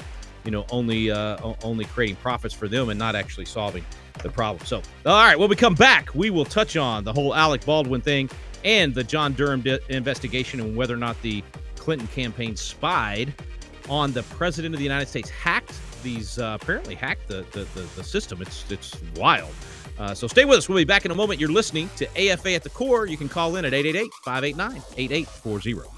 you 0.49 0.53
know 0.53 0.65
only 0.71 1.11
uh, 1.11 1.37
only 1.63 1.85
creating 1.85 2.17
profits 2.17 2.55
for 2.55 2.69
them 2.69 2.89
and 2.89 2.99
not 2.99 3.15
actually 3.15 3.45
solving 3.45 3.85
the 4.23 4.31
problem. 4.31 4.65
So, 4.65 4.79
all 5.05 5.23
right, 5.23 5.39
when 5.39 5.51
we 5.51 5.57
come 5.57 5.75
back, 5.75 6.15
we 6.15 6.31
will 6.31 6.47
touch 6.47 6.75
on 6.75 7.05
the 7.05 7.13
whole 7.13 7.35
Alec 7.35 7.67
Baldwin 7.67 8.01
thing 8.01 8.31
and 8.65 8.95
the 8.95 9.05
John 9.05 9.35
Durham 9.35 9.63
investigation 9.91 10.59
and 10.61 10.75
whether 10.75 10.95
or 10.95 10.97
not 10.97 11.21
the 11.21 11.45
Clinton 11.77 12.09
campaign 12.09 12.57
spied 12.57 13.35
on 13.91 14.13
the 14.13 14.23
president 14.23 14.75
of 14.75 14.79
the 14.79 14.85
United 14.85 15.07
States, 15.07 15.29
hacked 15.29 15.75
these 16.03 16.39
uh, 16.39 16.57
apparently 16.59 16.95
hacked 16.95 17.29
the, 17.29 17.45
the 17.53 17.65
the, 17.79 17.87
the 17.97 18.03
system. 18.03 18.41
It's 18.41 18.65
it's 18.71 18.99
wild. 19.17 19.53
Uh, 19.99 20.15
so 20.15 20.27
stay 20.27 20.47
with 20.47 20.57
us. 20.57 20.67
We'll 20.67 20.79
be 20.79 20.85
back 20.85 21.05
in 21.05 21.11
a 21.11 21.15
moment. 21.15 21.41
You're 21.41 21.53
listening 21.53 21.91
to 21.97 22.07
AFA 22.17 22.55
at 22.55 22.63
the 22.63 22.71
core. 22.71 23.07
You 23.07 23.19
can 23.19 23.29
call 23.29 23.57
in 23.57 23.67
at 23.67 23.75
888 23.75 24.11
589 24.25 24.83
8840. 24.97 25.98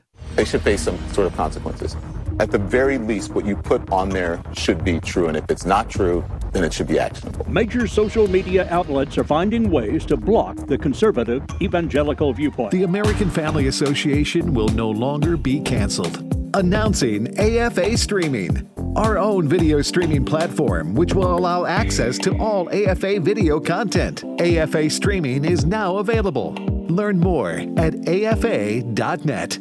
They 0.35 0.45
should 0.45 0.61
face 0.61 0.81
some 0.81 0.97
sort 1.09 1.27
of 1.27 1.35
consequences. 1.35 1.95
At 2.39 2.49
the 2.49 2.57
very 2.57 2.97
least, 2.97 3.35
what 3.35 3.45
you 3.45 3.55
put 3.55 3.87
on 3.91 4.09
there 4.09 4.41
should 4.53 4.83
be 4.83 4.99
true, 4.99 5.27
and 5.27 5.37
if 5.37 5.43
it's 5.49 5.65
not 5.65 5.89
true, 5.89 6.23
then 6.53 6.63
it 6.63 6.73
should 6.73 6.87
be 6.87 6.97
actionable. 6.97 7.47
Major 7.49 7.87
social 7.87 8.27
media 8.27 8.67
outlets 8.71 9.17
are 9.17 9.23
finding 9.23 9.69
ways 9.69 10.05
to 10.05 10.17
block 10.17 10.55
the 10.67 10.77
conservative 10.77 11.43
evangelical 11.61 12.33
viewpoint. 12.33 12.71
The 12.71 12.83
American 12.83 13.29
Family 13.29 13.67
Association 13.67 14.53
will 14.53 14.69
no 14.69 14.89
longer 14.89 15.37
be 15.37 15.59
canceled. 15.59 16.27
Announcing 16.55 17.37
AFA 17.39 17.95
Streaming, 17.97 18.69
our 18.95 19.17
own 19.17 19.47
video 19.47 19.81
streaming 19.81 20.25
platform, 20.25 20.95
which 20.95 21.13
will 21.13 21.37
allow 21.37 21.65
access 21.65 22.17
to 22.17 22.35
all 22.39 22.69
AFA 22.71 23.19
video 23.19 23.59
content. 23.59 24.23
AFA 24.41 24.89
Streaming 24.89 25.45
is 25.45 25.63
now 25.63 25.97
available. 25.97 26.53
Learn 26.89 27.19
more 27.19 27.63
at 27.77 27.93
afa.net. 28.07 29.59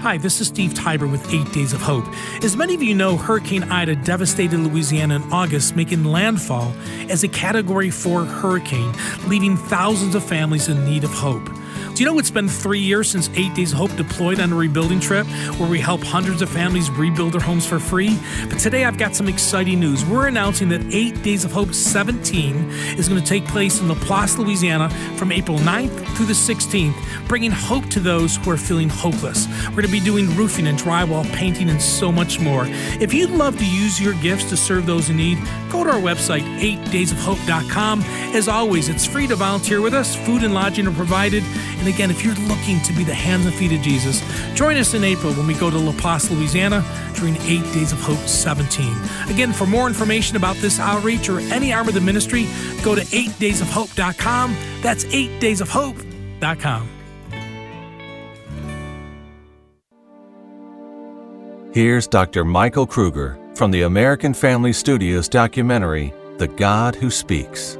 Hi, 0.00 0.16
this 0.16 0.40
is 0.40 0.46
Steve 0.46 0.74
Tybor 0.74 1.10
with 1.10 1.34
8 1.34 1.52
Days 1.52 1.72
of 1.72 1.82
Hope. 1.82 2.04
As 2.44 2.56
many 2.56 2.72
of 2.72 2.80
you 2.80 2.94
know, 2.94 3.16
Hurricane 3.16 3.64
Ida 3.64 3.96
devastated 3.96 4.56
Louisiana 4.60 5.16
in 5.16 5.32
August, 5.32 5.74
making 5.74 6.04
landfall 6.04 6.72
as 7.08 7.24
a 7.24 7.28
Category 7.28 7.90
4 7.90 8.24
hurricane, 8.24 8.92
leaving 9.26 9.56
thousands 9.56 10.14
of 10.14 10.22
families 10.22 10.68
in 10.68 10.84
need 10.84 11.02
of 11.02 11.10
hope. 11.10 11.50
Do 11.98 12.04
you 12.04 12.10
know 12.12 12.20
it's 12.20 12.30
been 12.30 12.48
three 12.48 12.78
years 12.78 13.10
since 13.10 13.28
Eight 13.34 13.52
Days 13.54 13.72
of 13.72 13.78
Hope 13.78 13.96
deployed 13.96 14.38
on 14.38 14.52
a 14.52 14.54
rebuilding 14.54 15.00
trip 15.00 15.26
where 15.58 15.68
we 15.68 15.80
help 15.80 16.00
hundreds 16.00 16.42
of 16.42 16.48
families 16.48 16.88
rebuild 16.92 17.32
their 17.32 17.40
homes 17.40 17.66
for 17.66 17.80
free? 17.80 18.16
But 18.48 18.60
today 18.60 18.84
I've 18.84 18.98
got 18.98 19.16
some 19.16 19.26
exciting 19.26 19.80
news. 19.80 20.04
We're 20.04 20.28
announcing 20.28 20.68
that 20.68 20.94
Eight 20.94 21.20
Days 21.24 21.44
of 21.44 21.50
Hope 21.50 21.74
17 21.74 22.54
is 22.96 23.08
going 23.08 23.20
to 23.20 23.26
take 23.26 23.44
place 23.46 23.80
in 23.80 23.88
Laplace, 23.88 24.38
Louisiana 24.38 24.90
from 25.16 25.32
April 25.32 25.58
9th 25.58 26.16
through 26.16 26.26
the 26.26 26.34
16th, 26.34 26.94
bringing 27.26 27.50
hope 27.50 27.84
to 27.86 27.98
those 27.98 28.36
who 28.36 28.52
are 28.52 28.56
feeling 28.56 28.88
hopeless. 28.88 29.48
We're 29.70 29.82
going 29.82 29.86
to 29.86 29.90
be 29.90 29.98
doing 29.98 30.36
roofing 30.36 30.68
and 30.68 30.78
drywall, 30.78 31.28
painting, 31.32 31.68
and 31.68 31.82
so 31.82 32.12
much 32.12 32.38
more. 32.38 32.66
If 33.00 33.12
you'd 33.12 33.30
love 33.30 33.58
to 33.58 33.66
use 33.66 34.00
your 34.00 34.14
gifts 34.22 34.48
to 34.50 34.56
serve 34.56 34.86
those 34.86 35.10
in 35.10 35.16
need, 35.16 35.38
go 35.68 35.82
to 35.82 35.90
our 35.90 36.00
website, 36.00 36.44
8daysofhope.com. 36.60 38.02
As 38.36 38.46
always, 38.46 38.88
it's 38.88 39.04
free 39.04 39.26
to 39.26 39.34
volunteer 39.34 39.80
with 39.80 39.94
us. 39.94 40.14
Food 40.14 40.44
and 40.44 40.54
lodging 40.54 40.86
are 40.86 40.92
provided. 40.92 41.42
And 41.78 41.87
again, 41.88 42.10
if 42.10 42.24
you're 42.24 42.34
looking 42.34 42.80
to 42.82 42.92
be 42.92 43.04
the 43.04 43.14
hands 43.14 43.46
and 43.46 43.54
feet 43.54 43.72
of 43.72 43.80
Jesus, 43.80 44.22
join 44.54 44.76
us 44.76 44.94
in 44.94 45.04
April 45.04 45.32
when 45.34 45.46
we 45.46 45.54
go 45.54 45.70
to 45.70 45.78
Laplace, 45.78 46.30
Louisiana 46.30 46.84
during 47.14 47.36
8 47.36 47.62
Days 47.72 47.92
of 47.92 48.00
Hope 48.00 48.18
17. 48.18 48.94
Again, 49.28 49.52
for 49.52 49.66
more 49.66 49.86
information 49.86 50.36
about 50.36 50.56
this 50.56 50.78
outreach 50.78 51.28
or 51.28 51.40
any 51.40 51.72
arm 51.72 51.88
of 51.88 51.94
the 51.94 52.00
ministry, 52.00 52.46
go 52.82 52.94
to 52.94 53.02
8daysofhope.com. 53.02 54.56
That's 54.80 55.04
8daysofhope.com. 55.04 56.88
Here's 61.72 62.06
Dr. 62.06 62.44
Michael 62.44 62.86
Kruger 62.86 63.38
from 63.54 63.70
the 63.70 63.82
American 63.82 64.32
Family 64.34 64.72
Studios 64.72 65.28
documentary, 65.28 66.14
The 66.38 66.48
God 66.48 66.94
Who 66.94 67.10
Speaks. 67.10 67.76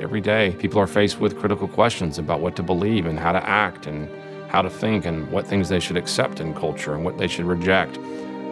Every 0.00 0.22
day, 0.22 0.56
people 0.58 0.80
are 0.80 0.86
faced 0.86 1.20
with 1.20 1.38
critical 1.38 1.68
questions 1.68 2.18
about 2.18 2.40
what 2.40 2.56
to 2.56 2.62
believe 2.62 3.04
and 3.04 3.18
how 3.18 3.32
to 3.32 3.46
act 3.46 3.86
and 3.86 4.08
how 4.48 4.62
to 4.62 4.70
think 4.70 5.04
and 5.04 5.30
what 5.30 5.46
things 5.46 5.68
they 5.68 5.78
should 5.78 5.98
accept 5.98 6.40
in 6.40 6.54
culture 6.54 6.94
and 6.94 7.04
what 7.04 7.18
they 7.18 7.28
should 7.28 7.44
reject. 7.44 7.98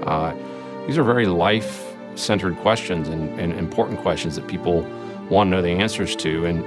Uh, 0.03 0.34
these 0.86 0.99
are 0.99 1.03
very 1.03 1.24
life 1.24 1.94
centered 2.16 2.55
questions 2.59 3.09
and, 3.09 3.40
and 3.40 3.55
important 3.55 3.99
questions 4.01 4.36
that 4.36 4.46
people 4.46 4.82
want 5.30 5.49
to 5.49 5.57
know 5.57 5.62
the 5.62 5.70
answers 5.70 6.14
to. 6.16 6.44
And 6.44 6.62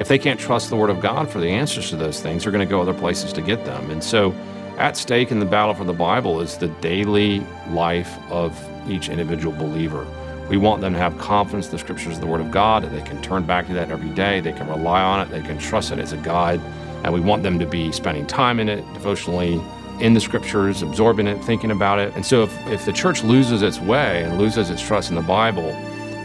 if 0.00 0.08
they 0.08 0.18
can't 0.18 0.40
trust 0.40 0.68
the 0.68 0.76
Word 0.76 0.90
of 0.90 1.00
God 1.00 1.30
for 1.30 1.38
the 1.38 1.50
answers 1.50 1.90
to 1.90 1.96
those 1.96 2.20
things, 2.20 2.42
they're 2.42 2.52
going 2.52 2.66
to 2.66 2.70
go 2.70 2.80
other 2.82 2.92
places 2.92 3.32
to 3.34 3.40
get 3.40 3.64
them. 3.64 3.88
And 3.92 4.02
so, 4.02 4.34
at 4.78 4.96
stake 4.96 5.30
in 5.30 5.38
the 5.38 5.46
battle 5.46 5.74
for 5.74 5.84
the 5.84 5.92
Bible 5.92 6.40
is 6.40 6.58
the 6.58 6.66
daily 6.66 7.46
life 7.70 8.18
of 8.30 8.60
each 8.90 9.08
individual 9.08 9.56
believer. 9.56 10.04
We 10.48 10.56
want 10.56 10.80
them 10.80 10.92
to 10.92 10.98
have 10.98 11.16
confidence 11.18 11.68
the 11.68 11.78
scriptures 11.78 12.14
of 12.14 12.20
the 12.20 12.26
Word 12.26 12.40
of 12.40 12.50
God, 12.50 12.84
that 12.84 12.92
they 12.92 13.02
can 13.02 13.20
turn 13.22 13.44
back 13.44 13.66
to 13.68 13.74
that 13.74 13.90
every 13.90 14.10
day, 14.10 14.40
they 14.40 14.52
can 14.52 14.68
rely 14.68 15.02
on 15.02 15.20
it, 15.20 15.30
they 15.30 15.42
can 15.42 15.58
trust 15.58 15.92
it 15.92 15.98
as 15.98 16.12
a 16.12 16.16
guide. 16.18 16.60
And 17.02 17.12
we 17.12 17.20
want 17.20 17.42
them 17.42 17.58
to 17.58 17.66
be 17.66 17.92
spending 17.92 18.26
time 18.26 18.60
in 18.60 18.68
it 18.68 18.80
devotionally 18.94 19.60
in 20.00 20.14
the 20.14 20.20
scriptures, 20.20 20.82
absorbing 20.82 21.26
it, 21.26 21.42
thinking 21.44 21.70
about 21.70 21.98
it. 21.98 22.14
And 22.14 22.26
so 22.26 22.42
if, 22.42 22.66
if 22.66 22.84
the 22.84 22.92
church 22.92 23.22
loses 23.22 23.62
its 23.62 23.80
way 23.80 24.24
and 24.24 24.38
loses 24.38 24.68
its 24.70 24.82
trust 24.82 25.10
in 25.10 25.16
the 25.16 25.22
Bible, 25.22 25.70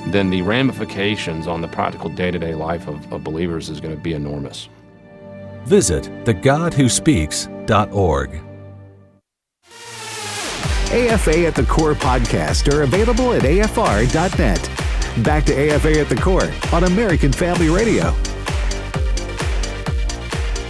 then 0.08 0.30
the 0.30 0.42
ramifications 0.42 1.48
on 1.48 1.62
the 1.62 1.68
practical 1.68 2.10
day 2.10 2.32
to 2.32 2.40
day 2.40 2.56
life 2.56 2.88
of, 2.88 3.14
of 3.14 3.24
believers 3.24 3.70
is 3.70 3.80
going 3.80 3.96
to 3.96 4.02
be 4.02 4.14
enormous. 4.14 4.68
Visit 5.66 6.06
thegodwhospeaks.org. 6.26 8.49
AFA 10.92 11.46
at 11.46 11.54
the 11.54 11.66
Core 11.66 11.94
podcast 11.94 12.74
are 12.74 12.82
available 12.82 13.32
at 13.34 13.44
afr.net. 13.44 15.24
Back 15.24 15.46
to 15.46 15.54
AFA 15.54 16.00
at 16.00 16.10
the 16.10 16.16
Core 16.16 16.52
on 16.74 16.84
American 16.84 17.32
Family 17.32 17.70
Radio. 17.70 18.06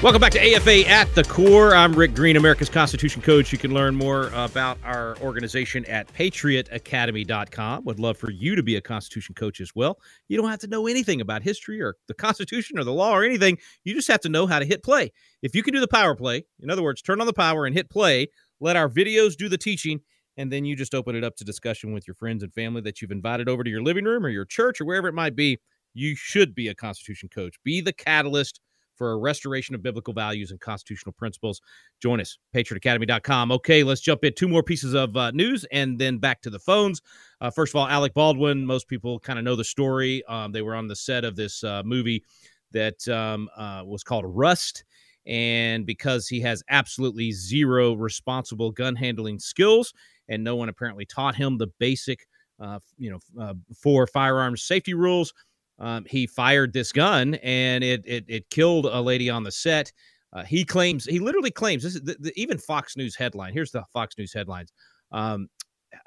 Welcome 0.03 0.19
back 0.19 0.33
to 0.33 0.39
AFA 0.39 0.89
at 0.89 1.13
the 1.15 1.23
Core. 1.23 1.73
I'm 1.73 1.93
Rick 1.93 2.15
Green, 2.15 2.35
America's 2.35 2.67
Constitution 2.67 3.21
Coach. 3.21 3.53
You 3.53 3.57
can 3.57 3.73
learn 3.73 3.95
more 3.95 4.29
about 4.33 4.77
our 4.83 5.17
organization 5.19 5.85
at 5.85 6.11
patriotacademy.com. 6.13 7.85
Would 7.85 7.99
love 7.99 8.17
for 8.17 8.29
you 8.29 8.55
to 8.55 8.63
be 8.63 8.75
a 8.75 8.81
Constitution 8.81 9.35
coach 9.35 9.61
as 9.61 9.73
well. 9.73 9.99
You 10.27 10.35
don't 10.35 10.49
have 10.49 10.59
to 10.59 10.67
know 10.67 10.87
anything 10.87 11.21
about 11.21 11.43
history 11.43 11.81
or 11.81 11.95
the 12.09 12.13
Constitution 12.13 12.77
or 12.77 12.83
the 12.83 12.91
law 12.91 13.11
or 13.13 13.23
anything. 13.23 13.57
You 13.85 13.93
just 13.93 14.09
have 14.09 14.21
to 14.21 14.29
know 14.29 14.47
how 14.47 14.59
to 14.59 14.65
hit 14.65 14.83
play. 14.83 15.13
If 15.41 15.55
you 15.55 15.63
can 15.63 15.73
do 15.73 15.79
the 15.79 15.87
power 15.87 16.13
play, 16.13 16.43
in 16.61 16.69
other 16.69 16.83
words, 16.83 17.01
turn 17.01 17.21
on 17.21 17.27
the 17.27 17.33
power 17.33 17.65
and 17.65 17.73
hit 17.73 17.89
play, 17.89 18.27
let 18.59 18.75
our 18.75 18.89
videos 18.89 19.35
do 19.35 19.49
the 19.49 19.57
teaching, 19.57 20.01
and 20.37 20.51
then 20.51 20.65
you 20.65 20.75
just 20.75 20.95
open 20.95 21.15
it 21.15 21.23
up 21.23 21.35
to 21.37 21.43
discussion 21.43 21.93
with 21.93 22.07
your 22.07 22.15
friends 22.15 22.43
and 22.43 22.53
family 22.53 22.81
that 22.81 23.01
you've 23.01 23.11
invited 23.11 23.49
over 23.49 23.63
to 23.63 23.69
your 23.69 23.83
living 23.83 24.05
room 24.05 24.25
or 24.25 24.29
your 24.29 24.45
church 24.45 24.79
or 24.79 24.85
wherever 24.85 25.07
it 25.07 25.13
might 25.13 25.35
be. 25.35 25.59
You 25.93 26.15
should 26.15 26.55
be 26.55 26.67
a 26.67 26.75
Constitution 26.75 27.29
coach. 27.29 27.55
Be 27.63 27.81
the 27.81 27.93
catalyst 27.93 28.61
for 28.99 29.13
a 29.13 29.17
restoration 29.17 29.73
of 29.73 29.81
biblical 29.81 30.13
values 30.13 30.51
and 30.51 30.59
constitutional 30.59 31.13
principles. 31.13 31.61
Join 32.01 32.19
us, 32.19 32.37
patriotacademy.com. 32.53 33.51
Okay, 33.53 33.81
let's 33.81 34.01
jump 34.01 34.23
in. 34.25 34.33
Two 34.33 34.49
more 34.49 34.61
pieces 34.61 34.93
of 34.93 35.15
uh, 35.15 35.31
news 35.31 35.65
and 35.71 35.97
then 35.97 36.17
back 36.19 36.41
to 36.41 36.49
the 36.49 36.59
phones. 36.59 37.01
Uh, 37.41 37.49
first 37.49 37.73
of 37.73 37.79
all, 37.79 37.87
Alec 37.87 38.13
Baldwin, 38.13 38.65
most 38.65 38.87
people 38.87 39.17
kind 39.17 39.39
of 39.39 39.45
know 39.45 39.55
the 39.55 39.63
story. 39.63 40.21
Um, 40.27 40.51
they 40.51 40.61
were 40.61 40.75
on 40.75 40.87
the 40.87 40.97
set 40.97 41.23
of 41.23 41.37
this 41.37 41.63
uh, 41.63 41.81
movie 41.85 42.23
that 42.71 43.07
um, 43.07 43.49
uh, 43.55 43.83
was 43.85 44.03
called 44.03 44.25
Rust. 44.27 44.83
And 45.29 45.85
because 45.85 46.27
he 46.27 46.41
has 46.41 46.63
absolutely 46.69 47.31
zero 47.31 47.93
responsible 47.93 48.71
gun 48.71 48.95
handling 48.95 49.37
skills, 49.37 49.93
and 50.27 50.43
no 50.43 50.55
one 50.55 50.69
apparently 50.69 51.05
taught 51.05 51.35
him 51.35 51.59
the 51.59 51.67
basic, 51.79 52.25
uh, 52.59 52.79
you 52.97 53.11
know, 53.11 53.19
uh, 53.39 53.53
four 53.77 54.07
firearms 54.07 54.63
safety 54.63 54.95
rules, 54.95 55.31
um, 55.77 56.03
he 56.09 56.25
fired 56.25 56.73
this 56.73 56.91
gun 56.91 57.35
and 57.35 57.83
it, 57.83 58.01
it, 58.05 58.25
it 58.27 58.49
killed 58.49 58.87
a 58.87 58.99
lady 58.99 59.29
on 59.29 59.43
the 59.43 59.51
set. 59.51 59.93
Uh, 60.33 60.43
he 60.43 60.65
claims 60.65 61.05
he 61.05 61.19
literally 61.19 61.51
claims 61.51 61.83
this 61.83 61.95
is 61.95 62.01
the, 62.01 62.15
the, 62.19 62.33
even 62.35 62.57
Fox 62.57 62.97
News 62.97 63.15
headline. 63.15 63.53
Here's 63.53 63.71
the 63.71 63.83
Fox 63.93 64.15
News 64.17 64.33
headlines. 64.33 64.73
Um, 65.11 65.47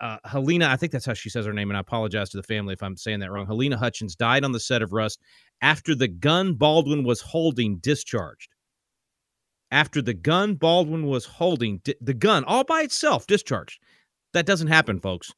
uh, 0.00 0.18
Helena, 0.24 0.68
I 0.68 0.76
think 0.76 0.92
that's 0.92 1.06
how 1.06 1.14
she 1.14 1.28
says 1.28 1.46
her 1.46 1.52
name, 1.52 1.70
and 1.70 1.76
I 1.76 1.80
apologize 1.80 2.30
to 2.30 2.36
the 2.36 2.42
family 2.42 2.74
if 2.74 2.82
I'm 2.82 2.96
saying 2.96 3.20
that 3.20 3.30
wrong. 3.32 3.46
Helena 3.46 3.76
Hutchins 3.76 4.14
died 4.14 4.44
on 4.44 4.52
the 4.52 4.60
set 4.60 4.82
of 4.82 4.92
Rust 4.92 5.20
after 5.60 5.94
the 5.94 6.08
gun 6.08 6.54
Baldwin 6.54 7.02
was 7.04 7.20
holding 7.20 7.78
discharged. 7.78 8.48
After 9.72 10.02
the 10.02 10.12
gun 10.12 10.54
Baldwin 10.54 11.06
was 11.06 11.24
holding, 11.24 11.80
the 12.00 12.12
gun 12.12 12.44
all 12.44 12.62
by 12.62 12.82
itself 12.82 13.26
discharged. 13.26 13.80
That 14.34 14.44
doesn't 14.44 14.68
happen, 14.68 15.00
folks. 15.00 15.32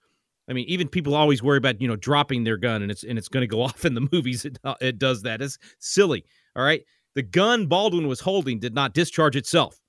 I 0.48 0.52
mean, 0.52 0.66
even 0.68 0.88
people 0.88 1.14
always 1.14 1.40
worry 1.40 1.56
about 1.56 1.80
you 1.80 1.86
know 1.86 1.94
dropping 1.96 2.42
their 2.42 2.56
gun 2.56 2.82
and 2.82 2.90
it's 2.90 3.04
and 3.04 3.16
it's 3.16 3.28
going 3.28 3.42
to 3.42 3.46
go 3.46 3.62
off 3.62 3.84
in 3.84 3.94
the 3.94 4.08
movies. 4.12 4.44
It, 4.44 4.58
uh, 4.64 4.74
it 4.80 4.98
does 4.98 5.22
that. 5.22 5.40
It's 5.40 5.56
silly. 5.78 6.24
All 6.56 6.64
right, 6.64 6.82
the 7.14 7.22
gun 7.22 7.66
Baldwin 7.66 8.08
was 8.08 8.20
holding 8.20 8.58
did 8.58 8.74
not 8.74 8.92
discharge 8.92 9.36
itself. 9.36 9.80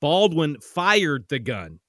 Baldwin 0.00 0.56
fired 0.60 1.28
the 1.28 1.40
gun, 1.40 1.80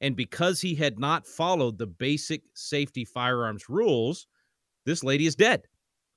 and 0.00 0.16
because 0.16 0.62
he 0.62 0.74
had 0.74 0.98
not 0.98 1.26
followed 1.26 1.76
the 1.76 1.86
basic 1.86 2.42
safety 2.54 3.04
firearms 3.04 3.68
rules, 3.68 4.26
this 4.86 5.04
lady 5.04 5.26
is 5.26 5.36
dead. 5.36 5.66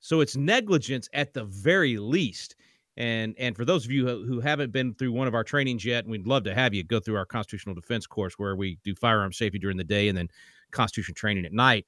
So 0.00 0.20
it's 0.20 0.36
negligence 0.36 1.08
at 1.12 1.34
the 1.34 1.44
very 1.44 1.98
least. 1.98 2.56
And 2.96 3.34
and 3.38 3.56
for 3.56 3.64
those 3.64 3.84
of 3.84 3.90
you 3.90 4.06
who 4.06 4.40
haven't 4.40 4.72
been 4.72 4.94
through 4.94 5.12
one 5.12 5.26
of 5.26 5.34
our 5.34 5.42
trainings 5.42 5.84
yet, 5.84 6.06
we'd 6.06 6.26
love 6.26 6.44
to 6.44 6.54
have 6.54 6.74
you 6.74 6.84
go 6.84 7.00
through 7.00 7.16
our 7.16 7.26
constitutional 7.26 7.74
defense 7.74 8.06
course 8.06 8.34
where 8.38 8.54
we 8.54 8.78
do 8.84 8.94
firearm 8.94 9.32
safety 9.32 9.58
during 9.58 9.76
the 9.76 9.84
day 9.84 10.08
and 10.08 10.16
then 10.16 10.28
constitution 10.70 11.14
training 11.14 11.44
at 11.44 11.52
night. 11.52 11.86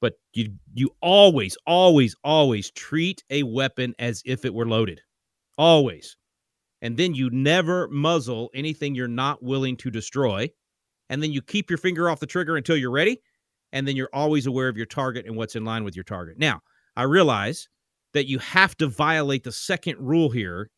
But 0.00 0.14
you 0.32 0.54
you 0.74 0.90
always, 1.00 1.56
always, 1.66 2.16
always 2.24 2.70
treat 2.72 3.22
a 3.30 3.44
weapon 3.44 3.94
as 3.98 4.22
if 4.24 4.44
it 4.44 4.54
were 4.54 4.66
loaded. 4.66 5.00
Always. 5.56 6.16
And 6.82 6.96
then 6.96 7.14
you 7.14 7.30
never 7.30 7.88
muzzle 7.88 8.50
anything 8.54 8.94
you're 8.94 9.08
not 9.08 9.42
willing 9.42 9.76
to 9.78 9.90
destroy. 9.90 10.48
And 11.08 11.22
then 11.22 11.32
you 11.32 11.42
keep 11.42 11.70
your 11.70 11.78
finger 11.78 12.08
off 12.08 12.20
the 12.20 12.26
trigger 12.26 12.56
until 12.56 12.76
you're 12.76 12.90
ready. 12.90 13.20
And 13.72 13.86
then 13.86 13.96
you're 13.96 14.10
always 14.12 14.46
aware 14.46 14.68
of 14.68 14.76
your 14.76 14.86
target 14.86 15.26
and 15.26 15.36
what's 15.36 15.56
in 15.56 15.64
line 15.64 15.84
with 15.84 15.96
your 15.96 16.04
target. 16.04 16.38
Now, 16.38 16.62
I 16.96 17.02
realize 17.02 17.68
that 18.14 18.26
you 18.26 18.38
have 18.38 18.76
to 18.76 18.88
violate 18.88 19.44
the 19.44 19.52
second 19.52 19.96
rule 19.98 20.30
here 20.30 20.70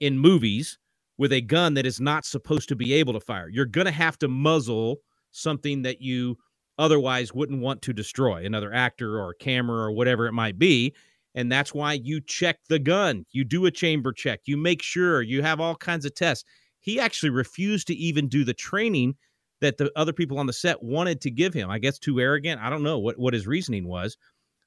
in 0.00 0.18
movies 0.18 0.78
with 1.18 1.32
a 1.32 1.40
gun 1.40 1.74
that 1.74 1.86
is 1.86 2.00
not 2.00 2.24
supposed 2.24 2.68
to 2.68 2.76
be 2.76 2.92
able 2.92 3.12
to 3.12 3.20
fire. 3.20 3.48
You're 3.48 3.66
going 3.66 3.86
to 3.86 3.92
have 3.92 4.18
to 4.18 4.28
muzzle 4.28 4.98
something 5.30 5.82
that 5.82 6.00
you 6.00 6.36
otherwise 6.78 7.32
wouldn't 7.32 7.60
want 7.60 7.82
to 7.82 7.92
destroy, 7.92 8.44
another 8.44 8.72
actor 8.72 9.20
or 9.20 9.34
camera 9.34 9.84
or 9.84 9.92
whatever 9.92 10.26
it 10.26 10.32
might 10.32 10.58
be. 10.58 10.92
And 11.36 11.50
that's 11.50 11.74
why 11.74 11.94
you 11.94 12.20
check 12.20 12.58
the 12.68 12.78
gun. 12.78 13.24
You 13.32 13.44
do 13.44 13.66
a 13.66 13.70
chamber 13.70 14.12
check. 14.12 14.40
You 14.44 14.56
make 14.56 14.82
sure 14.82 15.22
you 15.22 15.42
have 15.42 15.60
all 15.60 15.74
kinds 15.76 16.04
of 16.04 16.14
tests. 16.14 16.44
He 16.80 17.00
actually 17.00 17.30
refused 17.30 17.86
to 17.88 17.94
even 17.94 18.28
do 18.28 18.44
the 18.44 18.54
training 18.54 19.16
that 19.60 19.78
the 19.78 19.90
other 19.96 20.12
people 20.12 20.38
on 20.38 20.46
the 20.46 20.52
set 20.52 20.82
wanted 20.82 21.20
to 21.22 21.30
give 21.30 21.54
him. 21.54 21.70
I 21.70 21.78
guess 21.78 21.98
too 21.98 22.20
arrogant. 22.20 22.60
I 22.60 22.70
don't 22.70 22.82
know 22.82 22.98
what, 22.98 23.18
what 23.18 23.34
his 23.34 23.46
reasoning 23.46 23.88
was. 23.88 24.16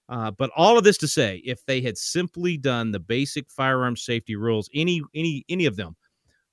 Uh, 0.09 0.31
but 0.31 0.49
all 0.55 0.77
of 0.77 0.83
this 0.83 0.97
to 0.97 1.07
say, 1.07 1.41
if 1.45 1.65
they 1.65 1.81
had 1.81 1.97
simply 1.97 2.57
done 2.57 2.91
the 2.91 2.99
basic 2.99 3.49
firearm 3.49 3.95
safety 3.95 4.35
rules, 4.35 4.69
any 4.73 5.01
any 5.13 5.43
any 5.49 5.65
of 5.65 5.75
them, 5.75 5.95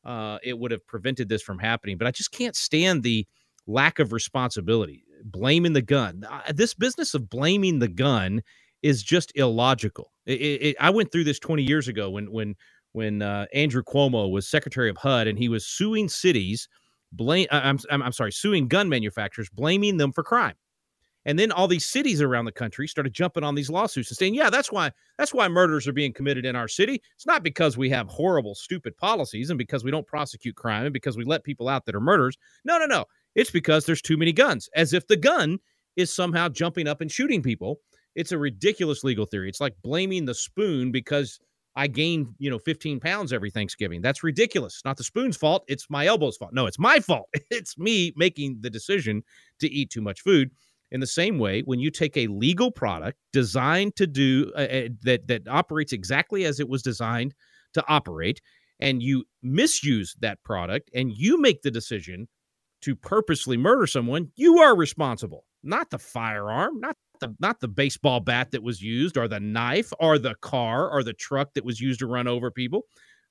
uh, 0.05 0.39
it 0.43 0.59
would 0.59 0.71
have 0.71 0.87
prevented 0.87 1.29
this 1.29 1.43
from 1.43 1.59
happening. 1.59 1.97
But 1.97 2.09
I 2.09 2.11
just 2.11 2.33
can't 2.33 2.57
stand 2.57 3.03
the 3.03 3.27
lack 3.67 3.99
of 3.99 4.13
responsibility, 4.13 5.05
blaming 5.25 5.73
the 5.73 5.83
gun. 5.83 6.27
This 6.53 6.75
business 6.75 7.15
of 7.15 7.31
blaming 7.31 7.79
the 7.79 7.89
gun 7.89 8.43
is 8.83 9.03
just 9.03 9.33
illogical. 9.37 10.13
It, 10.27 10.41
it, 10.41 10.77
I 10.81 10.91
went 10.91 11.11
through 11.11 11.25
this 11.25 11.39
20 11.39 11.63
years 11.63 11.89
ago 11.89 12.11
when 12.11 12.31
when 12.33 12.57
when 12.93 13.23
uh, 13.23 13.47
Andrew 13.53 13.83
Cuomo 13.83 14.31
was 14.31 14.49
Secretary 14.49 14.89
of 14.89 14.97
HUD 14.97 15.27
and 15.27 15.39
he 15.39 15.49
was 15.49 15.67
suing 15.67 16.09
cities, 16.09 16.69
blame 17.13 17.47
I'm 17.51 17.79
I'm 17.89 18.13
sorry, 18.13 18.33
suing 18.33 18.69
gun 18.69 18.89
manufacturers, 18.89 19.49
blaming 19.49 19.97
them 19.97 20.13
for 20.13 20.25
crime. 20.25 20.55
And 21.27 21.39
then 21.39 21.53
all 21.53 21.69
these 21.69 21.87
cities 21.87 22.21
around 22.21 22.45
the 22.45 22.53
country 22.53 22.87
started 22.87 23.13
jumping 23.13 23.45
on 23.45 23.55
these 23.55 23.71
lawsuits 23.71 24.11
and 24.11 24.17
saying, 24.17 24.35
"Yeah, 24.35 24.51
that's 24.51 24.71
why 24.71 24.93
that's 25.19 25.33
why 25.33 25.49
murders 25.49 25.89
are 25.89 25.93
being 25.93 26.13
committed 26.13 26.45
in 26.45 26.57
our 26.57 26.69
city. 26.69 27.03
It's 27.15 27.27
not 27.27 27.43
because 27.43 27.77
we 27.77 27.91
have 27.91 28.09
horrible, 28.09 28.55
stupid 28.55 28.97
policies 28.97 29.51
and 29.51 29.59
because 29.59 29.85
we 29.85 29.91
don't 29.91 30.07
prosecute 30.07 30.57
crime 30.57 30.85
and 30.85 30.93
because 30.93 31.17
we 31.17 31.25
let 31.25 31.45
people 31.45 31.69
out 31.69 31.87
that 31.87 31.95
are 31.95 32.01
murderers. 32.01 32.37
No, 32.65 32.79
no, 32.79 32.87
no. 32.87 33.05
It's 33.35 33.51
because 33.51 33.87
there's 33.87 34.03
too 34.03 34.17
many 34.17 34.33
guns. 34.33 34.69
As 34.75 34.93
if 34.93 35.07
the 35.07 35.17
gun 35.17 35.59
is 35.97 36.15
somehow 36.15 36.49
jumping 36.49 36.89
up 36.89 37.01
and 37.01 37.11
shooting 37.11 37.43
people. 37.43 37.81
It's 38.15 38.33
a 38.33 38.39
ridiculous 38.39 39.03
legal 39.03 39.27
theory. 39.27 39.49
It's 39.49 39.61
like 39.61 39.75
blaming 39.83 40.25
the 40.25 40.35
spoon 40.35 40.93
because 40.93 41.41
I 41.77 41.89
gain, 41.89 42.35
you 42.39 42.51
know, 42.51 42.59
15 42.59 43.01
pounds 43.01 43.33
every 43.33 43.51
Thanksgiving. 43.51 44.01
That's 44.01 44.23
ridiculous. 44.23 44.81
Not 44.85 44.97
the 44.97 45.05
spoon's 45.05 45.37
fault. 45.37 45.65
It's 45.67 45.91
my 45.91 46.07
elbow's 46.07 46.37
fault. 46.37 46.53
No, 46.53 46.67
it's 46.67 46.79
my 46.79 47.01
fault. 47.01 47.29
It's 47.51 47.79
me 47.79 48.13
making 48.17 48.59
the 48.61 48.71
decision 48.71 49.23
to 49.61 49.71
eat 49.71 49.91
too 49.91 50.01
much 50.01 50.21
food. 50.21 50.51
In 50.91 51.01
the 51.01 51.07
same 51.07 51.39
way, 51.39 51.63
when 51.63 51.81
you 51.81 51.91
take 51.91 52.17
a 52.17 52.29
legal 52.29 52.71
product 52.71 53.19
designed 53.33 53.97
to 53.97 54.07
do 54.07 54.53
uh, 54.55 54.61
uh, 54.61 54.89
that 55.03 55.27
that 55.29 55.49
operates 55.49 55.93
exactly 55.93 56.45
as 56.45 56.61
it 56.61 56.69
was 56.69 56.83
designed 56.83 57.35
to 57.73 57.85
operate, 57.89 58.41
and 58.81 59.03
you 59.03 59.25
misuse 59.43 60.15
that 60.21 60.43
product, 60.45 60.91
and 60.95 61.13
you 61.13 61.41
make 61.41 61.63
the 61.63 61.71
decision 61.71 62.29
to 62.83 62.95
purposely 62.95 63.57
murder 63.57 63.87
someone, 63.87 64.31
you 64.37 64.59
are 64.59 64.77
responsible. 64.77 65.45
Not 65.63 65.91
the 65.91 65.99
firearm, 65.99 66.81
not 66.81 66.97
the 67.21 67.35
not 67.41 67.61
the 67.61 67.69
baseball 67.69 68.21
bat 68.21 68.51
that 68.51 68.63
was 68.63 68.83
used, 68.83 69.17
or 69.17 69.27
the 69.27 69.41
knife, 69.41 69.93
or 69.99 70.19
the 70.19 70.35
car, 70.43 70.91
or 70.91 71.03
the 71.03 71.15
truck 71.15 71.55
that 71.55 71.65
was 71.65 71.81
used 71.81 72.01
to 72.01 72.07
run 72.07 72.29
over 72.29 72.51
people. 72.51 72.83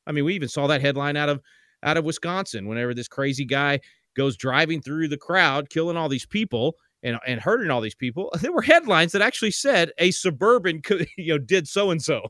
I 0.07 0.11
mean, 0.11 0.25
we 0.25 0.33
even 0.33 0.49
saw 0.49 0.67
that 0.67 0.81
headline 0.81 1.15
out 1.15 1.29
of 1.29 1.39
out 1.83 1.97
of 1.97 2.03
Wisconsin 2.03 2.67
whenever 2.67 2.93
this 2.93 3.07
crazy 3.07 3.45
guy 3.45 3.79
goes 4.15 4.37
driving 4.37 4.81
through 4.81 5.07
the 5.07 5.17
crowd, 5.17 5.69
killing 5.69 5.97
all 5.97 6.09
these 6.09 6.25
people 6.25 6.75
and, 7.03 7.19
and 7.27 7.39
hurting 7.41 7.69
all 7.69 7.81
these 7.81 7.95
people. 7.95 8.31
There 8.41 8.51
were 8.51 8.61
headlines 8.61 9.11
that 9.11 9.21
actually 9.21 9.51
said 9.51 9.91
a 9.97 10.11
suburban, 10.11 10.81
you 11.17 11.33
know, 11.33 11.37
did 11.37 11.67
so 11.67 11.91
and 11.91 12.01
so. 12.01 12.27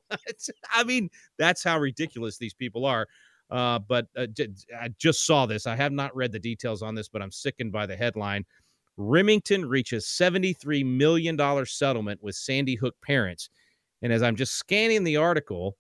I 0.72 0.84
mean, 0.84 1.10
that's 1.38 1.64
how 1.64 1.80
ridiculous 1.80 2.38
these 2.38 2.54
people 2.54 2.86
are. 2.86 3.08
Uh, 3.50 3.80
but 3.80 4.08
uh, 4.18 4.26
I 4.80 4.90
just 4.98 5.26
saw 5.26 5.46
this. 5.46 5.68
I 5.68 5.76
have 5.76 5.92
not 5.92 6.16
read 6.16 6.32
the 6.32 6.40
details 6.40 6.82
on 6.82 6.96
this, 6.96 7.08
but 7.08 7.22
I'm 7.22 7.32
sickened 7.32 7.72
by 7.72 7.86
the 7.86 7.96
headline. 7.96 8.46
Remington 8.98 9.66
reaches 9.66 10.06
$73 10.06 10.86
million 10.86 11.66
settlement 11.66 12.22
with 12.24 12.36
Sandy 12.36 12.76
Hook 12.76 12.96
parents. 13.02 13.50
And 14.02 14.12
as 14.12 14.22
I'm 14.22 14.36
just 14.36 14.54
scanning 14.54 15.04
the 15.04 15.18
article, 15.18 15.78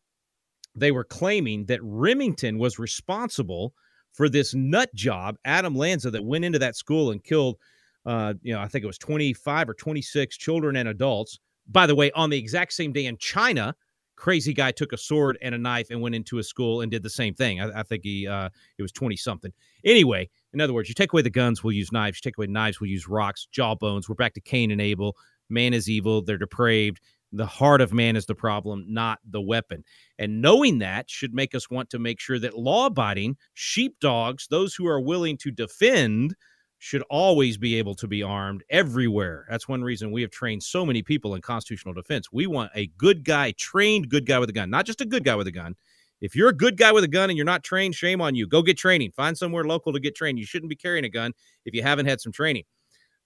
they 0.75 0.91
were 0.91 1.03
claiming 1.03 1.65
that 1.65 1.79
Remington 1.83 2.57
was 2.57 2.79
responsible 2.79 3.73
for 4.11 4.29
this 4.29 4.53
nut 4.53 4.93
job, 4.93 5.37
Adam 5.45 5.75
Lanza, 5.75 6.11
that 6.11 6.23
went 6.23 6.45
into 6.45 6.59
that 6.59 6.75
school 6.75 7.11
and 7.11 7.23
killed 7.23 7.57
uh, 8.05 8.33
you 8.41 8.53
know, 8.53 8.61
I 8.61 8.67
think 8.67 8.83
it 8.83 8.87
was 8.87 8.97
25 8.97 9.69
or 9.69 9.73
26 9.73 10.37
children 10.37 10.75
and 10.75 10.89
adults. 10.89 11.39
By 11.67 11.87
the 11.87 11.95
way, 11.95 12.11
on 12.11 12.29
the 12.29 12.37
exact 12.37 12.73
same 12.73 12.91
day 12.91 13.05
in 13.05 13.17
China, 13.17 13.73
crazy 14.15 14.53
guy 14.53 14.71
took 14.71 14.93
a 14.93 14.97
sword 14.97 15.37
and 15.41 15.55
a 15.55 15.57
knife 15.57 15.87
and 15.89 16.01
went 16.01 16.15
into 16.15 16.37
a 16.37 16.43
school 16.43 16.81
and 16.81 16.91
did 16.91 17.03
the 17.03 17.09
same 17.09 17.33
thing. 17.33 17.61
I, 17.61 17.79
I 17.79 17.83
think 17.83 18.03
he 18.03 18.27
uh, 18.27 18.49
it 18.77 18.81
was 18.81 18.91
20 18.91 19.15
something. 19.15 19.51
Anyway, 19.85 20.29
in 20.53 20.61
other 20.61 20.73
words, 20.73 20.89
you 20.89 20.95
take 20.95 21.13
away 21.13 21.21
the 21.21 21.29
guns, 21.29 21.63
we'll 21.63 21.73
use 21.73 21.91
knives. 21.91 22.17
You 22.17 22.29
take 22.29 22.37
away 22.37 22.47
knives, 22.47 22.79
we'll 22.79 22.89
use 22.89 23.07
rocks, 23.07 23.47
jawbones. 23.51 24.07
We're 24.07 24.15
back 24.15 24.33
to 24.33 24.41
Cain 24.41 24.71
and 24.71 24.81
Abel. 24.81 25.15
Man 25.49 25.73
is 25.73 25.89
evil. 25.89 26.21
They're 26.21 26.37
depraved. 26.37 26.99
The 27.31 27.45
heart 27.47 27.81
of 27.81 27.93
man 27.93 28.15
is 28.15 28.27
the 28.27 28.35
problem, 28.35 28.85
not 28.87 29.19
the 29.27 29.41
weapon. 29.41 29.83
And 30.19 30.41
knowing 30.41 30.77
that 30.79 31.09
should 31.09 31.33
make 31.33 31.55
us 31.55 31.69
want 31.69 31.89
to 31.89 31.99
make 31.99 32.19
sure 32.19 32.37
that 32.37 32.57
law 32.57 32.85
abiding 32.85 33.37
sheepdogs, 33.55 34.47
those 34.49 34.75
who 34.75 34.85
are 34.87 35.01
willing 35.01 35.37
to 35.37 35.49
defend 35.49 36.35
should 36.83 37.01
always 37.09 37.57
be 37.57 37.75
able 37.75 37.95
to 37.95 38.09
be 38.09 38.21
armed 38.21 38.61
everywhere. 38.69 39.45
That's 39.49 39.69
one 39.69 39.81
reason 39.81 40.11
we 40.11 40.21
have 40.21 40.31
trained 40.31 40.61
so 40.61 40.85
many 40.85 41.01
people 41.01 41.33
in 41.33 41.39
constitutional 41.39 41.93
defense. 41.93 42.27
We 42.29 42.45
want 42.45 42.73
a 42.75 42.87
good 42.97 43.23
guy, 43.23 43.53
trained 43.57 44.09
good 44.09 44.25
guy 44.25 44.37
with 44.37 44.49
a 44.49 44.51
gun, 44.51 44.69
not 44.69 44.85
just 44.85 44.99
a 44.99 45.05
good 45.05 45.23
guy 45.23 45.35
with 45.35 45.47
a 45.47 45.51
gun. 45.51 45.75
If 46.19 46.35
you're 46.35 46.49
a 46.49 46.53
good 46.53 46.75
guy 46.75 46.91
with 46.91 47.05
a 47.05 47.07
gun 47.07 47.29
and 47.29 47.37
you're 47.37 47.45
not 47.45 47.63
trained, 47.63 47.95
shame 47.95 48.19
on 48.19 48.35
you. 48.35 48.47
Go 48.47 48.61
get 48.61 48.77
training. 48.77 49.13
Find 49.15 49.37
somewhere 49.37 49.63
local 49.63 49.93
to 49.93 49.99
get 50.01 50.13
trained. 50.13 50.39
You 50.39 50.45
shouldn't 50.45 50.69
be 50.69 50.75
carrying 50.75 51.05
a 51.05 51.09
gun 51.09 51.31
if 51.63 51.73
you 51.73 51.81
haven't 51.81 52.07
had 52.07 52.19
some 52.19 52.33
training. 52.33 52.65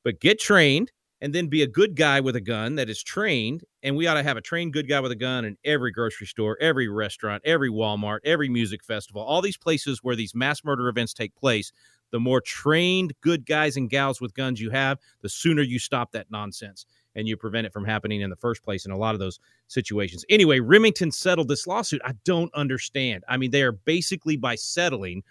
But 0.03 0.19
get 0.19 0.39
trained 0.39 0.91
and 1.19 1.33
then 1.33 1.47
be 1.47 1.63
a 1.63 1.67
good 1.67 1.95
guy 1.95 2.19
with 2.19 2.35
a 2.35 2.41
gun 2.41 2.75
that 2.75 2.91
is 2.91 3.01
trained. 3.01 3.63
And 3.81 3.97
we 3.97 4.05
ought 4.05 4.13
to 4.13 4.23
have 4.23 4.37
a 4.37 4.41
trained 4.41 4.73
good 4.73 4.87
guy 4.87 4.99
with 4.99 5.11
a 5.11 5.15
gun 5.15 5.45
in 5.45 5.57
every 5.65 5.89
grocery 5.89 6.27
store, 6.27 6.59
every 6.61 6.89
restaurant, 6.89 7.41
every 7.43 7.71
Walmart, 7.71 8.19
every 8.23 8.49
music 8.49 8.83
festival, 8.83 9.23
all 9.23 9.41
these 9.41 9.57
places 9.57 10.03
where 10.03 10.15
these 10.15 10.35
mass 10.35 10.63
murder 10.63 10.87
events 10.89 11.15
take 11.15 11.35
place 11.35 11.71
the 12.11 12.19
more 12.19 12.41
trained 12.41 13.13
good 13.21 13.45
guys 13.45 13.77
and 13.77 13.89
gals 13.89 14.21
with 14.21 14.33
guns 14.33 14.61
you 14.61 14.69
have, 14.69 14.99
the 15.21 15.29
sooner 15.29 15.61
you 15.61 15.79
stop 15.79 16.11
that 16.11 16.31
nonsense 16.31 16.85
and 17.15 17.27
you 17.27 17.35
prevent 17.35 17.65
it 17.65 17.73
from 17.73 17.83
happening 17.83 18.21
in 18.21 18.29
the 18.29 18.35
first 18.35 18.63
place 18.63 18.85
in 18.85 18.91
a 18.91 18.97
lot 18.97 19.15
of 19.15 19.19
those 19.19 19.39
situations. 19.67 20.23
Anyway, 20.29 20.59
Remington 20.59 21.11
settled 21.11 21.47
this 21.47 21.65
lawsuit. 21.65 22.01
I 22.05 22.13
don't 22.23 22.53
understand. 22.53 23.23
I 23.27 23.37
mean, 23.37 23.51
they 23.51 23.63
are 23.63 23.71
basically 23.71 24.37
by 24.37 24.55
settling, 24.55 25.23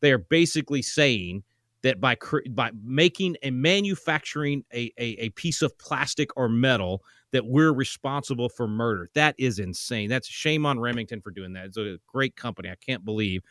they 0.00 0.12
are 0.12 0.18
basically 0.18 0.82
saying 0.82 1.42
that 1.82 2.00
by 2.00 2.16
by 2.50 2.70
making 2.84 3.36
and 3.42 3.60
manufacturing 3.60 4.64
a, 4.72 4.92
a, 4.98 5.04
a 5.18 5.30
piece 5.30 5.62
of 5.62 5.76
plastic 5.78 6.30
or 6.36 6.48
metal 6.48 7.02
that 7.32 7.44
we're 7.44 7.72
responsible 7.72 8.48
for 8.48 8.68
murder. 8.68 9.10
That 9.14 9.34
is 9.38 9.58
insane. 9.58 10.08
That's 10.08 10.28
shame 10.28 10.64
on 10.64 10.78
Remington 10.78 11.20
for 11.20 11.30
doing 11.30 11.54
that. 11.54 11.66
It's 11.66 11.76
a 11.76 11.98
great 12.06 12.36
company. 12.36 12.70
I 12.70 12.76
can't 12.76 13.04
believe 13.04 13.42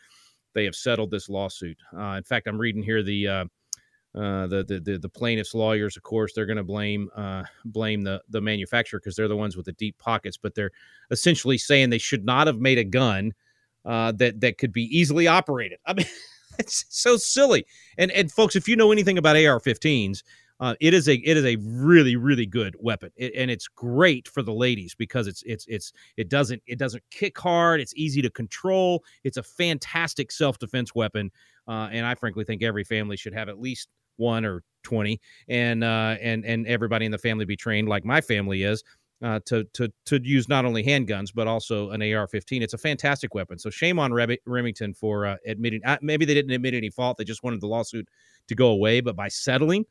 they 0.54 0.64
have 0.64 0.74
settled 0.74 1.10
this 1.10 1.28
lawsuit. 1.28 1.78
Uh, 1.96 2.14
in 2.16 2.22
fact, 2.22 2.46
I'm 2.46 2.58
reading 2.58 2.82
here 2.82 3.02
the, 3.02 3.28
uh, 3.28 3.44
uh, 4.14 4.46
the, 4.46 4.62
the, 4.64 4.80
the 4.80 4.98
the 4.98 5.08
plaintiffs' 5.08 5.54
lawyers. 5.54 5.96
Of 5.96 6.02
course, 6.02 6.32
they're 6.34 6.46
going 6.46 6.58
to 6.58 6.62
blame 6.64 7.08
uh, 7.16 7.44
blame 7.64 8.02
the 8.02 8.20
the 8.28 8.40
manufacturer 8.40 9.00
because 9.00 9.16
they're 9.16 9.28
the 9.28 9.36
ones 9.36 9.56
with 9.56 9.66
the 9.66 9.72
deep 9.72 9.96
pockets. 9.98 10.36
But 10.36 10.54
they're 10.54 10.70
essentially 11.10 11.56
saying 11.56 11.88
they 11.88 11.98
should 11.98 12.24
not 12.24 12.46
have 12.46 12.58
made 12.58 12.78
a 12.78 12.84
gun 12.84 13.32
uh, 13.84 14.12
that 14.12 14.40
that 14.40 14.58
could 14.58 14.72
be 14.72 14.84
easily 14.96 15.26
operated. 15.26 15.78
I 15.86 15.94
mean, 15.94 16.06
it's 16.58 16.84
so 16.90 17.16
silly. 17.16 17.64
And 17.96 18.10
and 18.10 18.30
folks, 18.30 18.54
if 18.54 18.68
you 18.68 18.76
know 18.76 18.92
anything 18.92 19.16
about 19.16 19.36
AR-15s, 19.36 20.22
uh, 20.62 20.76
it 20.80 20.94
is 20.94 21.08
a 21.10 21.16
it 21.16 21.36
is 21.36 21.44
a 21.44 21.56
really 21.60 22.16
really 22.16 22.46
good 22.46 22.76
weapon, 22.80 23.10
it, 23.16 23.34
and 23.36 23.50
it's 23.50 23.68
great 23.68 24.28
for 24.28 24.42
the 24.42 24.54
ladies 24.54 24.94
because 24.94 25.26
it's 25.28 25.42
it's 25.44 25.66
it's 25.68 25.92
it 26.16 26.30
doesn't 26.30 26.62
it 26.66 26.78
doesn't 26.78 27.04
kick 27.10 27.38
hard. 27.38 27.80
It's 27.82 27.94
easy 27.96 28.22
to 28.22 28.30
control. 28.30 29.04
It's 29.24 29.38
a 29.38 29.42
fantastic 29.44 30.32
self 30.32 30.58
defense 30.58 30.94
weapon, 30.94 31.30
uh, 31.68 31.90
and 31.92 32.06
I 32.06 32.14
frankly 32.14 32.44
think 32.44 32.62
every 32.62 32.84
family 32.84 33.18
should 33.18 33.34
have 33.34 33.50
at 33.50 33.60
least 33.60 33.88
one 34.16 34.44
or 34.46 34.62
twenty, 34.84 35.20
and 35.48 35.84
uh, 35.84 36.16
and 36.22 36.44
and 36.46 36.66
everybody 36.66 37.06
in 37.06 37.12
the 37.12 37.18
family 37.18 37.44
be 37.44 37.56
trained 37.56 37.88
like 37.88 38.04
my 38.04 38.20
family 38.22 38.62
is. 38.62 38.84
uh, 39.22 39.38
to 39.46 39.64
to 39.72 39.88
to 40.04 40.20
use 40.22 40.48
not 40.48 40.64
only 40.64 40.82
handguns 40.82 41.28
but 41.34 41.46
also 41.46 41.90
an 41.90 42.02
AR-15. 42.02 42.62
It's 42.62 42.74
a 42.74 42.78
fantastic 42.78 43.34
weapon. 43.34 43.58
So 43.58 43.70
shame 43.70 43.98
on 44.00 44.12
Remington 44.12 44.94
for 44.94 45.26
uh, 45.26 45.36
admitting. 45.46 45.80
Uh, 45.84 45.98
maybe 46.02 46.24
they 46.24 46.34
didn't 46.34 46.50
admit 46.52 46.74
any 46.74 46.90
fault. 46.90 47.18
They 47.18 47.24
just 47.24 47.44
wanted 47.44 47.60
the 47.60 47.68
lawsuit 47.68 48.08
to 48.48 48.54
go 48.54 48.68
away. 48.70 49.00
But 49.00 49.14
by 49.16 49.28
settling, 49.28 49.84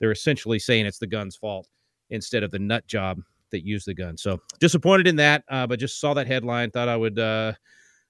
they're 0.00 0.12
essentially 0.12 0.58
saying 0.58 0.86
it's 0.86 0.98
the 0.98 1.06
gun's 1.06 1.36
fault 1.36 1.68
instead 2.10 2.42
of 2.42 2.50
the 2.50 2.58
nut 2.58 2.86
job 2.86 3.20
that 3.50 3.64
used 3.64 3.86
the 3.86 3.94
gun. 3.94 4.16
So 4.16 4.40
disappointed 4.58 5.06
in 5.06 5.16
that. 5.16 5.44
Uh, 5.48 5.66
but 5.66 5.78
just 5.78 6.00
saw 6.00 6.14
that 6.14 6.26
headline. 6.26 6.70
Thought 6.70 6.88
I 6.88 6.96
would 6.96 7.18
uh, 7.18 7.52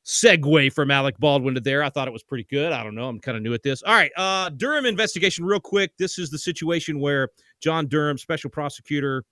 segue 0.05 0.72
from 0.72 0.91
Alec 0.91 1.18
Baldwin 1.18 1.55
to 1.55 1.61
there. 1.61 1.82
I 1.82 1.91
thought 1.91 2.09
it 2.09 2.12
was 2.12 2.22
pretty 2.22 2.47
good. 2.51 2.72
I 2.72 2.82
don't 2.82 2.95
know. 2.95 3.09
I'm 3.09 3.20
kind 3.20 3.36
of 3.36 3.43
new 3.43 3.55
at 3.55 3.62
this. 3.62 3.82
All 3.82 3.95
right. 3.95 4.12
Uh, 4.16 4.51
Durham 4.51 4.86
investigation, 4.86 5.45
real 5.45 5.61
quick. 5.61 5.93
This 5.99 6.18
is 6.18 6.30
the 6.30 6.38
situation 6.38 7.01
where 7.01 7.28
John 7.61 7.86
Durham, 7.86 8.18
special 8.18 8.51
prosecutor 8.51 9.24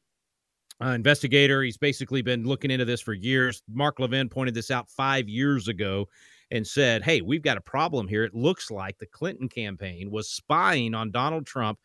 uh, 0.82 0.90
investigator. 0.90 1.62
He's 1.62 1.78
basically 1.78 2.22
been 2.22 2.44
looking 2.44 2.70
into 2.70 2.84
this 2.84 3.00
for 3.00 3.12
years. 3.12 3.62
Mark 3.72 3.98
Levin 3.98 4.28
pointed 4.28 4.54
this 4.54 4.70
out 4.70 4.88
five 4.90 5.28
years 5.28 5.68
ago 5.68 6.06
and 6.50 6.66
said, 6.66 7.02
Hey, 7.02 7.20
we've 7.20 7.42
got 7.42 7.58
a 7.58 7.62
problem 7.62 8.08
here. 8.08 8.24
It 8.24 8.34
looks 8.34 8.70
like 8.70 8.98
the 8.98 9.06
Clinton 9.06 9.48
campaign 9.48 10.10
was 10.10 10.30
spying 10.30 10.94
on 10.94 11.10
Donald 11.10 11.46
Trump 11.46 11.78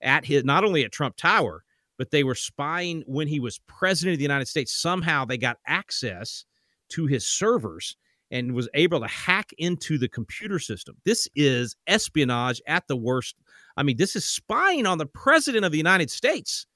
at 0.00 0.24
his, 0.24 0.44
not 0.44 0.64
only 0.64 0.84
at 0.84 0.92
Trump 0.92 1.16
Tower, 1.16 1.64
but 1.98 2.10
they 2.10 2.24
were 2.24 2.34
spying 2.34 3.02
when 3.06 3.26
he 3.26 3.40
was 3.40 3.60
president 3.66 4.14
of 4.14 4.18
the 4.18 4.24
United 4.24 4.46
States. 4.46 4.72
Somehow 4.72 5.24
they 5.24 5.36
got 5.36 5.58
access 5.66 6.44
to 6.90 7.06
his 7.06 7.26
servers 7.26 7.96
and 8.30 8.54
was 8.54 8.68
able 8.74 9.00
to 9.00 9.06
hack 9.06 9.52
into 9.58 9.98
the 9.98 10.08
computer 10.08 10.58
system. 10.58 10.96
This 11.04 11.28
is 11.34 11.76
espionage 11.86 12.60
at 12.66 12.86
the 12.86 12.96
worst. 12.96 13.36
I 13.76 13.82
mean, 13.82 13.96
this 13.96 14.14
is 14.16 14.24
spying 14.24 14.86
on 14.86 14.98
the 14.98 15.06
president 15.06 15.64
of 15.64 15.72
the 15.72 15.78
United 15.78 16.10
States. 16.10 16.66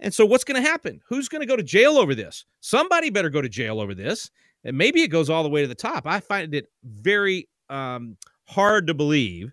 And 0.00 0.12
so, 0.12 0.26
what's 0.26 0.44
going 0.44 0.62
to 0.62 0.68
happen? 0.68 1.00
Who's 1.08 1.28
going 1.28 1.40
to 1.40 1.46
go 1.46 1.56
to 1.56 1.62
jail 1.62 1.96
over 1.96 2.14
this? 2.14 2.44
Somebody 2.60 3.10
better 3.10 3.30
go 3.30 3.40
to 3.40 3.48
jail 3.48 3.80
over 3.80 3.94
this. 3.94 4.30
And 4.64 4.76
maybe 4.76 5.02
it 5.02 5.08
goes 5.08 5.30
all 5.30 5.42
the 5.42 5.48
way 5.48 5.62
to 5.62 5.68
the 5.68 5.74
top. 5.74 6.06
I 6.06 6.20
find 6.20 6.54
it 6.54 6.66
very 6.84 7.48
um, 7.68 8.16
hard 8.46 8.86
to 8.88 8.94
believe 8.94 9.52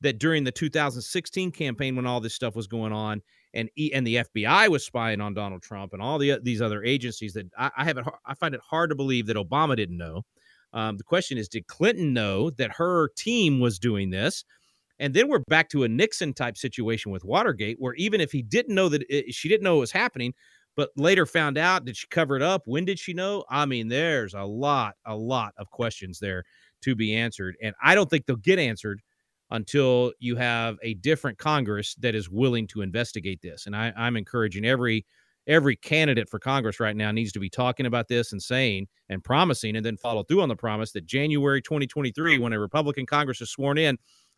that 0.00 0.18
during 0.18 0.44
the 0.44 0.52
2016 0.52 1.50
campaign, 1.50 1.96
when 1.96 2.06
all 2.06 2.20
this 2.20 2.34
stuff 2.34 2.54
was 2.54 2.66
going 2.66 2.92
on, 2.92 3.22
and 3.54 3.68
e- 3.76 3.92
and 3.94 4.06
the 4.06 4.16
FBI 4.16 4.68
was 4.68 4.84
spying 4.84 5.20
on 5.20 5.34
Donald 5.34 5.62
Trump 5.62 5.92
and 5.92 6.02
all 6.02 6.18
the 6.18 6.38
these 6.42 6.60
other 6.60 6.84
agencies, 6.84 7.32
that 7.32 7.46
I, 7.58 7.70
I 7.78 7.84
have 7.84 7.98
it, 7.98 8.04
I 8.26 8.34
find 8.34 8.54
it 8.54 8.60
hard 8.68 8.90
to 8.90 8.96
believe 8.96 9.26
that 9.26 9.36
Obama 9.36 9.76
didn't 9.76 9.98
know. 9.98 10.22
Um, 10.72 10.98
the 10.98 11.04
question 11.04 11.38
is, 11.38 11.48
did 11.48 11.66
Clinton 11.66 12.12
know 12.12 12.50
that 12.50 12.72
her 12.76 13.08
team 13.16 13.60
was 13.60 13.78
doing 13.78 14.10
this? 14.10 14.44
And 14.98 15.14
then 15.14 15.28
we're 15.28 15.38
back 15.48 15.68
to 15.70 15.84
a 15.84 15.88
Nixon 15.88 16.34
type 16.34 16.56
situation 16.56 17.12
with 17.12 17.24
Watergate, 17.24 17.76
where 17.78 17.94
even 17.94 18.20
if 18.20 18.32
he 18.32 18.42
didn't 18.42 18.74
know 18.74 18.88
that 18.88 19.04
it, 19.08 19.32
she 19.32 19.48
didn't 19.48 19.62
know 19.62 19.76
it 19.76 19.80
was 19.80 19.92
happening, 19.92 20.34
but 20.76 20.90
later 20.96 21.24
found 21.24 21.56
out, 21.56 21.84
did 21.84 21.96
she 21.96 22.06
cover 22.08 22.36
it 22.36 22.42
up? 22.42 22.62
When 22.66 22.84
did 22.84 22.98
she 22.98 23.14
know? 23.14 23.44
I 23.48 23.66
mean, 23.66 23.88
there's 23.88 24.34
a 24.34 24.42
lot, 24.42 24.94
a 25.06 25.16
lot 25.16 25.54
of 25.56 25.70
questions 25.70 26.18
there 26.18 26.44
to 26.82 26.94
be 26.94 27.14
answered. 27.14 27.56
And 27.62 27.74
I 27.82 27.94
don't 27.94 28.10
think 28.10 28.26
they'll 28.26 28.36
get 28.36 28.58
answered 28.58 29.00
until 29.50 30.12
you 30.18 30.36
have 30.36 30.76
a 30.82 30.94
different 30.94 31.38
Congress 31.38 31.94
that 31.96 32.14
is 32.14 32.28
willing 32.28 32.66
to 32.68 32.82
investigate 32.82 33.40
this. 33.40 33.66
And 33.66 33.74
I, 33.74 33.92
I'm 33.96 34.16
encouraging 34.16 34.64
every 34.64 35.06
every 35.46 35.74
candidate 35.74 36.28
for 36.28 36.38
Congress 36.38 36.78
right 36.78 36.94
now 36.94 37.10
needs 37.10 37.32
to 37.32 37.40
be 37.40 37.48
talking 37.48 37.86
about 37.86 38.06
this 38.06 38.32
and 38.32 38.42
saying 38.42 38.86
and 39.08 39.24
promising 39.24 39.76
and 39.76 39.84
then 39.84 39.96
follow 39.96 40.22
through 40.22 40.42
on 40.42 40.48
the 40.48 40.54
promise 40.54 40.92
that 40.92 41.06
January 41.06 41.62
2023, 41.62 42.38
when 42.38 42.52
a 42.52 42.60
Republican 42.60 43.06
Congress 43.06 43.40
is 43.40 43.50
sworn 43.50 43.78
in, 43.78 43.96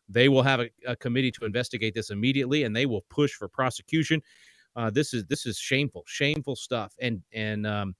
they 0.08 0.28
will 0.28 0.42
have 0.42 0.60
a, 0.60 0.70
a, 0.86 0.96
committee 0.96 1.30
to 1.32 1.44
investigate 1.44 1.94
this 1.94 2.10
immediately, 2.10 2.64
and 2.64 2.74
they 2.74 2.86
will 2.86 3.04
push 3.10 3.32
for 3.32 3.48
prosecution. 3.48 4.22
Uh, 4.76 4.90
this 4.90 5.14
is 5.14 5.24
this 5.26 5.46
is 5.46 5.58
shameful, 5.58 6.04
shameful 6.06 6.56
stuff. 6.56 6.92
And 7.00 7.22
and 7.32 7.66
um, 7.66 7.94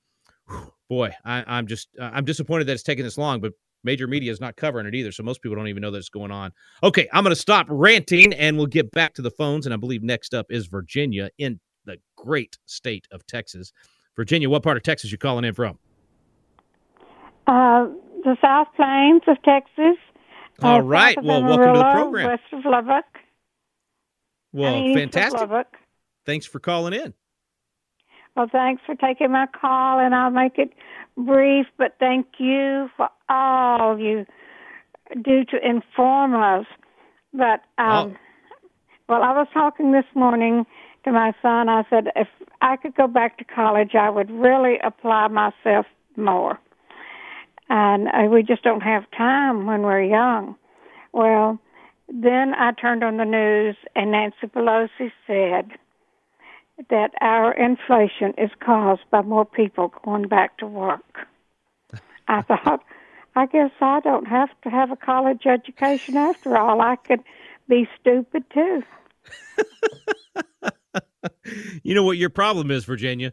boy, 0.89 1.13
I, 1.25 1.59
am 1.59 1.67
just 1.67 1.89
I'm 2.01 2.25
disappointed 2.25 2.67
that 2.67 2.73
it's 2.73 2.83
taking 2.83 3.05
this 3.05 3.19
long, 3.19 3.41
but 3.41 3.53
major 3.83 4.07
media 4.07 4.31
is 4.31 4.41
not 4.41 4.57
covering 4.57 4.87
it 4.87 4.95
either, 4.95 5.13
so 5.13 5.23
most 5.23 5.43
people 5.43 5.57
don't 5.57 5.69
even 5.69 5.81
know 5.81 5.91
that 5.91 5.99
it's 5.99 6.09
going 6.09 6.31
on. 6.31 6.53
Okay, 6.83 7.09
I'm 7.13 7.25
going 7.25 7.35
to 7.35 7.41
stop 7.41 7.67
ranting, 7.69 8.33
and 8.35 8.57
we'll 8.57 8.67
get 8.67 8.91
back 8.91 9.15
to 9.15 9.23
the 9.23 9.31
phones. 9.31 9.67
And 9.67 9.75
I 9.75 9.77
believe 9.77 10.03
next 10.03 10.35
up 10.35 10.47
is 10.51 10.67
Virginia 10.67 11.31
in 11.39 11.61
the 11.85 11.97
great 12.17 12.59
state 12.67 13.07
of 13.11 13.27
Texas. 13.27 13.73
Virginia, 14.17 14.51
what 14.51 14.63
part 14.63 14.77
of 14.77 14.83
Texas 14.83 15.11
you 15.11 15.19
calling 15.19 15.45
in 15.45 15.55
from? 15.55 15.79
Uh, 17.47 17.87
the 18.25 18.37
South 18.41 18.69
Plains 18.77 19.23
of 19.27 19.43
Texas. 19.43 19.97
All 20.63 20.77
uh, 20.77 20.81
right. 20.81 21.17
Well, 21.23 21.43
welcome 21.43 21.75
to 21.75 21.79
the 21.79 21.93
program. 21.93 22.29
West 22.29 22.43
of 22.53 22.65
Lubbock. 22.65 23.05
Well, 24.53 24.95
fantastic. 24.95 25.41
Lubbock. 25.41 25.69
Thanks 26.27 26.47
for 26.47 26.61
calling 26.61 26.93
in. 26.93 27.15
Well, 28.37 28.49
thanks 28.51 28.83
for 28.87 28.95
taking 28.95 29.33
my 29.33 29.47
call, 29.47 29.99
and 29.99 30.15
I'll 30.15 30.31
make 30.31 30.59
it 30.59 30.73
brief, 31.17 31.67
but 31.77 31.97
thank 31.99 32.27
you 32.39 32.89
for 32.97 33.09
all 33.29 33.99
you 33.99 34.25
do 35.23 35.45
to 35.45 35.69
inform 35.69 36.35
us. 36.35 36.67
But, 37.33 37.63
um, 37.79 38.13
oh. 38.13 38.17
well, 39.09 39.23
I 39.23 39.33
was 39.33 39.49
talking 39.53 39.93
this 39.93 40.05
morning 40.15 40.65
to 41.05 41.13
my 41.13 41.33
son. 41.43 41.69
I 41.69 41.85
said, 41.91 42.09
if 42.17 42.29
I 42.61 42.77
could 42.77 42.95
go 42.95 43.07
back 43.07 43.39
to 43.39 43.45
college, 43.45 43.95
I 43.95 44.11
would 44.11 44.31
really 44.31 44.79
apply 44.83 45.29
myself 45.29 45.87
more 46.17 46.59
and 47.71 48.09
uh, 48.09 48.29
we 48.29 48.43
just 48.43 48.63
don't 48.63 48.83
have 48.83 49.05
time 49.17 49.65
when 49.65 49.83
we're 49.83 50.03
young. 50.03 50.57
Well, 51.13 51.59
then 52.09 52.53
I 52.55 52.73
turned 52.73 53.05
on 53.05 53.17
the 53.17 53.25
news, 53.25 53.77
and 53.95 54.11
Nancy 54.11 54.49
Pelosi 54.49 55.13
said 55.27 55.71
that 56.89 57.13
our 57.21 57.53
inflation 57.53 58.33
is 58.39 58.51
caused 58.61 59.03
by 59.11 59.23
more 59.23 59.45
people 59.45 59.93
going 60.05 60.29
back 60.29 60.57
to 60.59 60.67
work. 60.67 61.27
I 62.29 62.43
thought, 62.43 62.83
I 63.37 63.47
guess 63.47 63.71
I 63.81 64.01
don't 64.01 64.27
have 64.27 64.49
to 64.63 64.71
have 64.71 64.91
a 64.91 64.97
college 64.97 65.47
education 65.47 66.17
after 66.17 66.57
all. 66.57 66.81
I 66.81 66.97
could 66.97 67.21
be 67.69 67.89
stupid 68.01 68.45
too. 68.53 68.83
you 71.83 71.95
know 71.95 72.03
what 72.03 72.17
your 72.17 72.31
problem 72.31 72.71
is, 72.71 72.85
Virginia? 72.85 73.33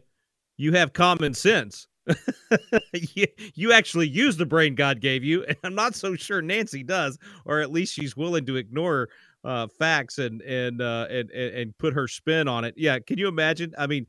You 0.56 0.72
have 0.72 0.92
common 0.92 1.34
sense. 1.34 1.86
you, 2.92 3.26
you 3.54 3.72
actually 3.72 4.08
use 4.08 4.36
the 4.36 4.46
brain 4.46 4.74
God 4.74 5.00
gave 5.00 5.22
you, 5.22 5.44
and 5.44 5.56
I'm 5.62 5.74
not 5.74 5.94
so 5.94 6.14
sure 6.16 6.40
Nancy 6.40 6.82
does, 6.82 7.18
or 7.44 7.60
at 7.60 7.70
least 7.70 7.94
she's 7.94 8.16
willing 8.16 8.46
to 8.46 8.56
ignore 8.56 9.08
uh, 9.44 9.66
facts 9.78 10.18
and 10.18 10.42
and, 10.42 10.80
uh, 10.80 11.06
and 11.10 11.30
and 11.30 11.78
put 11.78 11.94
her 11.94 12.08
spin 12.08 12.48
on 12.48 12.64
it. 12.64 12.74
Yeah, 12.76 12.98
can 12.98 13.18
you 13.18 13.28
imagine? 13.28 13.74
I 13.78 13.86
mean, 13.86 14.06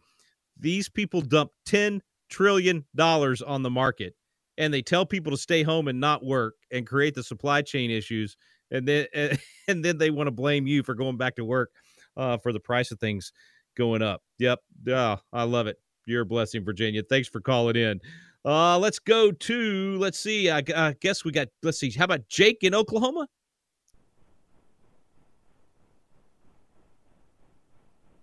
these 0.59 0.89
people 0.89 1.21
dump 1.21 1.51
ten 1.65 2.01
trillion 2.29 2.85
dollars 2.95 3.41
on 3.41 3.63
the 3.63 3.69
market, 3.69 4.15
and 4.57 4.73
they 4.73 4.81
tell 4.81 5.05
people 5.05 5.31
to 5.31 5.37
stay 5.37 5.63
home 5.63 5.87
and 5.87 5.99
not 5.99 6.23
work, 6.23 6.55
and 6.71 6.85
create 6.85 7.15
the 7.15 7.23
supply 7.23 7.61
chain 7.61 7.91
issues, 7.91 8.37
and 8.71 8.87
then 8.87 9.07
and 9.67 9.83
then 9.83 9.97
they 9.97 10.09
want 10.09 10.27
to 10.27 10.31
blame 10.31 10.67
you 10.67 10.83
for 10.83 10.95
going 10.95 11.17
back 11.17 11.35
to 11.35 11.45
work 11.45 11.71
uh, 12.17 12.37
for 12.37 12.51
the 12.51 12.59
price 12.59 12.91
of 12.91 12.99
things 12.99 13.31
going 13.75 14.01
up. 14.01 14.21
Yep, 14.39 14.59
yeah, 14.85 15.17
I 15.31 15.43
love 15.43 15.67
it. 15.67 15.77
You're 16.05 16.23
a 16.23 16.25
blessing, 16.25 16.65
Virginia. 16.65 17.03
Thanks 17.07 17.27
for 17.27 17.39
calling 17.39 17.75
in. 17.75 17.99
Uh, 18.45 18.79
let's 18.79 18.99
go 18.99 19.31
to, 19.31 19.97
let's 19.99 20.19
see, 20.19 20.49
I, 20.49 20.63
I 20.75 20.95
guess 21.01 21.25
we 21.25 21.31
got, 21.31 21.49
let's 21.61 21.79
see, 21.79 21.91
how 21.91 22.05
about 22.05 22.27
Jake 22.29 22.59
in 22.61 22.73
Oklahoma? 22.73 23.27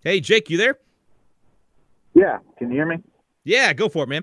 Hey, 0.07 0.21
Jake, 0.21 0.49
you 0.51 0.57
there? 0.57 0.79
Yeah. 2.15 2.39
Can 2.59 2.69
you 2.69 2.77
hear 2.77 2.87
me? 2.87 2.99
Yeah, 3.43 3.73
go 3.73 3.89
for 3.89 4.05
it, 4.05 4.09
man. 4.09 4.23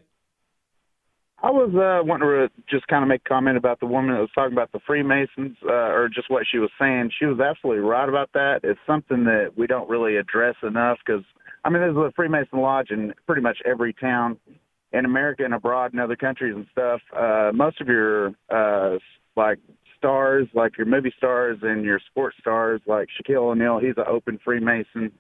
I 1.41 1.51
was 1.51 1.71
uh, 1.75 2.05
wanting 2.07 2.29
to 2.29 2.49
just 2.69 2.88
kind 2.88 3.03
of 3.03 3.09
make 3.09 3.23
a 3.25 3.27
comment 3.27 3.57
about 3.57 3.81
the 3.81 3.86
woman 3.86 4.15
that 4.15 4.21
was 4.21 4.29
talking 4.34 4.53
about 4.53 4.71
the 4.71 4.79
Freemasons, 4.88 5.57
uh, 5.67 5.91
or 5.91 6.07
just 6.07 6.29
what 6.31 6.45
she 6.49 6.57
was 6.57 6.69
saying. 6.79 7.11
She 7.19 7.25
was 7.25 7.41
absolutely 7.41 7.84
right 7.84 8.07
about 8.07 8.29
that. 8.34 8.61
It's 8.63 8.79
something 8.88 9.25
that 9.25 9.57
we 9.57 9.67
don't 9.67 9.89
really 9.89 10.15
address 10.15 10.55
enough 10.63 10.99
because– 11.05 11.25
I 11.65 11.69
mean, 11.69 11.81
there's 11.81 11.97
a 11.97 12.13
Freemason 12.15 12.59
lodge 12.59 12.89
in 12.89 13.13
pretty 13.25 13.41
much 13.41 13.57
every 13.65 13.91
town 13.91 14.38
in 14.93 15.03
America 15.03 15.43
and 15.43 15.53
abroad 15.53 15.91
in 15.91 15.99
other 15.99 16.15
countries 16.15 16.55
and 16.55 16.65
stuff. 16.71 17.01
Uh, 17.13 17.51
most 17.53 17.81
of 17.81 17.88
your 17.88 18.34
uh, 18.49 18.99
like 19.36 19.59
stars, 19.97 20.47
like 20.53 20.77
your 20.77 20.88
movie 20.88 21.13
stars 21.17 21.57
and 21.61 21.84
your 21.84 21.99
sports 22.09 22.38
stars, 22.39 22.79
like 22.88 23.09
Shaquille 23.19 23.51
O'Neal, 23.51 23.79
he's 23.79 23.97
an 23.97 24.05
open 24.07 24.39
Freemason. 24.45 25.11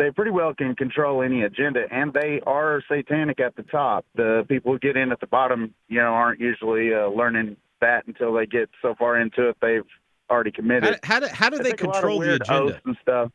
They 0.00 0.10
pretty 0.10 0.30
well 0.30 0.54
can 0.54 0.74
control 0.74 1.22
any 1.22 1.42
agenda, 1.42 1.84
and 1.90 2.12
they 2.12 2.40
are 2.46 2.82
satanic 2.88 3.38
at 3.38 3.54
the 3.56 3.62
top. 3.62 4.06
The 4.14 4.44
people 4.48 4.72
who 4.72 4.78
get 4.78 4.96
in 4.96 5.12
at 5.12 5.20
the 5.20 5.26
bottom, 5.26 5.74
you 5.88 5.98
know, 5.98 6.14
aren't 6.14 6.40
usually 6.40 6.94
uh, 6.94 7.08
learning 7.08 7.56
that 7.80 8.06
until 8.06 8.32
they 8.32 8.46
get 8.46 8.70
so 8.82 8.94
far 8.98 9.20
into 9.20 9.50
it 9.50 9.56
they've 9.60 9.84
already 10.30 10.52
committed. 10.52 10.98
How, 11.02 11.14
how 11.14 11.20
do 11.20 11.26
how 11.32 11.50
do 11.50 11.58
they 11.58 11.72
control 11.72 12.18
the 12.18 12.34
agenda 12.34 12.80
and 12.84 12.96
stuff? 13.02 13.30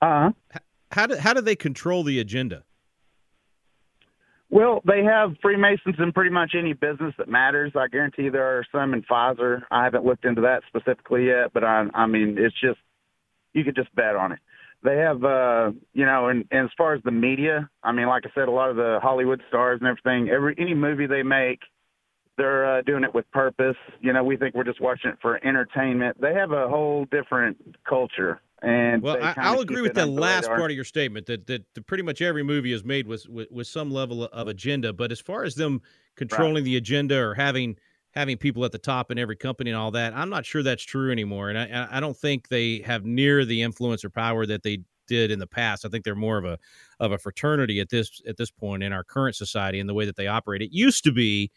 Uh 0.00 0.30
huh 0.52 0.58
how 0.92 1.06
do 1.06 1.16
how 1.16 1.34
do 1.34 1.40
they 1.40 1.56
control 1.56 2.02
the 2.02 2.20
agenda? 2.20 2.64
Well, 4.48 4.80
they 4.86 5.02
have 5.02 5.34
Freemasons 5.42 5.96
in 5.98 6.12
pretty 6.12 6.30
much 6.30 6.52
any 6.56 6.72
business 6.72 7.14
that 7.18 7.28
matters. 7.28 7.72
I 7.74 7.88
guarantee 7.88 8.28
there 8.28 8.58
are 8.58 8.64
some 8.70 8.94
in 8.94 9.02
Pfizer. 9.02 9.62
I 9.72 9.82
haven't 9.82 10.04
looked 10.04 10.24
into 10.24 10.42
that 10.42 10.62
specifically 10.68 11.26
yet, 11.26 11.52
but 11.52 11.64
I, 11.64 11.86
I 11.92 12.06
mean, 12.06 12.36
it's 12.38 12.54
just 12.60 12.78
you 13.54 13.64
could 13.64 13.74
just 13.74 13.92
bet 13.96 14.14
on 14.14 14.32
it. 14.32 14.38
They 14.86 14.98
have, 14.98 15.24
uh, 15.24 15.72
you 15.94 16.06
know, 16.06 16.28
and, 16.28 16.44
and 16.52 16.66
as 16.66 16.70
far 16.78 16.94
as 16.94 17.02
the 17.02 17.10
media, 17.10 17.68
I 17.82 17.90
mean, 17.90 18.06
like 18.06 18.22
I 18.24 18.30
said, 18.36 18.46
a 18.46 18.52
lot 18.52 18.70
of 18.70 18.76
the 18.76 19.00
Hollywood 19.02 19.42
stars 19.48 19.80
and 19.80 19.88
everything, 19.88 20.30
every 20.32 20.54
any 20.58 20.74
movie 20.74 21.08
they 21.08 21.24
make, 21.24 21.58
they're 22.38 22.78
uh, 22.78 22.82
doing 22.82 23.02
it 23.02 23.12
with 23.12 23.28
purpose. 23.32 23.74
You 24.00 24.12
know, 24.12 24.22
we 24.22 24.36
think 24.36 24.54
we're 24.54 24.62
just 24.62 24.80
watching 24.80 25.10
it 25.10 25.18
for 25.20 25.44
entertainment. 25.44 26.20
They 26.20 26.34
have 26.34 26.52
a 26.52 26.68
whole 26.68 27.04
different 27.10 27.56
culture. 27.84 28.40
And 28.62 29.02
well, 29.02 29.18
I, 29.20 29.52
will 29.52 29.62
agree 29.62 29.82
with 29.82 29.94
that 29.94 30.08
last 30.08 30.46
part 30.46 30.70
of 30.70 30.76
your 30.76 30.84
statement 30.84 31.26
that, 31.26 31.48
that 31.48 31.64
that 31.74 31.86
pretty 31.86 32.04
much 32.04 32.22
every 32.22 32.44
movie 32.44 32.72
is 32.72 32.84
made 32.84 33.08
with, 33.08 33.28
with, 33.28 33.50
with 33.50 33.66
some 33.66 33.90
level 33.90 34.24
of 34.24 34.46
agenda. 34.46 34.92
But 34.92 35.10
as 35.10 35.20
far 35.20 35.42
as 35.42 35.56
them 35.56 35.82
controlling 36.14 36.54
right. 36.54 36.64
the 36.64 36.76
agenda 36.76 37.18
or 37.18 37.34
having 37.34 37.76
having 38.16 38.38
people 38.38 38.64
at 38.64 38.72
the 38.72 38.78
top 38.78 39.10
in 39.10 39.18
every 39.18 39.36
company 39.36 39.70
and 39.70 39.78
all 39.78 39.90
that, 39.92 40.14
I'm 40.16 40.30
not 40.30 40.46
sure 40.46 40.62
that's 40.62 40.82
true 40.82 41.12
anymore. 41.12 41.50
And 41.50 41.58
I 41.58 41.86
I 41.90 42.00
don't 42.00 42.16
think 42.16 42.48
they 42.48 42.80
have 42.80 43.04
near 43.04 43.44
the 43.44 43.62
influence 43.62 44.04
or 44.04 44.10
power 44.10 44.46
that 44.46 44.62
they 44.62 44.80
did 45.06 45.30
in 45.30 45.38
the 45.38 45.46
past. 45.46 45.84
I 45.84 45.88
think 45.88 46.04
they're 46.04 46.16
more 46.16 46.38
of 46.38 46.46
a 46.46 46.58
of 46.98 47.12
a 47.12 47.18
fraternity 47.18 47.78
at 47.78 47.90
this 47.90 48.20
at 48.26 48.38
this 48.38 48.50
point 48.50 48.82
in 48.82 48.92
our 48.92 49.04
current 49.04 49.36
society 49.36 49.78
and 49.78 49.88
the 49.88 49.94
way 49.94 50.06
that 50.06 50.16
they 50.16 50.26
operate. 50.26 50.62
It 50.62 50.72
used 50.72 51.04
to 51.04 51.12
be 51.12 51.50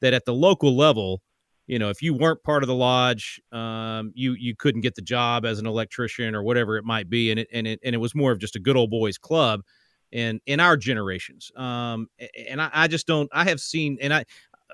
that 0.00 0.14
at 0.14 0.24
the 0.24 0.32
local 0.32 0.76
level, 0.76 1.20
you 1.66 1.78
know, 1.78 1.90
if 1.90 2.00
you 2.00 2.14
weren't 2.14 2.42
part 2.44 2.62
of 2.62 2.68
the 2.68 2.74
lodge, 2.74 3.40
um, 3.50 4.12
you 4.14 4.34
you 4.38 4.54
couldn't 4.56 4.82
get 4.82 4.94
the 4.94 5.02
job 5.02 5.44
as 5.44 5.58
an 5.58 5.66
electrician 5.66 6.34
or 6.36 6.44
whatever 6.44 6.76
it 6.76 6.84
might 6.84 7.10
be, 7.10 7.32
and 7.32 7.40
it 7.40 7.48
and 7.52 7.66
it 7.66 7.80
and 7.84 7.92
it 7.94 7.98
was 7.98 8.14
more 8.14 8.30
of 8.30 8.38
just 8.38 8.54
a 8.54 8.60
good 8.60 8.76
old 8.76 8.90
boys 8.90 9.18
club, 9.18 9.62
in 10.12 10.40
in 10.46 10.60
our 10.60 10.76
generations. 10.76 11.50
Um, 11.56 12.08
and 12.48 12.62
I, 12.62 12.70
I 12.72 12.88
just 12.88 13.06
don't. 13.06 13.28
I 13.32 13.44
have 13.44 13.60
seen, 13.60 13.98
and 14.00 14.14
I 14.14 14.24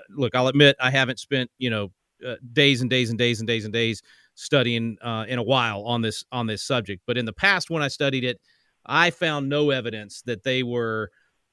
look. 0.08 0.34
I'll 0.34 0.48
admit 0.48 0.76
I 0.80 0.90
haven't 0.90 1.18
spent 1.18 1.50
you 1.58 1.70
know 1.70 1.92
uh, 2.26 2.36
days 2.52 2.80
and 2.80 2.90
days 2.90 3.10
and 3.10 3.18
days 3.18 3.40
and 3.40 3.46
days 3.46 3.64
and 3.64 3.72
days 3.72 4.02
studying 4.34 4.96
uh, 5.02 5.26
in 5.28 5.38
a 5.38 5.42
while 5.42 5.82
on 5.84 6.02
this 6.02 6.24
on 6.32 6.46
this 6.46 6.62
subject. 6.62 7.02
But 7.06 7.18
in 7.18 7.24
the 7.24 7.32
past, 7.32 7.70
when 7.70 7.82
I 7.82 7.88
studied 7.88 8.24
it, 8.24 8.40
I 8.86 9.10
found 9.10 9.48
no 9.48 9.70
evidence 9.70 10.22
that 10.22 10.44
they 10.44 10.62
were 10.62 11.10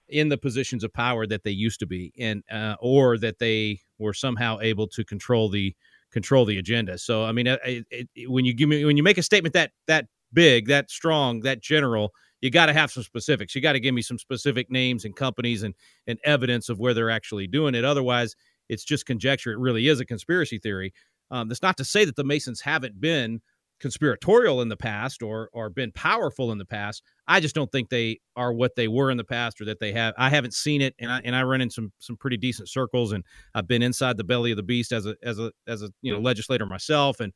in 0.10 0.30
the 0.30 0.38
positions 0.38 0.84
of 0.84 0.94
power 0.94 1.28
that 1.28 1.44
they 1.44 1.52
used 1.52 1.80
to 1.82 1.86
be 1.86 2.14
and 2.18 2.44
uh, 2.52 2.76
or 2.80 3.18
that 3.18 3.40
they 3.40 3.82
were 4.00 4.14
somehow 4.14 4.58
able 4.62 4.88
to 4.88 5.04
control 5.04 5.50
the 5.50 5.76
control 6.12 6.46
the 6.46 6.58
agenda. 6.58 6.98
So 6.98 7.26
I 7.26 7.32
mean, 7.32 7.48
it, 7.48 7.60
it, 7.66 8.10
it, 8.16 8.32
when 8.32 8.46
you 8.46 8.54
give 8.54 8.70
me 8.70 8.86
when 8.86 8.98
you 8.98 9.04
make 9.04 9.18
a 9.18 9.24
statement 9.24 9.54
that 9.54 9.72
that 9.88 10.08
big, 10.34 10.68
that 10.68 10.90
strong, 10.90 11.42
that 11.42 11.62
general, 11.62 12.14
you 12.42 12.50
got 12.50 12.68
to 12.68 12.74
have 12.74 12.92
some 12.92 13.04
specifics. 13.04 13.56
You 13.56 13.62
got 13.62 13.74
to 13.74 13.80
give 13.80 13.94
me 13.94 14.02
some 14.02 14.18
specific 14.18 14.70
names 14.70 15.06
and 15.06 15.16
companies 15.16 15.64
and 15.64 15.74
and 16.06 16.20
evidence 16.24 16.70
of 16.70 16.80
where 16.80 16.94
they're 16.94 17.10
actually 17.10 17.48
doing 17.48 17.76
it. 17.76 17.86
Otherwise, 17.86 18.36
it's 18.70 18.84
just 18.84 19.06
conjecture. 19.06 19.52
It 19.52 19.60
really 19.60 19.88
is 19.88 20.00
a 20.00 20.06
conspiracy 20.06 20.60
theory. 20.60 20.94
Um, 21.32 21.48
that's 21.50 21.62
not 21.62 21.78
to 21.78 21.86
say 21.86 22.06
that 22.06 22.16
the 22.16 22.24
Masons 22.24 22.62
haven't 22.62 23.00
been 23.02 23.42
conspiratorial 23.80 24.62
in 24.62 24.70
the 24.70 24.78
past 24.78 25.22
or 25.22 25.50
or 25.54 25.70
been 25.70 25.92
powerful 25.92 26.52
in 26.52 26.58
the 26.58 26.66
past. 26.66 27.04
I 27.28 27.40
just 27.40 27.56
don't 27.56 27.72
think 27.72 27.90
they 27.90 28.20
are 28.36 28.54
what 28.54 28.76
they 28.76 28.88
were 28.88 29.12
in 29.12 29.18
the 29.18 29.24
past 29.24 29.62
or 29.62 29.66
that 29.66 29.80
they 29.80 29.92
have. 29.94 30.14
I 30.18 30.30
haven't 30.30 30.54
seen 30.54 30.82
it, 30.82 30.96
and 31.00 31.12
I 31.12 31.22
and 31.24 31.36
I 31.36 31.44
run 31.44 31.62
in 31.62 31.70
some 31.70 31.92
some 32.00 32.18
pretty 32.18 32.38
decent 32.38 32.70
circles, 32.70 33.12
and 33.12 33.24
I've 33.54 33.68
been 33.68 33.82
inside 33.82 34.18
the 34.18 34.24
belly 34.24 34.52
of 34.52 34.58
the 34.58 34.64
beast 34.64 34.92
as 34.92 35.06
a 35.06 35.16
as 35.24 35.40
a 35.40 35.52
as 35.68 35.84
a 35.84 35.90
you 36.02 36.14
know 36.14 36.20
legislator 36.20 36.66
myself, 36.66 37.20
and 37.20 37.34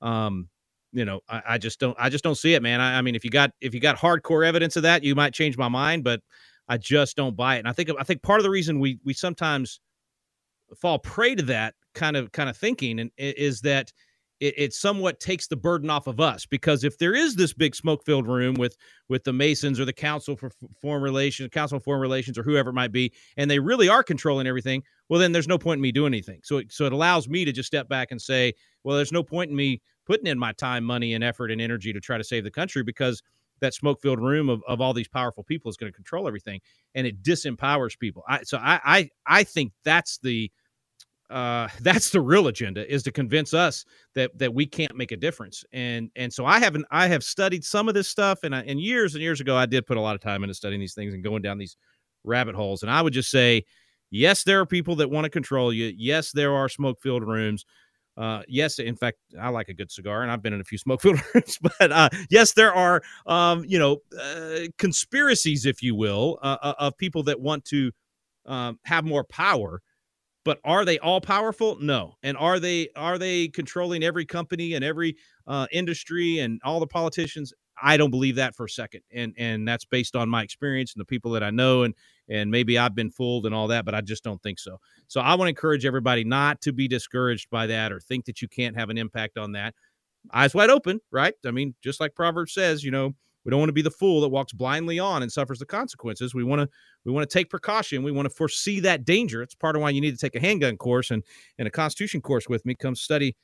um 0.00 0.48
you 0.92 1.04
know 1.04 1.20
I, 1.28 1.42
I 1.50 1.58
just 1.58 1.80
don't 1.80 1.96
I 1.98 2.08
just 2.08 2.24
don't 2.24 2.36
see 2.36 2.54
it, 2.54 2.62
man. 2.62 2.80
I, 2.80 2.98
I 2.98 3.02
mean, 3.02 3.14
if 3.14 3.24
you 3.24 3.30
got 3.30 3.52
if 3.60 3.74
you 3.74 3.80
got 3.80 3.96
hardcore 3.96 4.46
evidence 4.46 4.76
of 4.76 4.82
that, 4.84 5.04
you 5.04 5.14
might 5.14 5.34
change 5.34 5.56
my 5.56 5.68
mind, 5.68 6.04
but 6.04 6.20
I 6.68 6.76
just 6.76 7.16
don't 7.16 7.36
buy 7.36 7.56
it. 7.56 7.60
And 7.60 7.68
I 7.68 7.72
think 7.72 7.90
I 7.98 8.04
think 8.04 8.22
part 8.22 8.40
of 8.40 8.44
the 8.44 8.50
reason 8.50 8.80
we 8.80 8.98
we 9.04 9.12
sometimes 9.12 9.80
fall 10.80 10.98
prey 10.98 11.34
to 11.34 11.42
that 11.42 11.74
kind 11.94 12.16
of 12.16 12.32
kind 12.32 12.48
of 12.48 12.56
thinking 12.56 13.00
and 13.00 13.10
is 13.16 13.60
that 13.62 13.92
it, 14.40 14.54
it 14.56 14.72
somewhat 14.72 15.20
takes 15.20 15.46
the 15.46 15.56
burden 15.56 15.90
off 15.90 16.06
of 16.06 16.18
us 16.18 16.46
because 16.46 16.82
if 16.82 16.98
there 16.98 17.14
is 17.14 17.36
this 17.36 17.52
big 17.52 17.74
smoke 17.74 18.04
filled 18.04 18.26
room 18.26 18.54
with 18.54 18.76
with 19.08 19.24
the 19.24 19.32
Masons 19.32 19.78
or 19.78 19.84
the 19.84 19.92
Council 19.92 20.36
for 20.36 20.50
Foreign 20.80 21.02
Relations, 21.02 21.50
Council 21.52 21.76
of 21.76 21.84
Foreign 21.84 22.00
Relations, 22.00 22.38
or 22.38 22.42
whoever 22.42 22.70
it 22.70 22.74
might 22.74 22.92
be, 22.92 23.12
and 23.36 23.50
they 23.50 23.58
really 23.58 23.88
are 23.88 24.02
controlling 24.02 24.46
everything, 24.46 24.82
well, 25.08 25.20
then 25.20 25.32
there's 25.32 25.48
no 25.48 25.58
point 25.58 25.78
in 25.78 25.82
me 25.82 25.92
doing 25.92 26.12
anything. 26.12 26.40
So 26.42 26.58
it, 26.58 26.72
so 26.72 26.86
it 26.86 26.92
allows 26.92 27.28
me 27.28 27.44
to 27.44 27.52
just 27.52 27.66
step 27.66 27.88
back 27.88 28.08
and 28.10 28.20
say, 28.20 28.54
well, 28.82 28.96
there's 28.96 29.12
no 29.12 29.22
point 29.22 29.50
in 29.50 29.56
me 29.56 29.82
putting 30.10 30.26
in 30.26 30.36
my 30.36 30.50
time, 30.54 30.82
money, 30.82 31.14
and 31.14 31.22
effort 31.22 31.52
and 31.52 31.60
energy 31.60 31.92
to 31.92 32.00
try 32.00 32.18
to 32.18 32.24
save 32.24 32.42
the 32.42 32.50
country 32.50 32.82
because 32.82 33.22
that 33.60 33.74
smoke 33.74 34.00
filled 34.02 34.18
room 34.18 34.48
of, 34.48 34.60
of 34.66 34.80
all 34.80 34.92
these 34.92 35.06
powerful 35.06 35.44
people 35.44 35.70
is 35.70 35.76
going 35.76 35.92
to 35.92 35.94
control 35.94 36.26
everything 36.26 36.60
and 36.96 37.06
it 37.06 37.22
disempowers 37.22 37.96
people. 37.96 38.24
I, 38.28 38.42
so 38.42 38.58
I, 38.58 38.80
I 38.84 39.10
I 39.24 39.44
think 39.44 39.72
that's 39.84 40.18
the 40.18 40.50
uh, 41.30 41.68
that's 41.82 42.10
the 42.10 42.20
real 42.20 42.48
agenda 42.48 42.92
is 42.92 43.04
to 43.04 43.12
convince 43.12 43.54
us 43.54 43.84
that 44.16 44.36
that 44.36 44.52
we 44.52 44.66
can't 44.66 44.96
make 44.96 45.12
a 45.12 45.16
difference. 45.16 45.62
And 45.72 46.10
and 46.16 46.32
so 46.32 46.44
I 46.44 46.58
haven't 46.58 46.86
I 46.90 47.06
have 47.06 47.22
studied 47.22 47.62
some 47.62 47.86
of 47.88 47.94
this 47.94 48.08
stuff, 48.08 48.40
and 48.42 48.52
I, 48.52 48.62
and 48.62 48.80
years 48.80 49.14
and 49.14 49.22
years 49.22 49.40
ago 49.40 49.56
I 49.56 49.66
did 49.66 49.86
put 49.86 49.96
a 49.96 50.00
lot 50.00 50.16
of 50.16 50.20
time 50.20 50.42
into 50.42 50.54
studying 50.54 50.80
these 50.80 50.94
things 50.94 51.14
and 51.14 51.22
going 51.22 51.42
down 51.42 51.56
these 51.56 51.76
rabbit 52.24 52.56
holes. 52.56 52.82
And 52.82 52.90
I 52.90 53.00
would 53.00 53.12
just 53.12 53.30
say, 53.30 53.64
yes, 54.10 54.42
there 54.42 54.58
are 54.58 54.66
people 54.66 54.96
that 54.96 55.08
want 55.08 55.24
to 55.24 55.30
control 55.30 55.72
you. 55.72 55.92
Yes, 55.96 56.32
there 56.32 56.52
are 56.52 56.68
smoke 56.68 57.00
filled 57.00 57.22
rooms. 57.22 57.64
Uh, 58.20 58.42
yes, 58.48 58.78
in 58.78 58.96
fact, 58.96 59.16
I 59.40 59.48
like 59.48 59.70
a 59.70 59.74
good 59.74 59.90
cigar, 59.90 60.22
and 60.22 60.30
I've 60.30 60.42
been 60.42 60.52
in 60.52 60.60
a 60.60 60.64
few 60.64 60.76
smoke 60.76 61.00
filled 61.02 61.20
rooms. 61.34 61.58
But 61.78 61.90
uh, 61.90 62.10
yes, 62.30 62.52
there 62.52 62.74
are, 62.74 63.02
um, 63.26 63.64
you 63.66 63.78
know, 63.78 63.98
uh, 64.20 64.68
conspiracies, 64.78 65.64
if 65.64 65.82
you 65.82 65.94
will, 65.94 66.38
uh, 66.42 66.58
uh, 66.62 66.74
of 66.78 66.98
people 66.98 67.22
that 67.24 67.40
want 67.40 67.64
to 67.66 67.90
um, 68.46 68.78
have 68.84 69.04
more 69.04 69.24
power 69.24 69.82
but 70.44 70.58
are 70.64 70.84
they 70.84 70.98
all 71.00 71.20
powerful 71.20 71.76
no 71.80 72.14
and 72.22 72.36
are 72.36 72.58
they 72.58 72.88
are 72.96 73.18
they 73.18 73.48
controlling 73.48 74.02
every 74.02 74.24
company 74.24 74.74
and 74.74 74.84
every 74.84 75.16
uh, 75.46 75.66
industry 75.72 76.38
and 76.38 76.60
all 76.64 76.80
the 76.80 76.86
politicians 76.86 77.52
i 77.82 77.96
don't 77.96 78.10
believe 78.10 78.36
that 78.36 78.54
for 78.54 78.64
a 78.64 78.68
second 78.68 79.00
and 79.12 79.34
and 79.38 79.66
that's 79.66 79.84
based 79.84 80.16
on 80.16 80.28
my 80.28 80.42
experience 80.42 80.92
and 80.94 81.00
the 81.00 81.04
people 81.04 81.30
that 81.30 81.42
i 81.42 81.50
know 81.50 81.82
and 81.82 81.94
and 82.28 82.50
maybe 82.50 82.78
i've 82.78 82.94
been 82.94 83.10
fooled 83.10 83.46
and 83.46 83.54
all 83.54 83.68
that 83.68 83.84
but 83.84 83.94
i 83.94 84.00
just 84.00 84.24
don't 84.24 84.42
think 84.42 84.58
so 84.58 84.78
so 85.08 85.20
i 85.20 85.30
want 85.30 85.46
to 85.46 85.50
encourage 85.50 85.84
everybody 85.84 86.24
not 86.24 86.60
to 86.60 86.72
be 86.72 86.88
discouraged 86.88 87.48
by 87.50 87.66
that 87.66 87.92
or 87.92 88.00
think 88.00 88.24
that 88.24 88.40
you 88.42 88.48
can't 88.48 88.76
have 88.76 88.90
an 88.90 88.98
impact 88.98 89.38
on 89.38 89.52
that 89.52 89.74
eyes 90.32 90.54
wide 90.54 90.70
open 90.70 91.00
right 91.10 91.34
i 91.46 91.50
mean 91.50 91.74
just 91.82 92.00
like 92.00 92.14
proverbs 92.14 92.52
says 92.52 92.84
you 92.84 92.90
know 92.90 93.14
we 93.44 93.50
don't 93.50 93.58
want 93.58 93.70
to 93.70 93.74
be 93.74 93.82
the 93.82 93.90
fool 93.90 94.20
that 94.20 94.28
walks 94.28 94.52
blindly 94.52 94.98
on 94.98 95.22
and 95.22 95.32
suffers 95.32 95.58
the 95.58 95.66
consequences. 95.66 96.34
We 96.34 96.44
want 96.44 96.60
to 96.60 96.68
we 97.04 97.12
want 97.12 97.28
to 97.28 97.32
take 97.32 97.48
precaution. 97.48 98.02
We 98.02 98.12
want 98.12 98.26
to 98.28 98.34
foresee 98.34 98.80
that 98.80 99.04
danger. 99.04 99.42
It's 99.42 99.54
part 99.54 99.76
of 99.76 99.82
why 99.82 99.90
you 99.90 100.00
need 100.00 100.12
to 100.12 100.18
take 100.18 100.34
a 100.34 100.40
handgun 100.40 100.76
course 100.76 101.10
and, 101.10 101.22
and 101.58 101.66
a 101.66 101.70
constitution 101.70 102.20
course 102.20 102.48
with 102.48 102.64
me. 102.66 102.74
Come 102.74 102.94
study 102.94 103.36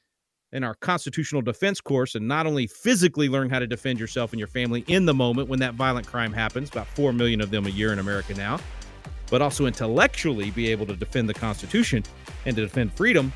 in 0.53 0.63
our 0.65 0.75
constitutional 0.75 1.43
defense 1.43 1.81
course 1.81 2.15
and 2.15 2.27
not 2.27 2.47
only 2.47 2.67
physically 2.67 3.29
learn 3.29 3.51
how 3.51 3.59
to 3.59 3.67
defend 3.67 3.99
yourself 3.99 4.33
and 4.33 4.39
your 4.39 4.49
family 4.49 4.85
in 4.87 5.05
the 5.05 5.15
moment 5.15 5.49
when 5.49 5.59
that 5.59 5.75
violent 5.75 6.07
crime 6.07 6.33
happens, 6.33 6.71
about 6.71 6.87
4 6.89 7.13
million 7.13 7.41
of 7.41 7.51
them 7.51 7.67
a 7.67 7.71
year 7.71 7.93
in 7.93 7.99
America 7.99 8.35
now, 8.35 8.59
but 9.31 9.43
also 9.43 9.67
intellectually 9.67 10.51
be 10.51 10.71
able 10.71 10.87
to 10.87 10.95
defend 10.95 11.29
the 11.29 11.35
Constitution 11.35 12.03
and 12.45 12.55
to 12.57 12.63
defend 12.63 12.93
freedom 12.93 13.33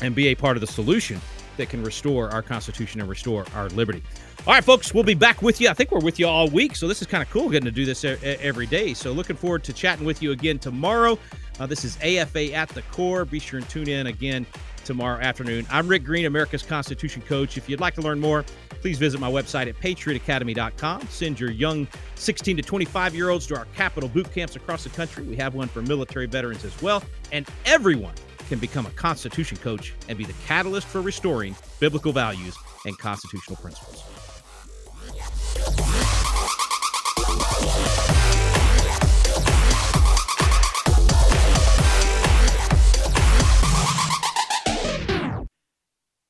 and 0.00 0.14
be 0.14 0.28
a 0.28 0.34
part 0.34 0.56
of 0.56 0.60
the 0.60 0.66
solution 0.66 1.20
that 1.56 1.68
can 1.68 1.82
restore 1.82 2.30
our 2.30 2.42
Constitution 2.42 3.00
and 3.00 3.08
restore 3.08 3.44
our 3.54 3.68
liberty. 3.70 4.02
All 4.46 4.54
right, 4.54 4.64
folks, 4.64 4.94
we'll 4.94 5.04
be 5.04 5.14
back 5.14 5.42
with 5.42 5.60
you. 5.60 5.68
I 5.68 5.74
think 5.74 5.90
we're 5.90 6.00
with 6.00 6.18
you 6.18 6.26
all 6.26 6.48
week, 6.48 6.74
so 6.74 6.88
this 6.88 7.02
is 7.02 7.06
kind 7.06 7.22
of 7.22 7.28
cool 7.28 7.50
getting 7.50 7.66
to 7.66 7.70
do 7.70 7.84
this 7.84 8.04
every 8.04 8.66
day. 8.66 8.94
So, 8.94 9.12
looking 9.12 9.36
forward 9.36 9.62
to 9.64 9.74
chatting 9.74 10.06
with 10.06 10.22
you 10.22 10.32
again 10.32 10.58
tomorrow. 10.58 11.18
Uh, 11.58 11.66
this 11.66 11.84
is 11.84 11.98
AFA 12.02 12.54
at 12.54 12.70
the 12.70 12.80
core. 12.82 13.26
Be 13.26 13.38
sure 13.38 13.58
and 13.58 13.68
tune 13.68 13.88
in 13.88 14.06
again 14.06 14.46
tomorrow 14.90 15.20
afternoon. 15.20 15.64
I'm 15.70 15.86
Rick 15.86 16.02
Green, 16.02 16.26
America's 16.26 16.64
Constitution 16.64 17.22
Coach. 17.22 17.56
If 17.56 17.68
you'd 17.68 17.78
like 17.78 17.94
to 17.94 18.00
learn 18.00 18.18
more, 18.18 18.44
please 18.80 18.98
visit 18.98 19.20
my 19.20 19.30
website 19.30 19.68
at 19.68 19.78
patriotacademy.com. 19.78 21.06
Send 21.08 21.38
your 21.38 21.52
young 21.52 21.86
16 22.16 22.56
to 22.56 22.62
25 22.64 23.14
year 23.14 23.28
olds 23.28 23.46
to 23.46 23.56
our 23.56 23.66
capital 23.76 24.08
boot 24.08 24.32
camps 24.34 24.56
across 24.56 24.82
the 24.82 24.90
country. 24.90 25.22
We 25.22 25.36
have 25.36 25.54
one 25.54 25.68
for 25.68 25.80
military 25.80 26.26
veterans 26.26 26.64
as 26.64 26.82
well. 26.82 27.04
And 27.30 27.46
everyone 27.66 28.14
can 28.48 28.58
become 28.58 28.84
a 28.84 28.90
Constitution 28.90 29.58
coach 29.58 29.94
and 30.08 30.18
be 30.18 30.24
the 30.24 30.34
catalyst 30.48 30.88
for 30.88 31.00
restoring 31.00 31.54
biblical 31.78 32.10
values 32.10 32.56
and 32.84 32.98
constitutional 32.98 33.58
principles. 33.58 34.02